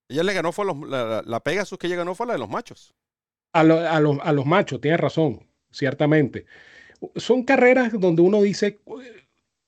Ella 0.09 0.23
le 0.23 0.33
ganó 0.35 0.53
fue 0.53 0.65
a 0.65 0.69
los, 0.69 0.89
la, 0.89 1.23
la, 1.25 1.41
Pegasus 1.41 1.79
que 1.79 1.87
ella 1.87 1.97
ganó 1.97 2.15
fue 2.15 2.27
la 2.27 2.35
de 2.35 2.39
los 2.39 2.49
machos. 2.49 2.95
A, 3.53 3.61
a, 3.61 4.01
los, 4.01 4.19
a 4.23 4.33
los 4.33 4.47
machos, 4.47 4.81
tienes 4.81 5.01
razón, 5.01 5.47
ciertamente. 5.71 6.47
Son 7.17 7.43
carreras 7.45 7.99
donde 7.99 8.23
uno 8.23 8.41
dice, 8.43 8.81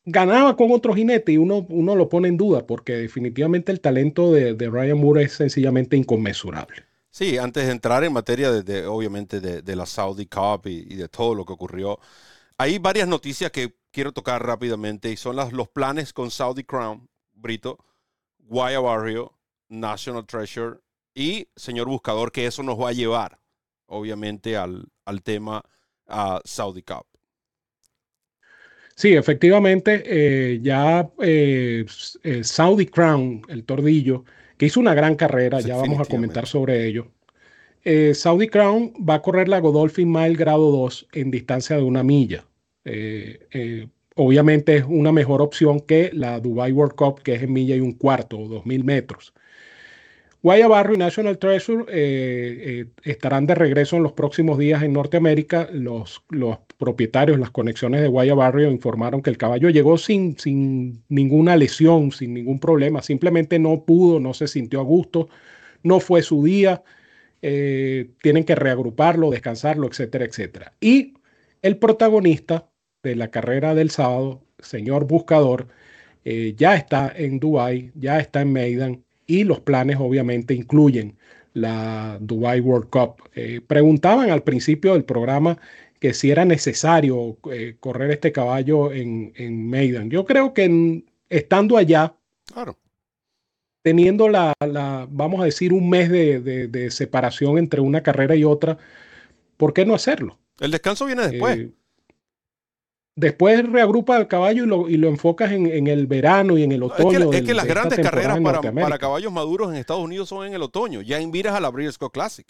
ganaba 0.05 0.57
con 0.57 0.71
otro 0.71 0.95
jinete 0.95 1.33
y 1.33 1.39
uno, 1.39 1.67
uno 1.69 1.97
lo 1.97 2.09
pone 2.09 2.29
en 2.29 2.37
duda, 2.37 2.67
porque 2.67 2.93
definitivamente 2.93 3.73
el 3.73 3.81
talento 3.81 4.33
de, 4.33 4.55
de 4.55 4.71
Ryan 4.71 4.99
Moore 4.99 5.25
es 5.25 5.33
sencillamente 5.33 5.97
inconmensurable. 5.97 6.85
Sí, 7.11 7.39
antes 7.39 7.67
de 7.67 7.73
entrar 7.73 8.05
en 8.05 8.13
materia 8.13 8.51
de, 8.51 8.87
obviamente 8.87 9.41
de, 9.41 9.63
de, 9.63 9.77
la 9.77 9.87
Saudi 9.87 10.27
Cup 10.27 10.67
y, 10.67 10.87
y, 10.91 10.97
de 10.97 11.09
todo 11.09 11.35
lo 11.35 11.45
que 11.45 11.53
ocurrió, 11.53 12.01
hay 12.59 12.79
varias 12.79 13.07
noticias 13.07 13.51
que 13.51 13.75
quiero 13.95 14.13
tocar 14.13 14.45
rápidamente 14.45 15.11
y 15.11 15.17
son 15.17 15.37
las, 15.37 15.53
los 15.53 15.69
planes 15.69 16.13
con 16.13 16.31
Saudi 16.31 16.65
Crown, 16.65 17.09
Brito, 17.33 17.79
Guaya 18.41 18.81
Barrio, 18.81 19.33
National 19.69 20.27
Treasure 20.27 20.79
y 21.15 21.47
Señor 21.55 21.87
Buscador, 21.87 22.33
que 22.33 22.45
eso 22.45 22.65
nos 22.65 22.79
va 22.79 22.89
a 22.89 22.93
llevar, 22.93 23.39
obviamente, 23.87 24.57
al, 24.57 24.89
al 25.05 25.23
tema 25.23 25.63
a 26.09 26.41
Saudi 26.45 26.83
Cup. 26.83 27.07
Sí, 28.97 29.15
efectivamente, 29.15 30.03
eh, 30.07 30.61
ya 30.61 31.09
eh, 31.21 31.87
eh, 32.25 32.45
Saudi 32.45 32.87
Crown, 32.87 33.43
el 33.49 33.65
tordillo, 33.65 34.25
que 34.57 34.67
hizo 34.67 34.81
una 34.81 34.95
gran 34.95 35.15
carrera, 35.15 35.61
ya 35.61 35.77
vamos 35.77 36.01
a 36.01 36.05
comentar 36.05 36.47
sobre 36.47 36.87
ello. 36.87 37.09
Saudi 38.15 38.49
Crown 38.49 38.95
va 39.09 39.15
a 39.15 39.23
correr 39.23 39.47
la 39.47 39.59
Godolphin 39.59 40.11
Mile 40.11 40.37
grado 40.37 40.71
2 40.71 41.09
en 41.13 41.31
distancia 41.31 41.77
de 41.77 41.83
una 41.83 42.03
milla. 42.03 42.45
Eh, 42.85 43.47
eh, 43.53 43.89
obviamente 44.15 44.77
es 44.77 44.85
una 44.87 45.13
mejor 45.13 45.43
opción 45.43 45.81
que 45.81 46.11
la 46.13 46.41
Dubai 46.41 46.73
World 46.73 46.95
Cup, 46.95 47.23
que 47.23 47.35
es 47.35 47.43
en 47.43 47.53
milla 47.53 47.77
y 47.77 47.81
un 47.81 47.93
cuarto 47.93 48.39
o 48.39 48.49
dos 48.49 48.67
mil 48.67 48.85
metros. 48.85 49.33
Guayabarro 50.43 50.93
y 50.93 50.99
National 50.99 51.39
Treasure 51.39 51.87
eh, 51.89 52.87
estarán 53.03 53.47
de 53.47 53.55
regreso 53.55 53.97
en 53.97 54.03
los 54.03 54.13
próximos 54.13 54.59
días 54.59 54.83
en 54.83 54.93
Norteamérica. 54.93 55.71
Los, 55.73 56.23
los 56.29 56.59
propietarios, 56.77 57.39
las 57.41 57.51
conexiones 57.51 58.03
de 58.03 58.09
Guayabarrio 58.09 58.71
informaron 58.71 59.23
que 59.23 59.31
el 59.31 59.39
caballo 59.39 59.71
llegó 59.71 59.97
sin, 59.97 60.39
sin 60.39 61.03
ninguna 61.09 61.57
lesión, 61.57 62.13
sin 62.13 62.35
ningún 62.35 62.61
problema. 62.61 63.01
Simplemente 63.01 63.59
no 63.59 63.85
pudo, 63.87 64.21
no 64.21 64.35
se 64.35 64.47
sintió 64.47 64.81
a 64.81 64.85
gusto, 64.85 65.31
no 65.83 65.99
fue 65.99 66.21
su 66.21 66.45
día. 66.45 66.83
tienen 67.41 68.45
que 68.45 68.55
reagruparlo, 68.55 69.31
descansarlo, 69.31 69.87
etcétera, 69.87 70.27
etcétera. 70.27 70.73
Y 70.81 71.15
el 71.63 71.79
protagonista, 71.79 72.69
de 73.05 73.15
la 73.15 73.29
carrera 73.29 73.75
del 73.75 73.91
sábado, 73.91 74.43
señor 74.59 75.07
buscador, 75.07 75.69
eh, 76.25 76.55
ya 76.57 76.75
está 76.75 77.13
en 77.15 77.39
Dubai, 77.39 77.93
ya 77.95 78.19
está 78.19 78.41
en 78.41 78.53
Maidan 78.53 79.05
y 79.27 79.45
los 79.45 79.61
planes 79.61 79.99
obviamente 80.01 80.55
incluyen 80.55 81.17
la 81.53 82.19
Dubai 82.21 82.61
World 82.61 82.89
Cup. 82.89 83.23
Eh, 83.35 83.61
preguntaban 83.65 84.31
al 84.31 84.43
principio 84.43 84.95
del 84.95 85.05
programa 85.05 85.59
que 86.01 86.15
si 86.15 86.31
era 86.31 86.45
necesario 86.45 87.39
eh, 87.53 87.77
correr 87.79 88.11
este 88.11 88.33
caballo 88.33 88.93
en, 88.93 89.33
en 89.37 89.69
Maidan. 89.69 90.11
Yo 90.11 90.25
creo 90.25 90.53
que 90.53 91.05
estando 91.29 91.77
allá, 91.77 92.17
teniendo 93.83 94.29
la, 94.29 94.55
vamos 95.11 95.41
a 95.41 95.45
decir, 95.45 95.73
un 95.73 95.89
mes 95.89 96.11
de, 96.11 96.41
de, 96.41 96.91
separación 96.91 97.59
entre 97.59 97.81
una 97.81 98.03
carrera 98.03 98.35
y 98.35 98.45
otra, 98.45 98.79
¿por 99.57 99.73
qué 99.73 99.85
no 99.85 99.95
hacerlo? 99.95 100.39
El 100.59 100.71
descanso 100.71 101.07
viene 101.07 101.29
después. 101.29 101.69
Después 103.17 103.65
reagrupa 103.71 104.17
el 104.17 104.27
caballo 104.27 104.65
y 104.65 104.67
lo, 104.67 104.89
y 104.89 104.97
lo 104.97 105.09
enfocas 105.09 105.53
en, 105.53 105.87
el 105.87 106.07
verano 106.09 106.59
y 106.59 106.65
en 106.65 106.73
el 106.73 106.83
otoño. 106.83 107.33
Es 107.33 107.43
que, 107.43 107.55
las 107.55 107.65
grandes 107.65 108.01
carreras 108.01 108.41
para, 108.41 108.99
caballos 108.99 109.33
maduros 109.33 109.71
en 109.71 109.77
Estados 109.77 110.03
Unidos 110.03 110.29
son 110.29 110.47
en 110.47 110.55
el 110.55 110.63
otoño. 110.63 111.01
Ya 111.01 111.21
invitas 111.21 111.55
a 111.55 111.61
la 111.61 111.71
Breeders' 111.71 111.99
Classic. 112.13 112.47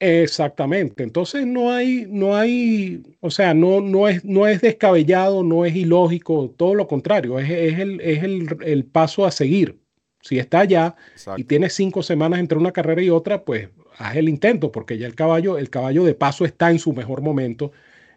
Exactamente. 0.00 1.02
Entonces 1.02 1.46
no 1.46 1.72
hay, 1.72 2.06
no 2.08 2.36
hay, 2.36 3.02
o 3.20 3.30
sea, 3.30 3.52
no, 3.52 3.80
no, 3.80 4.08
es, 4.08 4.24
no 4.24 4.46
es 4.46 4.60
descabellado, 4.60 5.42
no 5.42 5.66
es 5.66 5.74
ilógico, 5.74 6.54
todo 6.56 6.74
lo 6.74 6.86
contrario, 6.86 7.38
es, 7.38 7.50
el, 7.50 8.00
es 8.00 8.22
el, 8.22 8.84
paso 8.84 9.26
a 9.26 9.30
seguir. 9.30 9.80
Si 10.20 10.38
está 10.38 10.60
allá 10.60 10.96
y 11.36 11.44
tienes 11.44 11.74
cinco 11.74 12.02
semanas 12.02 12.40
entre 12.40 12.58
una 12.58 12.72
carrera 12.72 13.02
y 13.02 13.10
otra, 13.10 13.44
pues 13.44 13.68
haz 13.98 14.16
el 14.16 14.28
intento, 14.28 14.72
porque 14.72 14.98
ya 14.98 15.06
el 15.06 15.14
caballo, 15.14 15.58
el 15.58 15.70
caballo 15.70 16.04
de 16.04 16.14
paso 16.14 16.44
está 16.44 16.70
en 16.70 16.78
su 16.78 16.92
mejor 16.92 17.20
momento 17.20 17.72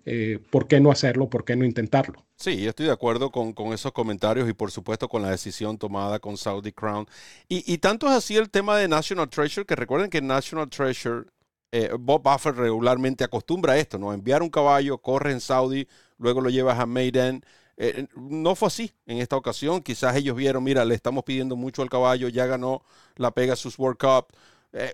eh, 0.06 0.40
¿por 0.50 0.68
qué 0.68 0.80
no 0.80 0.92
hacerlo? 0.92 1.30
¿Por 1.30 1.46
qué 1.46 1.56
no 1.56 1.66
intentarlo? 1.66 2.26
Sí, 2.36 2.62
yo 2.62 2.70
estoy 2.70 2.88
de 2.88 2.92
acuerdo 2.92 3.32
con, 3.32 3.54
esos 3.74 3.92
comentarios 3.92 4.50
y 4.50 4.54
por 4.54 4.72
supuesto 4.72 5.08
con 5.08 5.22
la 5.22 5.30
decisión 5.30 5.78
tomada 5.78 6.20
con 6.20 6.38
Saudi 6.38 6.72
Crown. 6.72 7.08
Y, 7.48 7.78
tanto 7.78 8.08
es 8.08 8.14
así 8.14 8.36
el 8.36 8.50
tema 8.50 8.78
de 8.78 8.88
National 8.88 9.30
Treasure, 9.30 9.66
que 9.66 9.76
recuerden 9.76 10.10
que 10.10 10.22
National 10.22 10.70
Treasure, 10.70 11.26
eh, 11.72 11.92
Bob 12.00 12.24
Buffer 12.24 12.56
regularmente 12.56 13.24
acostumbra 13.24 13.74
a 13.74 13.78
esto, 13.78 14.00
¿no? 14.00 14.12
Enviar 14.14 14.42
un 14.42 14.50
caballo, 14.50 14.98
corre 14.98 15.32
en 15.32 15.40
Saudi, 15.40 15.88
luego 16.18 16.42
lo 16.42 16.50
llevas 16.50 16.80
a 16.80 16.86
Maiden. 16.88 17.44
Eh, 17.78 18.08
no 18.16 18.56
fue 18.56 18.68
así 18.68 18.92
en 19.06 19.20
esta 19.20 19.36
ocasión. 19.38 19.82
Quizás 19.82 20.16
ellos 20.16 20.36
vieron, 20.36 20.64
mira, 20.64 20.84
le 20.84 20.96
estamos 20.96 21.24
pidiendo 21.24 21.56
mucho 21.56 21.84
al 21.84 21.90
caballo, 21.90 22.28
ya 22.28 22.48
ganó 22.48 22.84
la 23.16 23.32
Pegasus 23.32 23.78
World 23.78 24.00
Cup. 24.00 24.36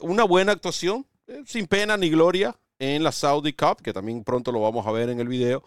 una 0.02 0.24
buena 0.26 0.52
actuación, 0.52 1.06
sin 1.46 1.68
pena 1.68 1.96
ni 1.98 2.10
gloria 2.10 2.58
en 2.80 3.04
la 3.04 3.12
Saudi 3.12 3.54
Cup, 3.54 3.82
que 3.82 3.94
también 3.94 4.24
pronto 4.24 4.52
lo 4.52 4.62
vamos 4.62 4.86
a 4.88 4.92
ver 4.92 5.10
en 5.10 5.20
el 5.20 5.28
video. 5.28 5.64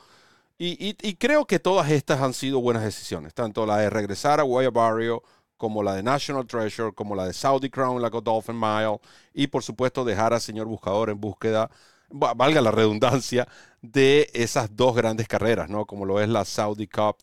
Y, 0.62 1.14
creo 1.14 1.46
que 1.46 1.58
todas 1.58 1.90
estas 1.90 2.20
han 2.20 2.34
sido 2.34 2.60
buenas 2.60 2.84
decisiones, 2.84 3.32
tanto 3.32 3.64
la 3.64 3.78
de 3.78 3.88
regresar 3.88 4.40
a 4.40 4.42
Guaya 4.42 4.70
Barrio, 4.70 5.22
como 5.56 5.82
la 5.82 5.94
de 5.94 6.02
National 6.02 6.46
Treasure, 6.46 6.92
como 6.92 7.14
la 7.14 7.24
de 7.26 7.32
Saudi 7.32 7.70
Crown, 7.70 8.02
la 8.02 8.10
Godolphin 8.10 8.58
Mile, 8.58 9.00
y 9.32 9.46
por 9.46 9.62
supuesto 9.62 10.04
dejar 10.04 10.34
al 10.34 10.40
señor 10.40 10.66
buscador 10.66 11.08
en 11.08 11.18
búsqueda, 11.18 11.70
valga 12.10 12.60
la 12.60 12.70
redundancia, 12.70 13.48
de 13.80 14.28
esas 14.34 14.76
dos 14.76 14.94
grandes 14.94 15.28
carreras, 15.28 15.70
¿no? 15.70 15.86
Como 15.86 16.04
lo 16.04 16.20
es 16.20 16.28
la 16.28 16.44
Saudi 16.44 16.86
Cup 16.86 17.16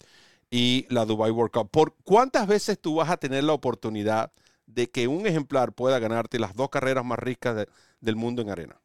y 0.50 0.88
la 0.90 1.06
Dubai 1.06 1.32
World 1.32 1.52
Cup. 1.52 1.70
¿Por 1.70 1.96
cuántas 2.04 2.48
veces 2.48 2.80
tú 2.80 2.96
vas 2.96 3.10
a 3.10 3.18
tener 3.18 3.44
la 3.44 3.54
oportunidad 3.54 4.32
de 4.66 4.90
que 4.90 5.08
un 5.08 5.28
ejemplar 5.28 5.74
pueda 5.74 6.00
ganarte 6.00 6.40
las 6.40 6.56
dos 6.56 6.70
carreras 6.70 7.06
más 7.06 7.20
ricas 7.20 7.68
del 8.02 8.16
mundo 8.16 8.42
en 8.42 8.50
arena? 8.50 8.80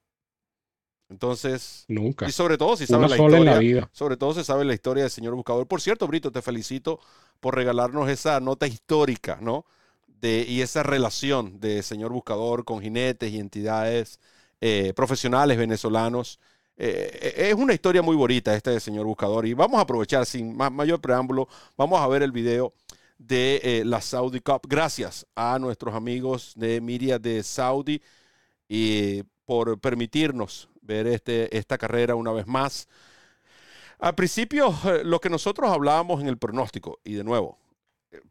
Entonces, 1.12 1.84
nunca. 1.88 2.26
Y 2.26 2.32
sobre 2.32 2.56
todo 2.56 2.74
si 2.74 2.86
sabes 2.86 3.10
la 3.10 3.16
historia, 3.16 3.88
sobre 3.92 4.16
todo 4.16 4.32
si 4.32 4.42
sabe 4.42 4.64
la 4.64 4.72
historia 4.72 5.04
del 5.04 5.10
señor 5.10 5.34
buscador. 5.34 5.68
Por 5.68 5.80
cierto, 5.80 6.08
Brito, 6.08 6.32
te 6.32 6.40
felicito 6.40 6.98
por 7.38 7.54
regalarnos 7.54 8.08
esa 8.08 8.40
nota 8.40 8.66
histórica, 8.66 9.38
¿no? 9.40 9.66
De, 10.06 10.44
y 10.48 10.62
esa 10.62 10.82
relación 10.82 11.60
de 11.60 11.82
señor 11.82 12.12
buscador 12.12 12.64
con 12.64 12.80
jinetes 12.80 13.30
y 13.30 13.38
entidades 13.38 14.18
eh, 14.60 14.94
profesionales 14.96 15.58
venezolanos. 15.58 16.40
Eh, 16.78 17.34
es 17.36 17.54
una 17.54 17.74
historia 17.74 18.00
muy 18.00 18.16
bonita 18.16 18.54
este 18.56 18.80
señor 18.80 19.04
buscador 19.04 19.46
y 19.46 19.52
vamos 19.52 19.78
a 19.78 19.82
aprovechar 19.82 20.24
sin 20.24 20.56
mayor 20.56 21.00
preámbulo, 21.00 21.46
vamos 21.76 22.00
a 22.00 22.08
ver 22.08 22.22
el 22.22 22.32
video 22.32 22.72
de 23.18 23.82
la 23.84 24.00
Saudi 24.00 24.40
Cup. 24.40 24.62
Gracias 24.66 25.26
a 25.36 25.58
nuestros 25.58 25.94
amigos 25.94 26.54
de 26.56 26.80
Miria 26.80 27.18
de 27.18 27.42
Saudi 27.42 28.00
y 28.66 29.22
por 29.44 29.78
permitirnos 29.78 30.70
ver 30.82 31.06
este, 31.06 31.56
esta 31.56 31.78
carrera 31.78 32.14
una 32.14 32.32
vez 32.32 32.46
más. 32.46 32.88
Al 33.98 34.14
principio, 34.14 34.74
lo 35.04 35.20
que 35.20 35.30
nosotros 35.30 35.70
hablábamos 35.70 36.20
en 36.20 36.28
el 36.28 36.36
pronóstico, 36.36 36.98
y 37.04 37.14
de 37.14 37.24
nuevo, 37.24 37.58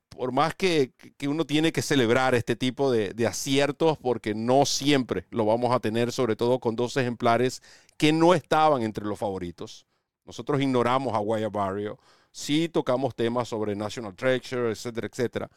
por 0.10 0.32
más 0.32 0.54
que, 0.54 0.91
uno 1.28 1.45
tiene 1.45 1.72
que 1.72 1.82
celebrar 1.82 2.36
este 2.36 2.56
tipo 2.56 2.91
de, 2.91 3.28
aciertos, 3.28 3.97
porque 3.97 4.36
no 4.36 4.66
siempre 4.66 5.26
lo 5.32 5.45
vamos 5.45 5.74
a 5.74 5.80
tener, 5.80 6.12
sobre 6.12 6.36
todo 6.36 6.60
con 6.60 6.76
dos 6.76 6.97
ejemplares 6.97 7.62
que 7.97 8.12
no 8.12 8.34
estaban 8.34 8.84
entre 8.84 9.06
los 9.06 9.18
favoritos. 9.18 9.86
Nosotros 10.26 10.62
ignoramos 10.62 11.16
a 11.16 11.20
Guaya 11.20 11.49
Barrio, 11.49 11.97
sí 12.32 12.70
tocamos 12.70 13.16
temas 13.16 13.47
sobre 13.47 13.76
National 13.76 14.16
Treasure, 14.16 14.72
etcétera, 14.72 15.08
etcétera. 15.08 15.49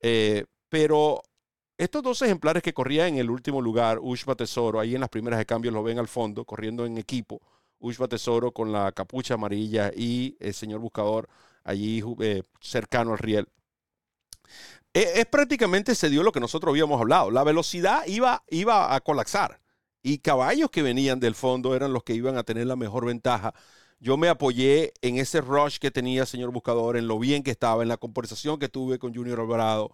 Eh, 0.00 0.46
pero 0.68 1.22
estos 1.78 2.02
dos 2.02 2.22
ejemplares 2.22 2.62
que 2.62 2.74
corrían 2.74 3.08
en 3.08 3.18
el 3.18 3.30
último 3.30 3.60
lugar, 3.60 3.98
Ushba 4.00 4.34
Tesoro, 4.34 4.78
ahí 4.80 4.94
en 4.94 5.00
las 5.00 5.10
primeras 5.10 5.38
de 5.38 5.46
cambio 5.46 5.70
lo 5.70 5.82
ven 5.82 5.98
al 5.98 6.08
fondo, 6.08 6.44
corriendo 6.44 6.86
en 6.86 6.98
equipo, 6.98 7.40
Ushba 7.78 8.08
Tesoro 8.08 8.52
con 8.52 8.72
la 8.72 8.92
capucha 8.92 9.34
amarilla 9.34 9.90
y 9.94 10.36
el 10.40 10.54
señor 10.54 10.80
buscador 10.80 11.28
allí 11.64 12.02
eh, 12.20 12.42
cercano 12.60 13.12
al 13.12 13.18
riel. 13.18 13.48
E, 14.94 15.20
es, 15.20 15.26
prácticamente 15.26 15.94
se 15.94 16.10
dio 16.10 16.22
lo 16.22 16.32
que 16.32 16.40
nosotros 16.40 16.70
habíamos 16.72 17.00
hablado. 17.00 17.30
La 17.30 17.44
velocidad 17.44 18.06
iba, 18.06 18.44
iba 18.50 18.94
a 18.94 19.00
colapsar 19.00 19.60
y 20.02 20.18
caballos 20.18 20.70
que 20.70 20.82
venían 20.82 21.20
del 21.20 21.34
fondo 21.34 21.74
eran 21.74 21.92
los 21.92 22.02
que 22.04 22.14
iban 22.14 22.36
a 22.36 22.42
tener 22.42 22.66
la 22.66 22.76
mejor 22.76 23.06
ventaja. 23.06 23.54
Yo 24.00 24.16
me 24.16 24.28
apoyé 24.28 24.92
en 25.00 25.16
ese 25.18 25.40
rush 25.40 25.78
que 25.78 25.90
tenía 25.92 26.26
señor 26.26 26.50
Buscador, 26.50 26.96
en 26.96 27.06
lo 27.06 27.18
bien 27.18 27.42
que 27.42 27.52
estaba, 27.52 27.82
en 27.82 27.88
la 27.88 27.96
conversación 27.96 28.58
que 28.58 28.68
tuve 28.68 28.98
con 28.98 29.14
Junior 29.14 29.40
Alvarado. 29.40 29.92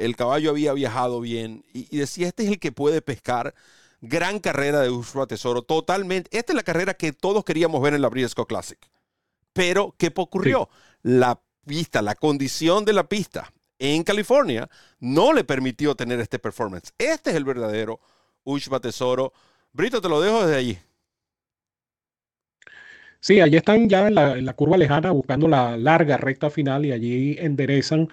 El 0.00 0.16
caballo 0.16 0.50
había 0.50 0.72
viajado 0.72 1.20
bien 1.20 1.64
y, 1.74 1.96
decía, 1.96 2.28
este 2.28 2.44
es 2.44 2.48
el 2.50 2.58
que 2.58 2.72
puede 2.72 3.02
pescar. 3.02 3.54
Gran 4.00 4.38
carrera 4.38 4.80
de 4.80 4.88
Ushua 4.88 5.26
Tesoro, 5.26 5.60
totalmente. 5.62 6.36
Esta 6.36 6.52
es 6.52 6.56
la 6.56 6.62
carrera 6.62 6.94
que 6.94 7.12
todos 7.12 7.44
queríamos 7.44 7.82
ver 7.82 7.92
en 7.92 8.00
la 8.00 8.08
Briscoe 8.08 8.46
Classic. 8.46 8.78
Pero, 9.52 9.94
¿qué 9.98 10.10
ocurrió? 10.16 10.70
La 11.02 11.42
pista, 11.66 12.00
la 12.00 12.14
condición 12.14 12.86
de 12.86 12.94
la 12.94 13.08
pista 13.08 13.52
en 13.78 14.02
California 14.02 14.70
no 15.00 15.34
le 15.34 15.44
permitió 15.44 15.94
tener 15.94 16.18
este 16.20 16.38
performance. 16.38 16.94
Este 16.96 17.30
es 17.30 17.36
el 17.36 17.44
verdadero 17.44 18.00
Ushba 18.44 18.80
Tesoro. 18.80 19.34
Brito, 19.72 20.00
te 20.00 20.08
lo 20.08 20.20
dejo 20.20 20.46
desde 20.46 20.56
allí. 20.56 20.78
Sí, 23.20 23.40
allí 23.40 23.56
están 23.56 23.86
ya 23.88 24.08
en 24.08 24.14
la, 24.14 24.52
curva 24.54 24.78
lejana 24.78 25.10
buscando 25.10 25.46
la 25.46 25.76
larga 25.76 26.16
recta 26.16 26.48
final 26.48 26.86
y 26.86 26.92
allí 26.92 27.36
enderezan. 27.38 28.08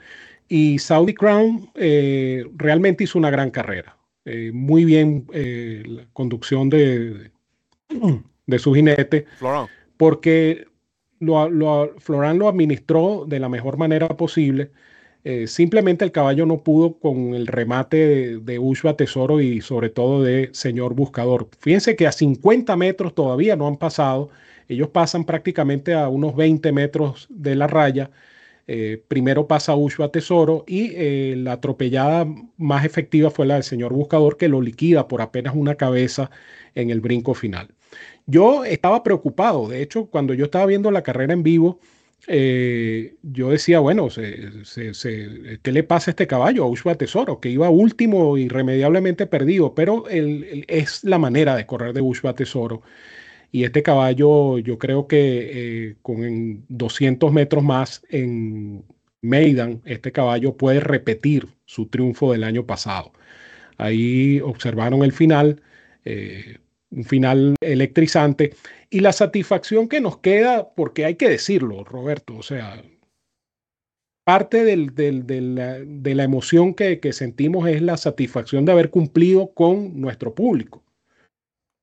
Y 0.49 0.79
Saudi 0.79 1.13
Crown 1.13 1.69
eh, 1.75 2.45
realmente 2.55 3.03
hizo 3.03 3.17
una 3.17 3.29
gran 3.29 3.51
carrera. 3.51 3.97
Eh, 4.25 4.51
muy 4.53 4.85
bien 4.85 5.25
eh, 5.33 5.83
la 5.85 6.05
conducción 6.13 6.69
de, 6.69 7.31
de 8.45 8.59
su 8.59 8.73
jinete. 8.73 9.25
Porque 9.97 10.67
lo, 11.19 11.49
lo, 11.49 11.93
Florán 11.99 12.37
lo 12.37 12.47
administró 12.47 13.25
de 13.27 13.39
la 13.39 13.49
mejor 13.49 13.77
manera 13.77 14.07
posible. 14.09 14.71
Simplemente 15.45 16.05
el 16.05 16.13
caballo 16.13 16.45
no 16.45 16.63
pudo 16.63 16.99
con 16.99 17.33
el 17.33 17.47
remate 17.47 17.97
de, 17.97 18.39
de 18.39 18.93
Tesoro 18.95 19.41
y 19.41 19.59
sobre 19.59 19.89
todo 19.89 20.23
de 20.23 20.49
Señor 20.53 20.93
Buscador. 20.93 21.49
Fíjense 21.59 21.97
que 21.97 22.07
a 22.07 22.13
50 22.13 22.77
metros 22.77 23.13
todavía 23.13 23.57
no 23.57 23.67
han 23.67 23.75
pasado. 23.75 24.29
Ellos 24.69 24.87
pasan 24.87 25.25
prácticamente 25.25 25.93
a 25.93 26.07
unos 26.07 26.33
20 26.33 26.71
metros 26.71 27.27
de 27.29 27.55
la 27.55 27.67
raya. 27.67 28.09
Eh, 28.69 29.01
primero 29.07 29.47
pasa 29.47 29.75
Ushua 29.75 30.11
Tesoro 30.11 30.65
y 30.67 30.91
eh, 30.93 31.35
la 31.37 31.53
atropellada 31.53 32.27
más 32.57 32.83
efectiva 32.83 33.31
fue 33.31 33.45
la 33.45 33.53
del 33.53 33.63
señor 33.63 33.93
Buscador 33.93 34.35
que 34.35 34.49
lo 34.49 34.61
liquida 34.61 35.07
por 35.07 35.21
apenas 35.21 35.55
una 35.55 35.75
cabeza 35.75 36.29
en 36.75 36.89
el 36.89 36.99
brinco 36.99 37.33
final. 37.33 37.69
Yo 38.25 38.65
estaba 38.65 39.03
preocupado, 39.03 39.69
de 39.69 39.81
hecho, 39.81 40.07
cuando 40.07 40.33
yo 40.33 40.45
estaba 40.45 40.65
viendo 40.65 40.91
la 40.91 41.01
carrera 41.01 41.31
en 41.31 41.43
vivo, 41.43 41.79
eh, 42.27 43.15
yo 43.23 43.51
decía, 43.51 43.79
bueno, 43.79 44.09
¿qué 44.09 45.71
le 45.71 45.83
pasa 45.83 46.09
a 46.09 46.13
este 46.13 46.27
caballo, 46.27 46.65
a 46.65 46.67
Ushua 46.67 46.95
Tesoro, 46.95 47.39
que 47.39 47.49
iba 47.49 47.69
último 47.69 48.37
irremediablemente 48.37 49.27
perdido? 49.27 49.73
Pero 49.73 50.03
es 50.09 51.05
la 51.05 51.19
manera 51.19 51.55
de 51.55 51.65
correr 51.65 51.93
de 51.93 52.01
Ushua 52.01 52.35
Tesoro. 52.35 52.81
Y 53.51 53.63
este 53.63 53.83
caballo, 53.83 54.59
yo 54.59 54.77
creo 54.77 55.07
que 55.07 55.89
eh, 55.89 55.95
con 56.01 56.65
200 56.69 57.31
metros 57.31 57.63
más 57.63 58.03
en 58.09 58.83
Maidan, 59.21 59.81
este 59.85 60.11
caballo 60.11 60.57
puede 60.57 60.79
repetir 60.79 61.47
su 61.65 61.87
triunfo 61.87 62.31
del 62.31 62.43
año 62.43 62.65
pasado. 62.65 63.13
Ahí 63.77 64.41
observaron 64.41 65.03
el 65.03 65.11
final. 65.13 65.61
Eh, 66.05 66.57
un 66.89 67.03
final 67.03 67.55
electrizante 67.61 68.53
y 68.89 69.01
la 69.01 69.11
satisfacción 69.11 69.89
que 69.89 70.01
nos 70.01 70.19
queda, 70.19 70.69
porque 70.73 71.05
hay 71.05 71.15
que 71.15 71.29
decirlo, 71.29 71.83
Roberto, 71.83 72.37
o 72.37 72.43
sea, 72.43 72.81
parte 74.23 74.63
de, 74.63 74.75
la, 76.15 76.23
emoción 76.23 76.73
que, 76.73 76.99
sentimos 77.13 77.67
es 77.69 77.81
la 77.81 77.97
satisfacción 77.97 78.65
de 78.65 78.71
haber 78.71 78.89
cumplido 78.89 79.53
con 79.53 79.99
nuestro 79.99 80.33
público. 80.33 80.83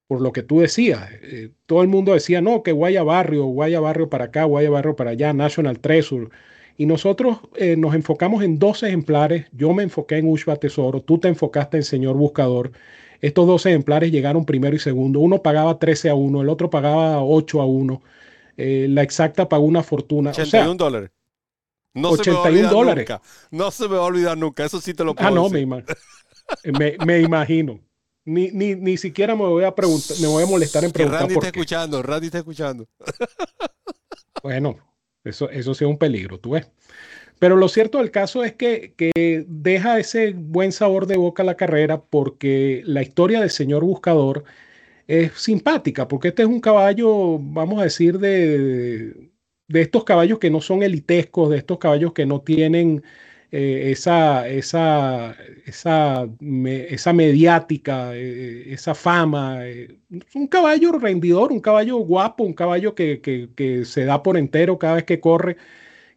Por 0.06 0.20
lo 0.20 0.32
que 0.32 0.42
tú 0.42 0.60
decías, 0.60 1.08
eh, 1.22 1.50
todo 1.66 1.82
el 1.82 1.88
mundo 1.88 2.12
decía, 2.12 2.40
no, 2.40 2.62
que 2.62 2.72
Guaya 2.72 3.02
Barrio, 3.02 3.44
Guaya 3.46 3.80
Barrio 3.80 4.10
para 4.10 4.26
acá, 4.26 4.44
Guaya 4.44 4.70
Barrio 4.70 4.96
para 4.96 5.12
allá, 5.12 5.32
National 5.32 5.80
Treasure. 5.80 6.28
Y 6.76 6.86
nosotros 6.86 7.38
eh, 7.56 7.76
nos 7.76 7.94
enfocamos 7.94 8.42
en 8.42 8.58
dos 8.58 8.82
ejemplares. 8.82 9.46
Yo 9.52 9.72
me 9.72 9.82
enfoqué 9.82 10.18
en 10.18 10.28
Ushba 10.28 10.56
Tesoro, 10.56 11.00
tú 11.00 11.18
te 11.18 11.28
enfocaste 11.28 11.78
en 11.78 11.84
Señor 11.84 12.16
Buscador. 12.16 12.72
Estos 13.20 13.46
dos 13.46 13.64
ejemplares 13.64 14.10
llegaron 14.10 14.44
primero 14.44 14.76
y 14.76 14.78
segundo. 14.78 15.20
Uno 15.20 15.40
pagaba 15.40 15.78
13 15.78 16.10
a 16.10 16.14
1, 16.14 16.42
el 16.42 16.48
otro 16.48 16.68
pagaba 16.68 17.22
8 17.22 17.62
a 17.62 17.66
1. 17.66 18.02
Eh, 18.56 18.86
la 18.90 19.02
exacta 19.02 19.48
pagó 19.48 19.64
una 19.64 19.82
fortuna. 19.82 20.30
81 20.30 20.74
dólares. 20.74 21.10
No 21.94 22.10
81 22.10 22.68
dólares. 22.68 23.08
Nunca. 23.08 23.22
No 23.50 23.70
se 23.70 23.88
me 23.88 23.96
va 23.96 24.02
a 24.02 24.06
olvidar 24.06 24.36
nunca. 24.36 24.64
Eso 24.64 24.80
sí 24.80 24.94
te 24.94 25.04
lo 25.04 25.14
puedo 25.14 25.28
Ah, 25.28 25.30
no, 25.30 25.48
Me, 26.78 26.96
me, 27.06 27.20
imagino. 27.20 27.80
Ni, 28.26 28.50
ni, 28.52 28.74
ni, 28.74 28.96
siquiera 28.96 29.34
me 29.34 29.42
voy 29.42 29.64
a 29.64 29.74
preguntar, 29.74 30.16
me 30.20 30.26
voy 30.26 30.42
a 30.42 30.46
molestar 30.46 30.82
en 30.84 30.92
preguntar. 30.92 31.20
Randy 31.20 31.34
está 31.34 31.46
escuchando, 31.48 32.02
Randy 32.02 32.26
está 32.26 32.38
escuchando. 32.38 32.88
bueno, 34.42 34.78
eso, 35.24 35.50
eso 35.50 35.74
sí 35.74 35.84
es 35.84 35.90
un 35.90 35.98
peligro, 35.98 36.38
tú 36.38 36.50
ves. 36.50 36.66
Pero 37.38 37.56
lo 37.56 37.68
cierto 37.68 37.98
del 37.98 38.10
caso 38.10 38.44
es 38.44 38.54
que, 38.54 38.94
deja 39.48 39.98
ese 39.98 40.32
buen 40.32 40.72
sabor 40.72 41.06
de 41.06 41.16
boca 41.16 41.44
la 41.44 41.56
carrera 41.56 42.00
porque 42.02 42.82
la 42.86 43.02
historia 43.02 43.40
del 43.40 43.50
señor 43.50 43.84
buscador 43.84 44.44
es 45.06 45.32
simpática, 45.32 46.08
porque 46.08 46.28
este 46.28 46.42
es 46.42 46.48
un 46.48 46.60
caballo, 46.60 47.38
vamos 47.38 47.80
a 47.80 47.84
decir, 47.84 48.18
de, 48.18 49.30
de 49.68 49.80
estos 49.80 50.04
caballos 50.04 50.38
que 50.38 50.50
no 50.50 50.60
son 50.60 50.82
elitescos, 50.82 51.50
de 51.50 51.58
estos 51.58 51.78
caballos 51.78 52.12
que 52.14 52.24
no 52.24 52.40
tienen 52.40 53.02
eh, 53.56 53.92
esa, 53.92 54.48
esa, 54.48 55.36
esa, 55.64 56.28
esa 56.88 57.12
mediática, 57.12 58.10
eh, 58.16 58.72
esa 58.72 58.94
fama. 58.94 59.66
Eh, 59.68 59.96
un 60.34 60.48
caballo 60.48 60.92
rendidor, 60.92 61.52
un 61.52 61.60
caballo 61.60 61.98
guapo, 61.98 62.42
un 62.44 62.54
caballo 62.54 62.94
que, 62.94 63.20
que, 63.20 63.50
que 63.54 63.84
se 63.84 64.04
da 64.04 64.22
por 64.22 64.36
entero 64.36 64.78
cada 64.78 64.96
vez 64.96 65.04
que 65.04 65.20
corre 65.20 65.56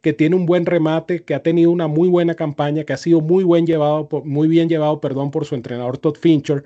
que 0.01 0.13
tiene 0.13 0.35
un 0.35 0.45
buen 0.45 0.65
remate, 0.65 1.23
que 1.23 1.35
ha 1.35 1.43
tenido 1.43 1.71
una 1.71 1.87
muy 1.87 2.09
buena 2.09 2.35
campaña, 2.35 2.83
que 2.85 2.93
ha 2.93 2.97
sido 2.97 3.21
muy, 3.21 3.43
buen 3.43 3.67
llevado, 3.67 4.07
muy 4.25 4.47
bien 4.47 4.69
llevado 4.69 5.01
perdón, 5.01 5.31
por 5.31 5.45
su 5.45 5.55
entrenador 5.55 5.97
Todd 5.97 6.17
Fincher. 6.17 6.63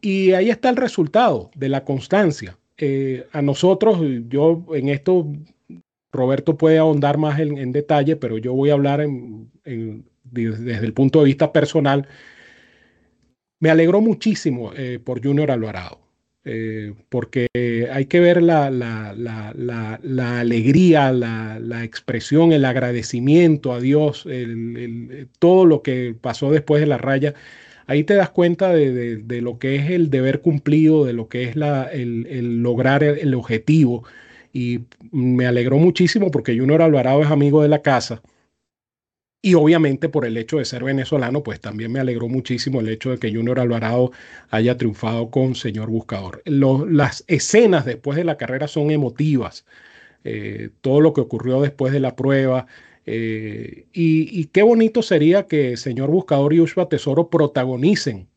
Y 0.00 0.32
ahí 0.32 0.50
está 0.50 0.70
el 0.70 0.76
resultado 0.76 1.50
de 1.54 1.68
la 1.68 1.84
constancia. 1.84 2.58
Eh, 2.78 3.26
a 3.32 3.42
nosotros, 3.42 4.00
yo 4.28 4.64
en 4.74 4.88
esto, 4.88 5.26
Roberto 6.12 6.56
puede 6.56 6.78
ahondar 6.78 7.18
más 7.18 7.38
en, 7.40 7.72
detalle, 7.72 8.16
pero 8.16 8.38
yo 8.38 8.52
voy 8.52 8.70
a 8.70 8.74
hablar 8.74 9.06
desde 10.24 10.86
el 10.86 10.92
punto 10.92 11.20
de 11.20 11.26
vista 11.26 11.52
personal. 11.52 12.08
Me 13.60 13.70
alegró 13.70 14.00
muchísimo 14.00 14.72
eh, 14.76 14.98
por 15.02 15.22
Junior 15.22 15.50
Alvarado. 15.50 16.00
Eh, 16.42 16.94
porque 17.10 17.48
hay 17.92 18.06
que 18.06 18.18
ver 18.18 18.42
la, 18.42 18.66
alegría, 20.40 21.12
la, 21.12 21.84
expresión, 21.84 22.52
el 22.52 22.64
agradecimiento 22.64 23.72
a 23.72 23.80
Dios, 23.80 24.26
todo 25.38 25.66
lo 25.66 25.82
que 25.82 26.14
pasó 26.18 26.50
después 26.50 26.80
de 26.80 26.86
la 26.86 26.98
raya. 26.98 27.34
Ahí 27.90 28.04
te 28.04 28.14
das 28.14 28.30
cuenta 28.30 28.72
de, 28.72 29.40
lo 29.42 29.58
que 29.58 29.74
es 29.74 29.90
el 29.90 30.10
deber 30.10 30.40
cumplido, 30.40 31.04
de 31.04 31.12
lo 31.12 31.28
que 31.28 31.42
es 31.42 31.56
el, 31.56 32.62
lograr 32.62 33.02
el, 33.02 33.34
objetivo. 33.34 34.04
Y 34.52 34.80
me 35.12 35.46
alegró 35.46 35.78
muchísimo 35.78 36.30
porque 36.30 36.58
Junior 36.58 36.82
Alvarado 36.82 37.22
es 37.22 37.30
amigo 37.30 37.62
de 37.62 37.68
la 37.68 37.82
casa. 37.82 38.22
Y 39.42 39.54
obviamente 39.54 40.10
por 40.10 40.26
el 40.26 40.36
hecho 40.36 40.58
de 40.58 40.66
ser 40.66 40.84
venezolano, 40.84 41.42
pues 41.42 41.60
también 41.60 41.92
me 41.92 42.00
alegró 42.00 42.28
muchísimo 42.28 42.80
el 42.80 42.88
hecho 42.88 43.10
de 43.10 43.18
que 43.18 43.32
Junior 43.32 43.58
Alvarado 43.58 44.12
haya 44.50 44.76
triunfado 44.76 45.30
con 45.30 45.54
Señor 45.54 45.88
Buscador. 45.88 46.42
las 46.44 47.24
escenas 47.26 47.86
después 47.86 48.16
de 48.16 48.24
la 48.24 48.36
carrera 48.36 48.68
son 48.68 48.90
emotivas. 48.90 49.64
Eh, 50.24 50.70
todo 50.82 51.00
lo 51.00 51.14
que 51.14 51.22
ocurrió 51.22 51.62
después 51.62 51.92
de 51.92 52.00
la 52.00 52.16
prueba. 52.16 52.66
Eh, 53.06 53.86
y, 53.92 54.44
qué 54.46 54.62
bonito 54.62 55.00
sería 55.02 55.46
que 55.46 55.78
Señor 55.78 56.10
Buscador 56.10 56.52
y 56.52 56.60
Ushua 56.60 56.90
Tesoro 56.90 57.30
protagonicen 57.30 58.28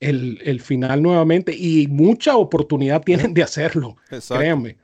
el, 0.00 0.40
el, 0.44 0.60
final 0.60 1.02
nuevamente 1.02 1.54
y 1.56 1.86
mucha 1.86 2.36
oportunidad 2.36 3.02
tienen 3.02 3.32
de 3.32 3.44
hacerlo. 3.44 3.96
Créanme 4.28 4.76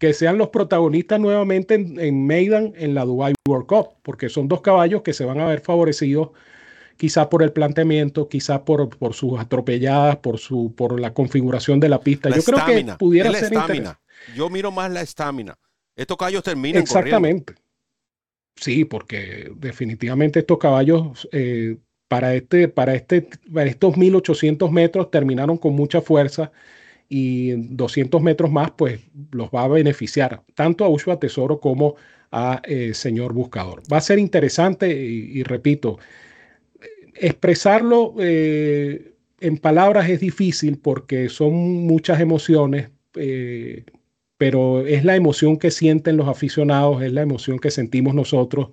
que 0.00 0.14
sean 0.14 0.38
los 0.38 0.48
protagonistas 0.48 1.20
nuevamente 1.20 1.74
en, 1.74 2.00
en 2.00 2.30
en 2.32 2.94
la 2.94 3.04
Dubai 3.04 3.34
World 3.46 3.66
Cup, 3.66 3.88
porque 4.02 4.30
son 4.30 4.48
dos 4.48 4.62
caballos 4.62 5.02
que 5.02 5.12
se 5.12 5.26
van 5.26 5.38
a 5.40 5.46
ver 5.46 5.60
favorecidos 5.60 6.30
quizás 6.96 7.26
por 7.26 7.42
el 7.42 7.52
planteamiento, 7.52 8.26
quizás 8.26 8.60
por, 8.60 8.88
por 8.96 9.12
sus 9.12 9.38
atropelladas, 9.38 10.16
por, 10.16 10.38
su, 10.38 10.74
por 10.74 10.98
la 10.98 11.12
configuración 11.12 11.80
de 11.80 11.90
la 11.90 12.00
pista. 12.00 12.30
Yo 12.30 12.42
creo 12.42 12.64
que 12.64 12.94
pudiera 12.98 13.30
ser 13.32 13.52
Yo 14.34 14.48
miro 14.48 14.70
más 14.70 14.90
la 14.90 15.02
estamina. 15.02 15.58
Estos 15.94 16.16
caballos 16.16 16.42
terminan 16.44 16.82
Exactamente. 16.82 17.54
Sí, 18.56 18.86
porque 18.86 19.52
definitivamente 19.54 20.40
estos 20.40 20.58
caballos 20.58 21.28
eh, 21.30 21.76
para, 22.08 22.34
este, 22.34 22.68
para, 22.68 22.94
este, 22.94 23.28
para 23.52 23.68
estos 23.68 23.98
1800 23.98 24.72
metros 24.72 25.10
terminaron 25.10 25.58
con 25.58 25.74
mucha 25.74 26.00
fuerza 26.00 26.52
y 27.12 27.50
200 27.74 28.22
metros 28.22 28.52
más, 28.52 28.70
pues 28.70 29.00
los 29.32 29.48
va 29.48 29.64
a 29.64 29.68
beneficiar 29.68 30.44
tanto 30.54 30.84
a 30.84 30.88
Ushua 30.88 31.18
Tesoro 31.18 31.60
como 31.60 31.96
a 32.30 32.62
eh, 32.64 32.94
Señor 32.94 33.32
Buscador. 33.32 33.82
Va 33.92 33.96
a 33.98 34.00
ser 34.00 34.20
interesante 34.20 34.88
y, 34.88 35.42
repito, 35.42 35.98
expresarlo 37.14 38.14
eh, 38.20 39.14
en 39.40 39.58
palabras 39.58 40.08
es 40.08 40.20
difícil 40.20 40.78
porque 40.78 41.28
son 41.28 41.52
muchas 41.86 42.20
emociones, 42.20 42.90
eh, 43.16 43.84
pero 44.36 44.86
es 44.86 45.04
la 45.04 45.16
emoción 45.16 45.58
que 45.58 45.72
sienten 45.72 46.16
los 46.16 46.28
aficionados, 46.28 47.02
es 47.02 47.12
la 47.12 47.22
emoción 47.22 47.58
que 47.58 47.72
sentimos 47.72 48.14
nosotros, 48.14 48.70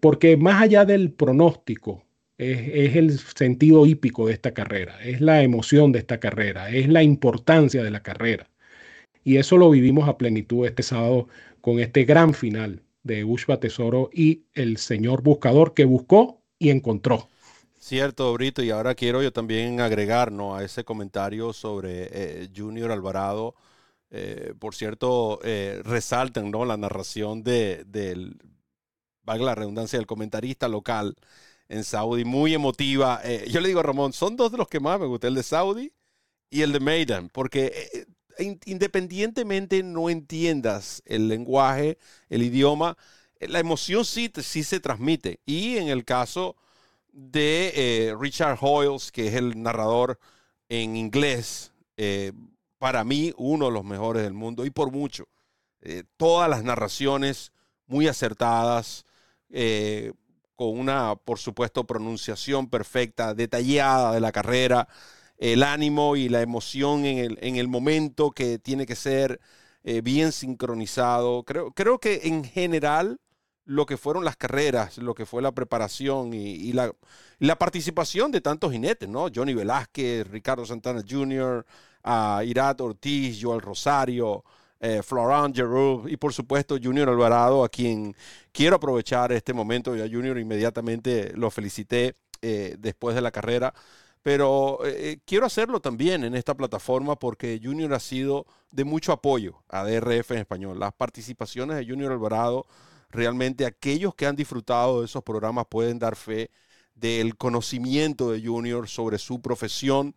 porque 0.00 0.36
más 0.36 0.60
allá 0.60 0.84
del 0.84 1.12
pronóstico, 1.12 2.03
es, 2.38 2.96
el 2.96 3.18
sentido 3.18 3.86
hípico 3.86 4.26
de 4.26 4.32
esta 4.32 4.52
carrera, 4.52 5.02
es 5.02 5.20
la 5.20 5.42
emoción 5.42 5.92
de 5.92 6.00
esta 6.00 6.18
carrera, 6.20 6.70
es 6.70 6.88
la 6.88 7.02
importancia 7.02 7.82
de 7.82 7.90
la 7.90 8.02
carrera. 8.02 8.50
Y 9.22 9.36
eso 9.36 9.56
lo 9.56 9.70
vivimos 9.70 10.08
a 10.08 10.18
plenitud 10.18 10.66
este 10.66 10.82
sábado 10.82 11.28
con 11.60 11.80
este 11.80 12.04
gran 12.04 12.34
final 12.34 12.82
de 13.02 13.24
Ushba 13.24 13.60
Tesoro 13.60 14.10
y 14.12 14.44
el 14.54 14.76
señor 14.76 15.22
buscador 15.22 15.74
que 15.74 15.84
buscó 15.84 16.42
y 16.58 16.70
encontró. 16.70 17.28
Cierto, 17.78 18.32
Brito, 18.32 18.62
y 18.62 18.70
ahora 18.70 18.94
quiero 18.94 19.22
yo 19.22 19.32
también 19.32 19.80
agregar 19.80 20.32
a 20.32 20.64
ese 20.64 20.84
comentario 20.84 21.52
sobre 21.52 22.08
eh, 22.10 22.48
Junior 22.54 22.90
Alvarado. 22.90 23.54
Eh, 24.10 24.54
por 24.58 24.74
cierto, 24.74 25.38
eh, 25.44 25.82
resaltan 25.84 26.50
¿no? 26.50 26.64
la 26.64 26.78
narración 26.78 27.42
de, 27.42 27.84
del, 27.86 28.38
valga 29.22 29.44
la 29.44 29.54
redundancia, 29.54 29.98
del 29.98 30.06
comentarista 30.06 30.66
local 30.68 31.14
en 31.68 31.84
Saudi, 31.84 32.24
muy 32.24 32.54
emotiva. 32.54 33.20
Eh, 33.24 33.46
yo 33.50 33.60
le 33.60 33.68
digo 33.68 33.80
a 33.80 33.84
Ramón, 33.84 34.12
son 34.12 34.36
dos 34.36 34.52
de 34.52 34.58
los 34.58 34.68
que 34.68 34.80
más 34.80 35.00
me 35.00 35.06
gustan, 35.06 35.28
el 35.28 35.34
de 35.34 35.42
Saudi 35.42 35.92
y 36.50 36.62
el 36.62 36.72
de 36.72 36.80
Maiden, 36.80 37.28
porque 37.30 38.06
eh, 38.38 38.56
independientemente 38.66 39.82
no 39.82 40.10
entiendas 40.10 41.02
el 41.06 41.28
lenguaje, 41.28 41.98
el 42.28 42.42
idioma, 42.42 42.96
eh, 43.40 43.48
la 43.48 43.60
emoción 43.60 44.04
sí, 44.04 44.30
sí 44.42 44.62
se 44.62 44.80
transmite. 44.80 45.40
Y 45.46 45.78
en 45.78 45.88
el 45.88 46.04
caso 46.04 46.56
de 47.12 48.14
Richard 48.18 48.58
Hoyles, 48.60 49.12
que 49.12 49.28
es 49.28 49.34
el 49.34 49.62
narrador 49.62 50.18
en 50.68 50.96
inglés, 50.96 51.72
para 52.78 53.04
mí 53.04 53.32
uno 53.36 53.66
de 53.66 53.72
los 53.72 53.84
mejores 53.84 54.24
del 54.24 54.32
mundo 54.32 54.66
y 54.66 54.70
por 54.70 54.90
mucho. 54.90 55.28
todas 56.16 56.50
las 56.50 56.64
narraciones 56.64 57.52
muy 57.86 58.08
acertadas 58.08 59.06
con 60.56 60.78
una, 60.78 61.16
por 61.16 61.38
supuesto, 61.38 61.84
pronunciación 61.84 62.68
perfecta, 62.68 63.34
detallada 63.34 64.12
de 64.12 64.20
la 64.20 64.32
carrera, 64.32 64.88
el 65.38 65.62
ánimo 65.62 66.16
y 66.16 66.28
la 66.28 66.42
emoción 66.42 67.04
en 67.06 67.18
el, 67.18 67.38
en 67.42 67.56
el 67.56 67.68
momento 67.68 68.30
que 68.30 68.58
tiene 68.58 68.86
que 68.86 68.96
ser 68.96 69.40
eh, 69.84 70.00
bien 70.00 70.32
sincronizado. 70.32 71.44
Creo, 71.44 71.72
creo 71.72 71.98
que 71.98 72.20
en 72.24 72.44
general 72.44 73.20
lo 73.64 73.86
que 73.86 73.96
fueron 73.96 74.24
las 74.24 74.36
carreras, 74.36 74.98
lo 74.98 75.14
que 75.14 75.26
fue 75.26 75.42
la 75.42 75.52
preparación 75.52 76.34
y, 76.34 76.72
la, 76.72 76.92
la, 77.38 77.58
participación 77.58 78.30
de 78.30 78.40
tantos 78.40 78.72
jinetes, 78.72 79.08
¿no? 79.08 79.28
Johnny 79.34 79.54
Velázquez, 79.54 80.26
Ricardo 80.28 80.66
Santana 80.66 81.02
Jr., 81.08 81.64
uh, 82.04 82.42
Irat 82.42 82.80
Ortiz, 82.80 83.38
Joel 83.40 83.60
Rosario, 83.62 84.44
eh, 84.84 85.02
Florent 85.02 85.56
y 86.08 86.16
por 86.18 86.34
supuesto 86.34 86.76
Junior 86.82 87.08
Alvarado, 87.08 87.64
a 87.64 87.70
quien 87.70 88.14
quiero 88.52 88.76
aprovechar 88.76 89.32
este 89.32 89.54
momento. 89.54 89.96
Ya 89.96 90.04
Junior 90.04 90.38
inmediatamente 90.38 91.32
lo 91.34 91.50
felicité 91.50 92.14
eh, 92.42 92.76
después 92.78 93.14
de 93.14 93.22
la 93.22 93.30
carrera, 93.30 93.72
pero 94.22 94.80
eh, 94.84 95.20
quiero 95.24 95.46
hacerlo 95.46 95.80
también 95.80 96.22
en 96.22 96.34
esta 96.34 96.54
plataforma 96.54 97.18
porque 97.18 97.58
Junior 97.62 97.94
ha 97.94 97.98
sido 97.98 98.44
de 98.72 98.84
mucho 98.84 99.12
apoyo 99.12 99.62
a 99.70 99.84
DRF 99.84 100.32
en 100.32 100.38
español. 100.40 100.78
Las 100.78 100.92
participaciones 100.92 101.78
de 101.78 101.86
Junior 101.86 102.12
Alvarado, 102.12 102.66
realmente 103.08 103.64
aquellos 103.64 104.14
que 104.14 104.26
han 104.26 104.36
disfrutado 104.36 105.00
de 105.00 105.06
esos 105.06 105.22
programas 105.22 105.64
pueden 105.70 105.98
dar 105.98 106.14
fe 106.14 106.50
del 106.94 107.38
conocimiento 107.38 108.32
de 108.32 108.46
Junior 108.46 108.86
sobre 108.86 109.16
su 109.16 109.40
profesión, 109.40 110.14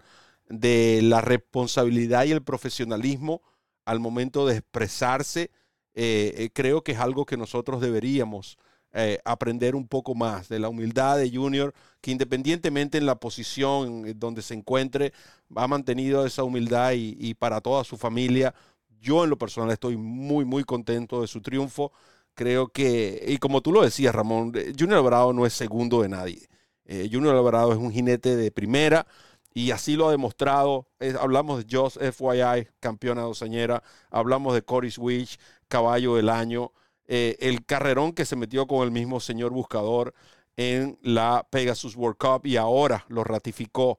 de 0.50 1.00
la 1.04 1.22
responsabilidad 1.22 2.26
y 2.26 2.32
el 2.32 2.44
profesionalismo 2.44 3.42
al 3.88 4.02
momento 4.02 4.46
de 4.46 4.58
expresarse, 4.58 5.50
eh, 5.96 6.34
eh, 6.36 6.50
creo 6.54 6.84
que 6.84 6.92
es 6.92 7.00
algo 7.00 7.26
que 7.26 7.38
nosotros 7.38 7.80
deberíamos 7.80 8.58
eh, 8.92 9.20
aprender 9.24 9.76
un 9.76 9.88
poco 9.88 10.14
más 10.14 10.50
de 10.50 10.60
la 10.60 10.68
humildad 10.68 11.18
de 11.18 11.32
Junior, 11.32 11.74
que 12.02 12.12
independientemente 12.12 12.98
en 12.98 13.06
la 13.06 13.16
posición 13.16 14.04
donde 14.20 14.42
se 14.42 14.56
encuentre, 14.56 15.14
ha 15.56 15.68
mantenido 15.70 16.26
esa 16.26 16.44
humildad 16.44 16.92
y, 16.96 17.34
para 17.36 17.62
toda 17.62 17.86
su 17.86 17.96
familia. 17.96 18.54
Yo 19.00 19.24
en 19.24 19.30
lo 19.30 19.38
personal 19.38 19.72
estoy 19.72 19.96
muy, 19.96 20.44
muy 20.44 20.66
contento 20.66 21.22
de 21.22 21.28
su 21.28 21.42
triunfo. 21.42 21.94
Creo 22.34 22.68
que, 22.68 23.24
y 23.26 23.38
como 23.38 23.62
tú 23.62 23.72
lo 23.72 23.84
decías, 23.84 24.14
Ramón, 24.14 24.52
Junior 24.78 24.98
Alvarado 24.98 25.32
no 25.32 25.46
es 25.46 25.54
segundo 25.54 26.02
de 26.02 26.10
nadie. 26.10 26.50
Junior 26.86 27.36
Alvarado 27.36 27.72
es 27.72 27.78
un 27.78 27.92
jinete 27.92 28.36
de 28.36 28.52
primera 28.52 29.08
y 29.54 29.72
así 29.72 29.96
lo 29.96 30.08
ha 30.08 30.12
demostrado. 30.12 30.88
hablamos 31.20 31.66
de 31.66 31.76
Joss 31.76 31.98
FYI, 31.98 32.68
campeona 32.80 33.24
doceñera. 33.24 33.82
Hablamos 34.12 34.54
de 34.54 34.62
Cory 34.62 34.92
Switch, 34.92 35.40
caballo 35.68 36.16
del 36.16 36.30
año. 36.30 36.74
Eh, 37.08 37.38
el 37.40 37.66
carrerón 37.66 38.14
que 38.14 38.26
se 38.26 38.36
metió 38.36 38.68
con 38.68 38.84
el 38.84 38.92
mismo 38.92 39.20
señor 39.20 39.52
buscador 39.52 40.14
en 40.58 41.00
la 41.02 41.48
Pegasus 41.50 41.96
World 41.96 42.18
Cup 42.18 42.46
y 42.46 42.58
ahora 42.58 43.06
lo 43.08 43.24
ratificó 43.24 43.98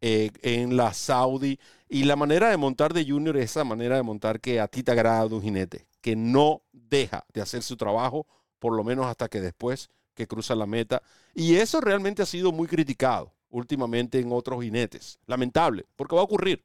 eh, 0.00 0.30
en 0.42 0.76
la 0.76 0.92
Saudi. 0.94 1.58
Y 1.88 2.04
la 2.04 2.16
manera 2.16 2.50
de 2.50 2.56
montar 2.56 2.92
de 2.92 3.04
Junior 3.04 3.36
es 3.36 3.50
esa 3.50 3.64
manera 3.64 3.96
de 3.96 4.02
montar 4.02 4.40
que 4.40 4.60
a 4.60 4.68
ti 4.68 4.82
te 4.82 4.92
agrada 4.92 5.26
de 5.26 5.34
un 5.34 5.42
jinete, 5.42 5.86
que 6.00 6.14
no 6.14 6.62
deja 6.72 7.24
de 7.32 7.40
hacer 7.40 7.62
su 7.62 7.76
trabajo, 7.76 8.26
por 8.58 8.76
lo 8.76 8.84
menos 8.84 9.06
hasta 9.06 9.28
que 9.28 9.40
después 9.40 9.90
que 10.14 10.28
cruza 10.28 10.54
la 10.54 10.66
meta. 10.66 11.02
Y 11.34 11.56
eso 11.56 11.80
realmente 11.80 12.22
ha 12.22 12.26
sido 12.26 12.52
muy 12.52 12.68
criticado 12.68 13.32
últimamente 13.50 14.18
en 14.18 14.32
otros 14.32 14.62
jinetes. 14.62 15.18
Lamentable, 15.26 15.86
porque 15.96 16.14
va 16.14 16.22
a 16.22 16.24
ocurrir. 16.24 16.64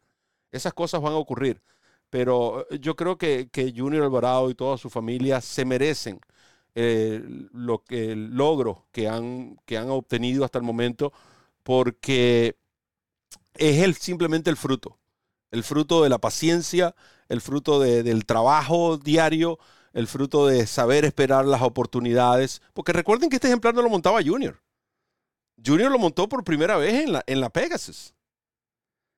Esas 0.51 0.73
cosas 0.73 1.01
van 1.01 1.13
a 1.13 1.17
ocurrir. 1.17 1.61
Pero 2.09 2.65
eh, 2.69 2.79
yo 2.79 2.95
creo 2.95 3.17
que, 3.17 3.49
Junior 3.75 4.03
Alvarado 4.03 4.49
y 4.49 4.55
toda 4.55 4.77
su 4.77 4.89
familia 4.89 5.41
se 5.41 5.65
merecen 5.65 6.19
eh, 6.75 7.23
lo 7.51 7.83
que, 7.83 8.11
el 8.11 8.35
logro 8.35 8.85
que 8.91 9.07
han, 9.07 9.57
que 9.65 9.77
han 9.77 9.89
obtenido 9.89 10.45
hasta 10.45 10.59
el 10.59 10.63
momento, 10.63 11.13
porque 11.63 12.57
es 13.55 13.81
el, 13.83 13.95
simplemente 13.95 14.49
el 14.49 14.57
fruto. 14.57 14.97
El 15.51 15.63
fruto 15.63 16.03
de 16.03 16.09
la 16.09 16.19
paciencia, 16.19 16.95
el 17.29 17.41
fruto 17.41 17.79
del 17.79 18.25
trabajo 18.25 18.97
diario, 18.97 19.57
el 19.93 20.07
fruto 20.07 20.47
de 20.47 20.67
saber 20.67 21.05
esperar 21.05 21.45
las 21.45 21.61
oportunidades. 21.61 22.61
Porque 22.73 22.93
recuerden 22.93 23.29
que 23.29 23.37
este 23.37 23.47
ejemplar 23.47 23.73
no 23.73 23.81
lo 23.81 23.89
montaba 23.89 24.21
Junior. 24.23 24.61
Junior 25.63 25.91
lo 25.91 25.99
montó 25.99 26.27
por 26.27 26.43
primera 26.43 26.77
vez 26.77 26.93
en 26.93 27.13
la, 27.13 27.23
en 27.27 27.41
la 27.41 27.49
Pegasus. 27.49 28.13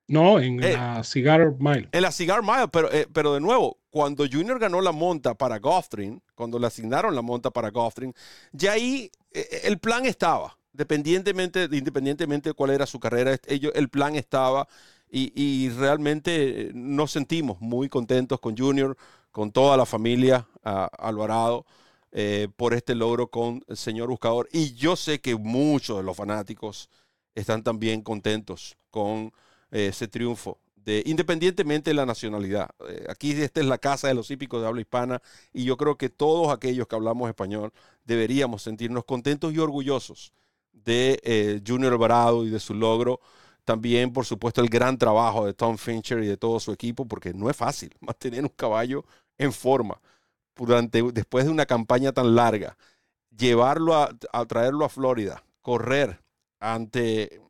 No, 0.07 0.39
en 0.39 0.63
eh, 0.63 0.73
la 0.73 1.03
Cigar 1.03 1.55
Mile. 1.59 1.89
En 1.91 2.01
la 2.01 2.11
Cigar 2.11 2.41
Mile, 2.41 2.69
pero, 2.71 2.91
eh, 2.91 3.07
pero 3.11 3.33
de 3.33 3.41
nuevo, 3.41 3.77
cuando 3.89 4.25
Junior 4.31 4.57
ganó 4.57 4.79
la 4.81 4.93
monta 4.93 5.35
para 5.35 5.59
Gothrin, 5.59 6.21
cuando 6.33 6.57
le 6.59 6.67
asignaron 6.67 7.13
la 7.13 7.21
monta 7.21 7.51
para 7.51 7.71
Gothrin, 7.71 8.13
ya 8.53 8.73
ahí 8.73 9.11
eh, 9.31 9.61
el 9.63 9.79
plan 9.79 10.05
estaba, 10.05 10.57
dependientemente, 10.71 11.67
independientemente 11.71 12.49
de 12.49 12.53
cuál 12.53 12.69
era 12.69 12.85
su 12.85 12.99
carrera, 12.99 13.37
ellos, 13.47 13.73
el 13.75 13.89
plan 13.89 14.15
estaba 14.15 14.67
y, 15.09 15.33
y, 15.35 15.69
realmente 15.69 16.71
nos 16.73 17.11
sentimos 17.11 17.59
muy 17.59 17.89
contentos 17.89 18.39
con 18.39 18.57
Junior, 18.57 18.95
con 19.31 19.51
toda 19.51 19.77
la 19.77 19.85
familia 19.85 20.47
Alvarado. 20.63 21.65
Eh, 22.19 22.47
por 22.55 22.73
este 22.73 22.95
logro 22.95 23.27
con 23.27 23.63
el 23.67 23.77
señor 23.77 24.09
Buscador. 24.09 24.49
Y 24.51 24.73
yo 24.73 24.95
sé 24.95 25.21
que 25.21 25.35
muchos 25.35 25.97
de 25.97 26.03
los 26.03 26.17
fanáticos 26.17 26.89
están 27.35 27.61
también 27.61 28.01
contentos 28.01 28.75
con 28.89 29.31
eh, 29.69 29.89
ese 29.89 30.07
triunfo, 30.07 30.57
de, 30.75 31.03
independientemente 31.05 31.91
de 31.91 31.93
la 31.93 32.07
nacionalidad. 32.07 32.71
Eh, 32.89 33.05
aquí 33.07 33.33
esta 33.33 33.59
es 33.59 33.67
la 33.67 33.77
casa 33.77 34.07
de 34.07 34.15
los 34.15 34.31
hípicos 34.31 34.59
de 34.59 34.67
habla 34.67 34.81
hispana 34.81 35.21
y 35.53 35.63
yo 35.63 35.77
creo 35.77 35.95
que 35.95 36.09
todos 36.09 36.51
aquellos 36.51 36.87
que 36.87 36.95
hablamos 36.95 37.29
español 37.29 37.71
deberíamos 38.03 38.63
sentirnos 38.63 39.05
contentos 39.05 39.53
y 39.53 39.59
orgullosos 39.59 40.33
de 40.73 41.61
Junior 41.67 41.93
Alvarado 41.93 42.47
y 42.47 42.49
de 42.49 42.59
su 42.59 42.73
logro. 42.73 43.19
También, 43.63 44.11
por 44.11 44.25
supuesto, 44.25 44.61
el 44.61 44.69
gran 44.69 44.97
trabajo 44.97 45.45
de 45.45 45.53
Tom 45.53 45.77
Fincher 45.77 46.23
y 46.23 46.25
de 46.25 46.37
todo 46.37 46.59
su 46.59 46.71
equipo, 46.71 47.05
porque 47.05 47.31
no 47.31 47.47
es 47.47 47.55
fácil 47.55 47.95
mantener 47.99 48.41
un 48.41 48.49
caballo 48.49 49.05
en 49.37 49.53
forma 49.53 50.01
durante, 50.57 51.01
después 51.11 51.45
de 51.45 51.51
una 51.51 51.65
campaña 51.65 52.11
tan 52.11 52.35
larga, 52.35 52.77
llevarlo 53.35 53.95
a, 53.95 54.09
traerlo 54.47 54.85
a 54.85 54.89
Florida, 54.89 55.43
correr 55.61 56.21
ante, 56.59 57.41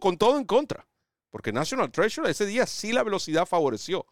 con 0.00 0.16
todo 0.18 0.38
en 0.38 0.44
contra, 0.44 0.86
porque 1.30 1.52
National 1.52 1.90
Treasure 1.90 2.30
ese 2.30 2.46
día 2.46 2.66
sí 2.66 2.92
la 2.92 3.02
velocidad 3.02 3.46
favoreció 3.46 4.06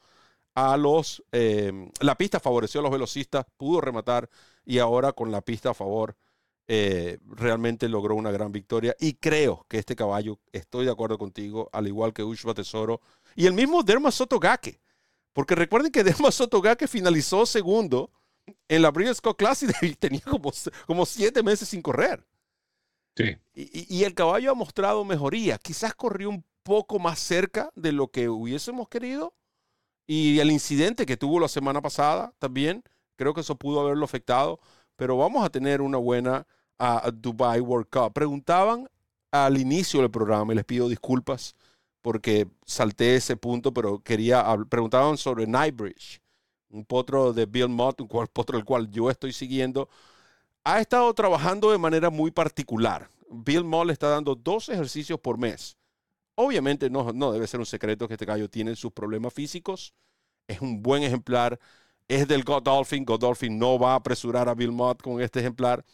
a 0.55 0.77
los, 0.77 1.23
em, 1.33 1.91
la 2.01 2.17
pista 2.17 2.41
favoreció 2.41 2.81
a 2.81 2.83
los 2.83 2.93
velocistas, 2.93 3.45
pudo 3.57 3.81
rematar 3.81 4.29
y 4.65 4.79
ahora 4.79 5.13
con 5.13 5.31
la 5.31 5.43
pista 5.43 5.71
a 5.71 5.75
favor 5.75 6.17
eh, 6.69 7.19
realmente 7.27 7.89
logró 7.89 8.15
una 8.15 8.31
gran 8.31 8.53
victoria. 8.53 8.97
Y 8.99 9.15
creo 9.15 9.67
que 9.69 9.79
este 9.79 9.95
caballo, 9.95 10.41
estoy 10.53 10.87
de 10.87 10.91
acuerdo 10.91 11.19
contigo, 11.19 11.69
al 11.73 11.87
igual 11.87 12.13
que 12.13 12.25
Ushba 12.25 12.55
Tesoro 12.55 13.01
y 13.37 13.47
el 13.47 13.53
mismo 13.53 13.83
Derma 13.83 14.11
Sotogake, 14.11 14.81
porque 15.37 15.55
recuerden 15.55 15.93
que 15.93 16.03
Derma 16.05 16.33
Sotogake 16.33 16.89
finalizó 16.89 17.45
segundo 17.45 18.11
en 18.69 18.81
la 18.81 18.91
Breeders' 18.91 19.21
Cup 19.21 19.37
Classic 19.37 19.71
y 19.83 19.95
tenía 19.95 20.23
como, 20.23 20.51
como 20.87 21.05
siete 21.05 21.43
meses 21.43 21.69
sin 21.69 21.83
correr. 21.83 22.27
Sí. 23.15 23.37
Y, 23.55 23.99
y, 23.99 24.05
el 24.05 24.15
caballo 24.15 24.51
ha 24.51 24.55
mostrado 24.55 25.05
mejoría. 25.05 25.59
Quizás 25.59 25.95
corrió 25.95 26.31
un 26.31 26.43
poco 26.63 26.99
más 26.99 27.19
cerca 27.19 27.71
de 27.75 27.93
lo 27.93 28.09
que 28.09 28.31
hubiésemos 28.31 28.89
querido. 28.89 29.35
Y 30.07 30.39
el 30.39 30.51
incidente 30.51 31.05
que 31.05 31.19
tuvo 31.19 31.39
la 31.39 31.49
semana 31.49 31.83
pasada 31.83 32.33
también, 32.39 32.83
creo 33.17 33.35
que 33.35 33.43
eso 33.43 33.57
pudo 33.57 33.81
haberlo 33.81 34.07
afectado. 34.07 34.59
Pero 34.97 35.19
vamos 35.19 35.45
a 35.45 35.51
tener 35.51 35.83
una 35.83 35.99
buena 35.99 36.47
Dubai 37.13 37.61
World 37.61 37.89
Cup. 37.91 38.15
Preguntaban 38.15 38.89
al 39.31 39.59
inicio 39.59 40.01
del 40.01 40.11
programa, 40.11 40.55
y 40.55 40.57
les 40.57 40.65
pido 40.65 40.89
disculpas 40.89 41.55
porque 42.07 42.47
salté 42.65 43.17
ese 43.17 43.37
punto, 43.37 43.75
pero 43.75 43.99
quería, 43.99 44.47
preguntaban 44.69 45.17
sobre 45.17 45.45
Nightbridge, 45.45 46.21
un 46.69 46.85
potro 46.85 47.33
de 47.33 47.47
Bill 47.47 47.69
Mott, 47.69 48.01
un 48.01 48.07
potro 48.07 48.57
del 48.57 48.65
cual 48.65 48.89
yo 48.89 49.11
estoy 49.11 49.33
siguiendo. 49.33 49.89
Ha 50.63 50.81
estado 50.81 51.13
trabajando 51.15 51.73
de 51.73 51.79
manera 51.79 52.09
muy 52.09 52.31
particular. 52.31 53.11
Bill 53.29 53.65
Mott 53.65 53.89
le 53.89 53.93
está 53.93 54.09
dando 54.09 54.37
dos 54.37 54.69
ejercicios 54.69 55.19
por 55.19 55.37
mes. 55.37 55.77
Obviamente 56.37 56.89
no, 56.91 57.13
no 57.13 57.33
debe 57.33 57.49
ser 57.49 57.59
un 57.59 57.67
secreto 57.67 58.07
que 58.07 58.15
este 58.15 58.25
gallo 58.25 58.49
tiene 58.49 58.77
sus 58.77 58.93
problemas 58.93 59.35
físicos. 59.35 59.93
Es 60.47 60.61
un 60.61 60.81
buen 60.85 61.03
ejemplar. 61.03 61.59
Es 62.07 62.29
del 62.29 62.45
Godolphin. 62.45 63.05
Godolphin 63.05 63.59
no 63.59 63.81
va 63.81 63.95
a 63.95 63.97
apresurar 63.97 64.49
a 64.49 64.55
Bill 64.55 64.71
Mott 64.71 65.03
con 65.03 65.21
este 65.21 65.41
ejemplar. 65.41 65.85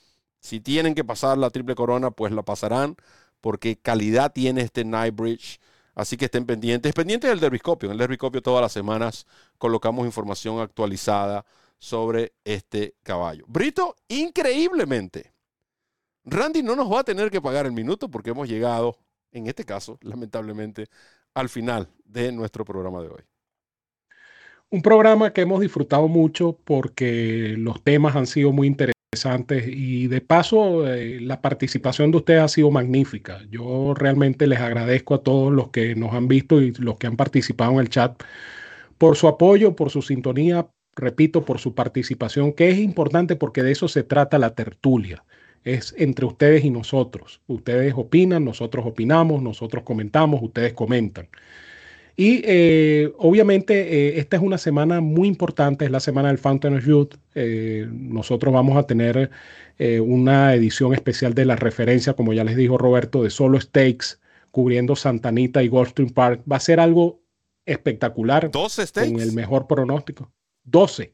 Si 0.41 0.61
tienen 0.61 0.95
que 0.95 1.05
pasar 1.05 1.39
la 1.39 1.49
triple 1.49 1.75
corona, 1.75 2.11
pues 2.11 2.33
la 2.33 2.43
pasarán, 2.43 2.97
porque 3.41 3.79
calidad 3.79 4.31
tiene 4.31 4.61
este 4.61 4.85
Nightbridge. 4.85 5.59
Así 5.95 6.17
que 6.17 6.27
estén 6.27 6.47
pendientes. 6.47 6.93
Pendientes 6.93 7.31
del 7.31 7.41
Derbiscopio. 7.41 7.89
En 7.89 7.93
el 7.93 7.99
Derbiscopio 7.99 8.43
todas 8.43 8.63
las 8.63 8.73
semanas 8.73 9.27
colocamos 9.59 10.07
información 10.07 10.61
actualizada 10.61 11.45
sobre 11.79 12.33
este 12.45 12.95
caballo. 13.03 13.45
Brito, 13.49 13.97
increíblemente, 14.09 15.33
Randy 16.25 16.63
no 16.63 16.77
nos 16.77 16.91
va 16.91 17.01
a 17.01 17.05
tener 17.05 17.31
que 17.31 17.41
pagar 17.41 17.67
el 17.67 17.73
minuto 17.73 18.09
porque 18.09 18.31
hemos 18.31 18.49
llegado, 18.49 18.97
en 19.33 19.49
este 19.49 19.65
caso, 19.65 19.99
lamentablemente, 20.03 20.87
al 21.35 21.49
final 21.49 21.89
de 22.05 22.31
nuestro 22.33 22.65
programa 22.65 23.03
de 23.03 23.09
hoy. 23.09 23.23
Un 24.71 24.81
programa 24.81 25.33
que 25.33 25.43
hemos 25.43 25.61
disfrutado 25.61 26.09
mucho 26.09 26.57
porque 26.65 27.55
los 27.59 27.83
temas 27.83 28.17
han 28.17 28.27
sido 28.27 28.53
muy 28.53 28.69
interesantes 28.69 29.02
y 29.67 30.07
de 30.07 30.23
paso 30.23 30.87
eh, 30.89 31.21
la 31.21 31.43
participación 31.43 32.11
de 32.11 32.17
ustedes 32.17 32.41
ha 32.41 32.49
sido 32.49 32.71
magnífica. 32.71 33.43
Yo 33.51 33.93
realmente 33.93 34.47
les 34.47 34.59
agradezco 34.59 35.15
a 35.15 35.23
todos 35.23 35.53
los 35.53 35.69
que 35.69 35.95
nos 35.95 36.15
han 36.15 36.29
visto 36.29 36.63
y 36.63 36.73
los 36.73 36.97
que 36.97 37.09
han 37.09 37.17
participado 37.19 37.73
en 37.73 37.81
el 37.81 37.91
chat 37.91 38.23
por 38.97 39.17
su 39.17 39.29
apoyo, 39.29 39.77
por 39.77 39.91
su 39.91 40.01
sintonía, 40.01 40.67
repito, 40.97 41.45
por 41.45 41.59
su 41.59 41.75
participación, 41.75 42.55
que 42.55 42.71
es 42.71 42.79
importante 42.79 43.37
porque 43.37 43.63
de 43.63 43.73
eso 43.73 43.87
se 43.87 44.03
trata 44.03 44.39
la 44.39 44.55
tertulia. 44.55 45.23
Es 45.63 45.95
entre 45.99 46.25
ustedes 46.25 46.65
y 46.65 46.71
nosotros. 46.71 47.43
Ustedes 47.49 47.93
opinan, 47.95 48.47
nosotros 48.47 48.87
opinamos, 48.87 49.43
nosotros 49.43 49.85
comentamos, 49.85 50.43
ustedes 50.43 50.73
comentan. 50.73 51.29
Y 52.17 52.43
eh, 52.45 53.13
obviamente 53.19 54.09
eh, 54.09 54.19
esta 54.19 54.37
es 54.37 54.43
una 54.43 54.59
semana 54.59 55.01
muy 55.01 55.29
importante, 55.29 55.85
es 55.85 55.91
la 55.91 56.01
semana 56.01 56.29
del 56.29 56.39
Fountain 56.39 56.77
of 56.77 56.85
Youth. 56.85 57.15
Eh, 57.35 57.89
nosotros 57.91 58.53
vamos 58.53 58.77
a 58.77 58.85
tener 58.85 59.31
una 60.01 60.55
edición 60.55 60.95
especial 60.95 61.35
de 61.35 61.45
la 61.45 61.57
referencia, 61.57 62.15
como 62.15 62.33
ya 62.33 62.45
les 62.45 62.55
dijo 62.55 62.79
Roberto, 62.79 63.25
de 63.25 63.31
solo 63.31 63.61
stakes, 63.61 64.21
cubriendo 64.53 64.95
Santanita 64.95 65.61
y 65.65 65.67
Goldstream 65.67 66.11
Park. 66.11 66.43
Va 66.51 66.57
a 66.57 66.61
ser 66.61 66.79
algo 66.79 67.21
espectacular. 67.67 68.49
12 68.49 68.87
stakes. 68.87 69.11
Con 69.11 69.21
el 69.21 69.33
mejor 69.33 69.67
pronóstico. 69.67 70.31
12. 70.63 71.13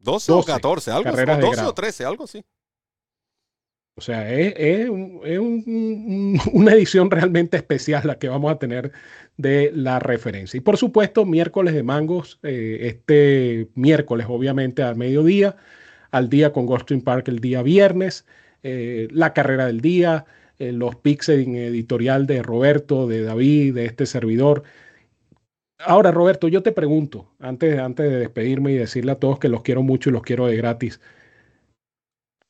12, 0.00 0.32
o 0.32 0.42
14, 0.42 0.90
algo 0.90 1.08
así. 1.10 1.40
12 1.40 1.62
o 1.62 1.74
13, 1.74 2.04
algo 2.04 2.24
así. 2.24 2.44
O 3.94 4.00
sea, 4.00 4.30
es, 4.32 4.88
una 6.52 6.72
edición 6.72 7.10
realmente 7.10 7.56
especial 7.56 8.06
la 8.06 8.18
que 8.18 8.28
vamos 8.28 8.52
a 8.52 8.58
tener 8.58 8.92
de 9.36 9.70
la 9.74 9.98
referencia. 9.98 10.58
Y 10.58 10.60
por 10.60 10.76
supuesto, 10.76 11.24
miércoles 11.26 11.74
de 11.74 11.82
mangos, 11.82 12.38
eh, 12.42 12.78
este 12.82 13.68
miércoles 13.74 14.26
obviamente 14.28 14.82
al 14.82 14.96
mediodía, 14.96 15.56
al 16.10 16.28
día 16.28 16.52
con 16.52 16.66
Goldstream 16.66 17.02
Park 17.02 17.28
el 17.28 17.40
día 17.40 17.62
viernes, 17.62 18.26
eh, 18.62 19.08
la 19.10 19.32
carrera 19.34 19.66
del 19.66 19.80
día, 19.80 20.24
eh, 20.58 20.72
los 20.72 20.96
picks 20.96 21.28
en 21.30 21.56
editorial 21.56 22.26
de 22.26 22.42
Roberto, 22.42 23.06
de 23.08 23.22
David, 23.22 23.74
de 23.74 23.86
este 23.86 24.06
servidor. 24.06 24.62
Ahora, 25.78 26.12
Roberto, 26.12 26.48
yo 26.48 26.62
te 26.62 26.72
pregunto, 26.72 27.28
antes, 27.40 27.78
antes 27.78 28.08
de 28.08 28.18
despedirme 28.18 28.72
y 28.72 28.76
decirle 28.76 29.12
a 29.12 29.16
todos 29.16 29.38
que 29.38 29.48
los 29.48 29.62
quiero 29.62 29.82
mucho 29.82 30.10
y 30.10 30.12
los 30.12 30.22
quiero 30.22 30.46
de 30.46 30.56
gratis, 30.56 31.00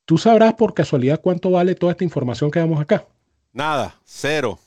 ¿Tú 0.05 0.17
sabrás 0.17 0.53
por 0.55 0.73
casualidad 0.73 1.21
cuánto 1.21 1.51
vale 1.51 1.75
toda 1.75 1.93
esta 1.93 2.03
información 2.03 2.51
que 2.51 2.59
damos 2.59 2.79
acá? 2.79 3.07
Nada, 3.53 3.99
cero. 4.03 4.59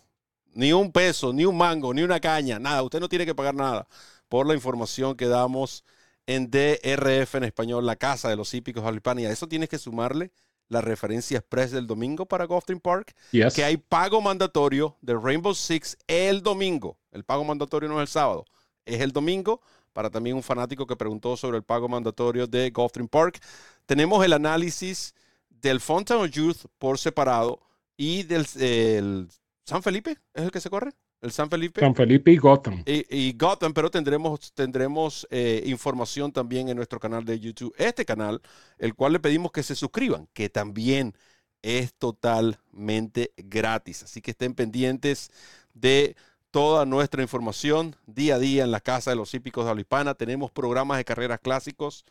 Ni 0.55 0.73
un 0.73 0.91
peso, 0.91 1.33
ni 1.33 1.45
un 1.45 1.57
mango, 1.57 1.93
ni 1.93 2.03
una 2.03 2.21
caña, 2.21 2.59
nada. 2.59 2.83
Usted 2.83 3.01
no 3.01 3.09
tiene 3.09 3.27
que 3.27 3.35
pagar 3.35 3.55
nada 3.55 3.87
por 4.29 4.47
la 4.47 4.55
información 4.55 5.15
que 5.15 5.27
damos 5.27 5.85
en 6.27 6.51
DRF 6.51 7.37
en 7.37 7.45
español, 7.45 7.85
la 7.85 7.97
casa 7.97 8.29
de 8.29 8.37
los 8.37 8.53
hípicos 8.55 8.83
Y 9.17 9.25
A 9.27 9.31
eso 9.31 9.47
tienes 9.47 9.69
que 9.69 9.79
sumarle 9.79 10.33
la 10.69 10.81
referencia 10.81 11.39
express 11.39 11.71
del 11.71 11.87
domingo 11.87 12.27
para 12.27 12.47
Gulfstream 12.47 12.81
Park, 12.81 13.15
que 13.31 13.65
hay 13.65 13.77
pago 13.77 14.21
mandatorio 14.21 14.97
de 15.01 15.15
Rainbow 15.15 15.55
Six 15.55 15.97
el 16.09 16.43
domingo. 16.43 16.99
El 17.13 17.25
pago 17.25 17.45
mandatorio 17.45 17.89
no 17.89 17.97
es 17.97 18.03
el 18.03 18.09
sábado, 18.09 18.45
es 18.85 19.01
el 19.01 19.13
domingo. 19.13 19.61
Para 19.93 20.11
también 20.11 20.37
un 20.37 20.43
fanático 20.43 20.87
que 20.87 20.95
preguntó 20.95 21.39
sobre 21.39 21.57
el 21.57 21.63
pago 21.63 21.89
mandatorio 21.89 22.47
de 22.47 22.69
Gulfstream 22.69 23.09
Park. 23.09 23.41
Tenemos 23.87 24.23
el 24.23 24.35
análisis 24.35 25.15
del 25.67 25.81
Fountain 25.81 26.21
of 26.21 26.31
Youth 26.31 26.67
por 26.79 26.99
separado 26.99 27.61
y 27.97 28.23
del 28.23 28.47
San 29.65 29.83
Felipe, 29.83 30.17
¿es 30.33 30.45
el 30.45 30.51
que 30.51 30.61
se 30.61 30.71
corre? 30.71 30.93
El 31.21 31.33
San 31.33 31.51
Felipe. 31.51 31.81
San 31.81 31.95
Felipe 31.95 32.31
y 32.31 32.37
Gotham. 32.37 32.85
Y, 32.87 33.33
Gotham, 33.33 33.73
pero 33.73 33.91
tendremos, 33.91 34.53
tendremos 34.53 35.27
eh, 35.31 35.63
información 35.67 36.31
también 36.31 36.69
en 36.69 36.77
nuestro 36.77 37.01
canal 37.01 37.25
de 37.25 37.41
YouTube. 37.41 37.75
Este 37.79 38.05
canal, 38.05 38.41
el 38.79 38.95
cual 38.95 39.15
le 39.15 39.19
pedimos 39.19 39.51
que 39.51 39.63
se 39.63 39.75
suscriban, 39.75 40.29
que 40.35 40.49
también 40.51 41.15
es 41.63 41.95
totalmente 41.95 43.33
gratis. 43.37 44.05
Así 44.05 44.21
que 44.21 44.33
estén 44.33 44.55
pendientes 44.55 45.31
de 45.75 46.15
toda 46.53 46.85
nuestra 46.85 47.23
información 47.23 47.97
día 48.07 48.37
a 48.37 48.39
día 48.39 48.63
en 48.63 48.71
la 48.71 48.81
Casa 48.81 49.11
de 49.11 49.17
los 49.17 49.35
Hípicos 49.35 49.67
de 49.67 49.75
la 49.75 49.81
Hispana. 49.81 50.15
Tenemos 50.15 50.53
programas 50.53 50.99
de 50.99 51.05
carreras 51.05 51.41
clásicos 51.41 52.05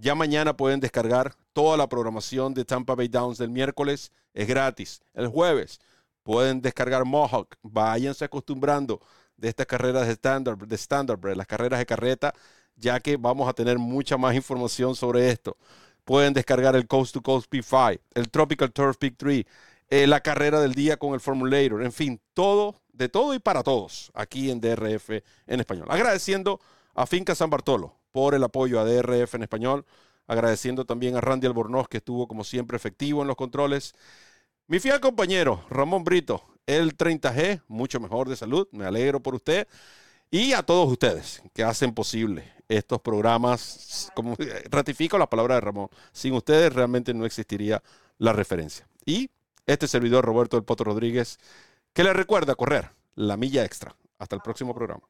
ya 0.00 0.14
mañana 0.14 0.56
pueden 0.56 0.80
descargar 0.80 1.34
toda 1.52 1.76
la 1.76 1.88
programación 1.88 2.54
de 2.54 2.64
Tampa 2.64 2.94
Bay 2.94 3.08
Downs 3.08 3.38
del 3.38 3.50
miércoles. 3.50 4.12
Es 4.32 4.48
gratis. 4.48 5.02
El 5.12 5.28
jueves 5.28 5.78
pueden 6.22 6.62
descargar 6.62 7.04
Mohawk. 7.04 7.56
Váyanse 7.62 8.24
acostumbrando 8.24 9.00
de 9.36 9.48
estas 9.48 9.66
carreras 9.66 10.06
de 10.06 10.14
Standard, 10.14 10.58
de 10.58 10.76
Standard 10.76 11.36
las 11.36 11.46
carreras 11.46 11.78
de 11.78 11.86
carreta, 11.86 12.34
ya 12.76 12.98
que 13.00 13.16
vamos 13.16 13.48
a 13.48 13.52
tener 13.52 13.78
mucha 13.78 14.16
más 14.16 14.34
información 14.34 14.96
sobre 14.96 15.30
esto. 15.30 15.56
Pueden 16.04 16.32
descargar 16.32 16.74
el 16.76 16.86
Coast 16.86 17.12
to 17.14 17.22
Coast 17.22 17.52
P5, 17.52 18.00
el 18.14 18.30
Tropical 18.30 18.72
Turf 18.72 18.96
Peak 18.96 19.14
3, 19.18 19.44
eh, 19.90 20.06
la 20.06 20.20
carrera 20.20 20.60
del 20.60 20.74
día 20.74 20.96
con 20.96 21.12
el 21.12 21.20
Formulator, 21.20 21.82
en 21.82 21.92
fin, 21.92 22.20
todo, 22.32 22.80
de 22.92 23.08
todo 23.08 23.34
y 23.34 23.38
para 23.38 23.62
todos, 23.62 24.10
aquí 24.14 24.50
en 24.50 24.60
DRF 24.60 25.10
en 25.46 25.60
español. 25.60 25.88
Agradeciendo 25.90 26.60
a 26.94 27.06
Finca 27.06 27.34
San 27.34 27.50
Bartolo 27.50 27.99
por 28.12 28.34
el 28.34 28.44
apoyo 28.44 28.80
a 28.80 28.84
DRF 28.84 29.34
en 29.34 29.42
español, 29.42 29.84
Agradeciendo 30.30 30.84
también 30.84 31.16
a 31.16 31.20
Randy 31.20 31.48
Albornoz, 31.48 31.88
que 31.88 31.96
estuvo 31.96 32.28
como 32.28 32.44
siempre 32.44 32.76
efectivo 32.76 33.20
en 33.20 33.26
los 33.26 33.34
controles. 33.34 33.96
Mi 34.68 34.78
fiel 34.78 35.00
compañero, 35.00 35.64
Ramón 35.68 36.04
Brito, 36.04 36.44
el 36.66 36.96
30G, 36.96 37.64
mucho 37.66 37.98
mejor 37.98 38.28
de 38.28 38.36
salud. 38.36 38.68
Me 38.70 38.84
alegro 38.84 39.20
por 39.20 39.34
usted. 39.34 39.66
Y 40.30 40.52
a 40.52 40.62
todos 40.62 40.88
ustedes 40.88 41.42
que 41.52 41.64
hacen 41.64 41.92
posible 41.92 42.44
estos 42.68 43.00
programas. 43.00 44.12
Como 44.14 44.36
ratifico 44.70 45.18
la 45.18 45.28
palabra 45.28 45.56
de 45.56 45.62
Ramón, 45.62 45.88
sin 46.12 46.32
ustedes 46.34 46.72
realmente 46.72 47.12
no 47.12 47.26
existiría 47.26 47.82
la 48.18 48.32
referencia. 48.32 48.86
Y 49.04 49.30
este 49.66 49.88
servidor, 49.88 50.24
Roberto 50.24 50.56
del 50.56 50.64
Poto 50.64 50.84
Rodríguez, 50.84 51.40
que 51.92 52.04
le 52.04 52.12
recuerda 52.12 52.54
correr 52.54 52.92
la 53.16 53.36
milla 53.36 53.64
extra. 53.64 53.96
Hasta 54.16 54.36
el 54.36 54.42
próximo 54.42 54.76
programa. 54.76 55.02